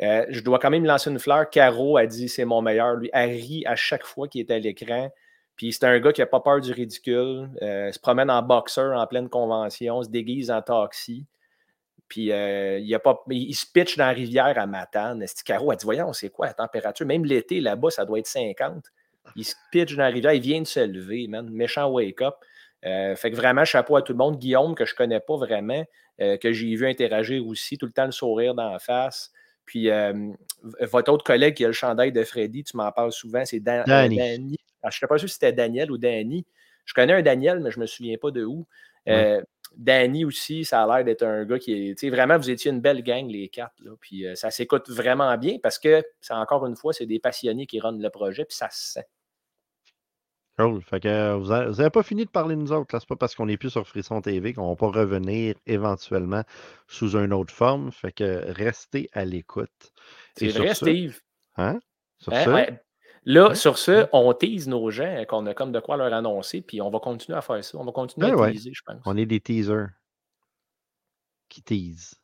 Euh, 0.00 0.24
je 0.30 0.40
dois 0.40 0.58
quand 0.58 0.70
même 0.70 0.84
lancer 0.84 1.10
une 1.10 1.18
fleur. 1.18 1.48
Caro 1.50 1.96
a 1.96 2.06
dit 2.06 2.28
c'est 2.28 2.44
mon 2.44 2.62
meilleur. 2.62 2.94
Lui, 2.94 3.10
rit 3.12 3.64
à 3.66 3.76
chaque 3.76 4.04
fois 4.04 4.28
qu'il 4.28 4.40
est 4.40 4.50
à 4.50 4.58
l'écran. 4.58 5.10
Puis 5.56 5.72
c'est 5.72 5.84
un 5.84 5.98
gars 6.00 6.12
qui 6.12 6.20
n'a 6.20 6.26
pas 6.26 6.40
peur 6.40 6.60
du 6.60 6.72
ridicule. 6.72 7.50
euh, 7.62 7.92
se 7.92 7.98
promène 7.98 8.30
en 8.30 8.42
boxeur 8.42 8.98
en 8.98 9.06
pleine 9.06 9.28
convention, 9.28 10.02
se 10.02 10.08
déguise 10.08 10.50
en 10.50 10.62
taxi. 10.62 11.26
Puis 12.08 12.32
euh, 12.32 12.78
il, 12.78 12.94
a 12.94 12.98
pas, 12.98 13.22
il 13.30 13.54
se 13.54 13.66
pitch 13.66 13.96
dans 13.96 14.06
la 14.06 14.12
rivière 14.12 14.58
à 14.58 14.66
Matane. 14.66 15.24
Caro 15.44 15.70
a 15.70 15.76
dit 15.76 15.84
Voyons, 15.84 16.12
c'est 16.12 16.30
quoi 16.30 16.46
la 16.46 16.54
température? 16.54 17.06
Même 17.06 17.24
l'été, 17.24 17.60
là-bas, 17.60 17.90
ça 17.90 18.04
doit 18.04 18.18
être 18.18 18.26
50. 18.26 18.84
Il 19.36 19.44
se 19.44 19.54
pitch 19.70 19.94
dans 19.94 20.02
la 20.02 20.08
rivière, 20.08 20.32
il 20.32 20.42
vient 20.42 20.60
de 20.60 20.66
se 20.66 20.80
lever, 20.80 21.26
man. 21.28 21.48
Méchant 21.50 21.88
wake-up. 21.88 22.34
Euh, 22.84 23.14
fait 23.16 23.30
que 23.30 23.36
vraiment, 23.36 23.64
chapeau 23.64 23.96
à 23.96 24.02
tout 24.02 24.12
le 24.12 24.18
monde. 24.18 24.38
Guillaume, 24.38 24.74
que 24.74 24.84
je 24.84 24.92
ne 24.92 24.96
connais 24.96 25.20
pas 25.20 25.36
vraiment, 25.36 25.84
euh, 26.20 26.36
que 26.36 26.52
j'ai 26.52 26.74
vu 26.74 26.86
interagir 26.88 27.46
aussi, 27.46 27.78
tout 27.78 27.86
le 27.86 27.92
temps 27.92 28.06
le 28.06 28.12
sourire 28.12 28.54
dans 28.54 28.70
la 28.70 28.78
face. 28.78 29.30
Puis 29.64 29.88
euh, 29.90 30.32
votre 30.80 31.12
autre 31.12 31.24
collègue 31.24 31.54
qui 31.54 31.64
a 31.64 31.68
le 31.68 31.72
chandail 31.72 32.10
de 32.12 32.24
Freddy, 32.24 32.64
tu 32.64 32.76
m'en 32.76 32.90
parles 32.90 33.12
souvent, 33.12 33.44
c'est 33.44 33.60
Dan- 33.60 33.84
Danny. 33.86 34.16
Danny. 34.16 34.56
Alors, 34.82 34.90
je 34.90 34.96
ne 34.96 35.00
sais 35.00 35.06
pas 35.06 35.18
sûr 35.18 35.28
si 35.28 35.34
c'était 35.34 35.52
Daniel 35.52 35.92
ou 35.92 35.98
Danny. 35.98 36.44
Je 36.84 36.94
connais 36.94 37.12
un 37.12 37.22
Daniel, 37.22 37.60
mais 37.60 37.70
je 37.70 37.78
ne 37.78 37.82
me 37.82 37.86
souviens 37.86 38.16
pas 38.20 38.32
de 38.32 38.44
où. 38.44 38.66
Euh, 39.08 39.42
Danny 39.76 40.24
aussi, 40.24 40.64
ça 40.64 40.82
a 40.82 40.86
l'air 40.96 41.04
d'être 41.04 41.22
un 41.22 41.44
gars 41.44 41.58
qui 41.58 41.72
est. 41.72 41.94
tu 41.94 42.06
sais, 42.06 42.10
Vraiment, 42.10 42.36
vous 42.36 42.50
étiez 42.50 42.70
une 42.70 42.80
belle 42.80 43.02
gang, 43.02 43.26
les 43.28 43.48
quatre. 43.48 43.74
Là, 43.80 43.92
puis 44.00 44.26
euh, 44.26 44.34
ça 44.34 44.50
s'écoute 44.50 44.90
vraiment 44.90 45.36
bien 45.38 45.58
parce 45.62 45.78
que, 45.78 46.02
encore 46.30 46.66
une 46.66 46.76
fois, 46.76 46.92
c'est 46.92 47.06
des 47.06 47.20
passionnés 47.20 47.66
qui 47.66 47.80
runnent 47.80 48.02
le 48.02 48.10
projet, 48.10 48.44
puis 48.44 48.56
ça 48.56 48.68
se 48.70 48.92
sent. 48.94 49.06
Cool. 50.58 50.82
Fait 50.82 51.00
que 51.00 51.08
euh, 51.08 51.36
vous 51.36 51.46
n'avez 51.48 51.90
pas 51.90 52.02
fini 52.02 52.24
de 52.26 52.30
parler 52.30 52.54
de 52.56 52.60
nous 52.60 52.72
autres. 52.72 52.94
là. 52.94 53.00
C'est 53.00 53.08
pas 53.08 53.16
parce 53.16 53.34
qu'on 53.34 53.46
n'est 53.46 53.56
plus 53.56 53.70
sur 53.70 53.86
Frisson 53.88 54.20
TV 54.20 54.52
qu'on 54.52 54.68
va 54.68 54.76
pas 54.76 54.88
revenir 54.88 55.54
éventuellement 55.66 56.42
sous 56.88 57.16
une 57.16 57.32
autre 57.32 57.52
forme. 57.54 57.90
Fait 57.90 58.12
que 58.12 58.44
restez 58.52 59.08
à 59.12 59.24
l'écoute. 59.24 59.92
C'est 60.36 60.48
vrai, 60.48 60.68
ce- 60.74 60.84
Steve. 60.84 61.20
Hein? 61.56 61.78
Sur 62.18 62.32
Hein, 62.34 62.44
ce, 62.44 62.50
ouais. 62.50 62.80
Là, 63.24 63.54
sur 63.54 63.78
ce, 63.78 64.06
on 64.12 64.32
tease 64.34 64.68
nos 64.68 64.90
gens, 64.90 65.04
hein, 65.04 65.24
qu'on 65.24 65.46
a 65.46 65.54
comme 65.54 65.72
de 65.72 65.80
quoi 65.80 65.96
leur 65.96 66.12
annoncer, 66.12 66.60
puis 66.60 66.80
on 66.82 66.90
va 66.90 66.98
continuer 66.98 67.38
à 67.38 67.40
faire 67.42 67.62
ça. 67.64 67.78
On 67.78 67.84
va 67.84 67.92
continuer 67.92 68.28
Ben 68.30 68.36
à 68.36 68.40
ouais. 68.42 68.52
teaser, 68.52 68.72
je 68.74 68.82
pense. 68.84 69.00
on 69.06 69.16
est 69.16 69.26
des 69.26 69.40
teasers 69.40 69.88
qui 71.48 71.62
teasent. 71.62 72.14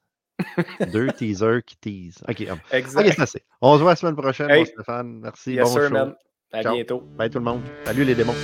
Deux 0.92 1.08
teasers 1.12 1.62
qui 1.64 1.76
teasent. 1.76 2.22
OK. 2.28 2.40
Exact. 2.72 3.38
On 3.60 3.76
se 3.76 3.82
voit 3.82 3.92
la 3.92 3.96
semaine 3.96 4.16
prochaine, 4.16 4.50
Hey. 4.50 4.66
Stéphane. 4.66 5.20
Merci. 5.20 5.52
Yes, 5.54 5.64
bon 5.68 5.72
sir, 5.74 5.88
show. 5.88 5.94
man. 5.94 6.14
À 6.52 6.62
Ciao. 6.62 6.74
bientôt. 6.74 7.02
Bye 7.16 7.30
tout 7.30 7.38
le 7.38 7.44
monde. 7.44 7.60
Salut 7.84 8.04
les 8.04 8.14
démons. 8.14 8.34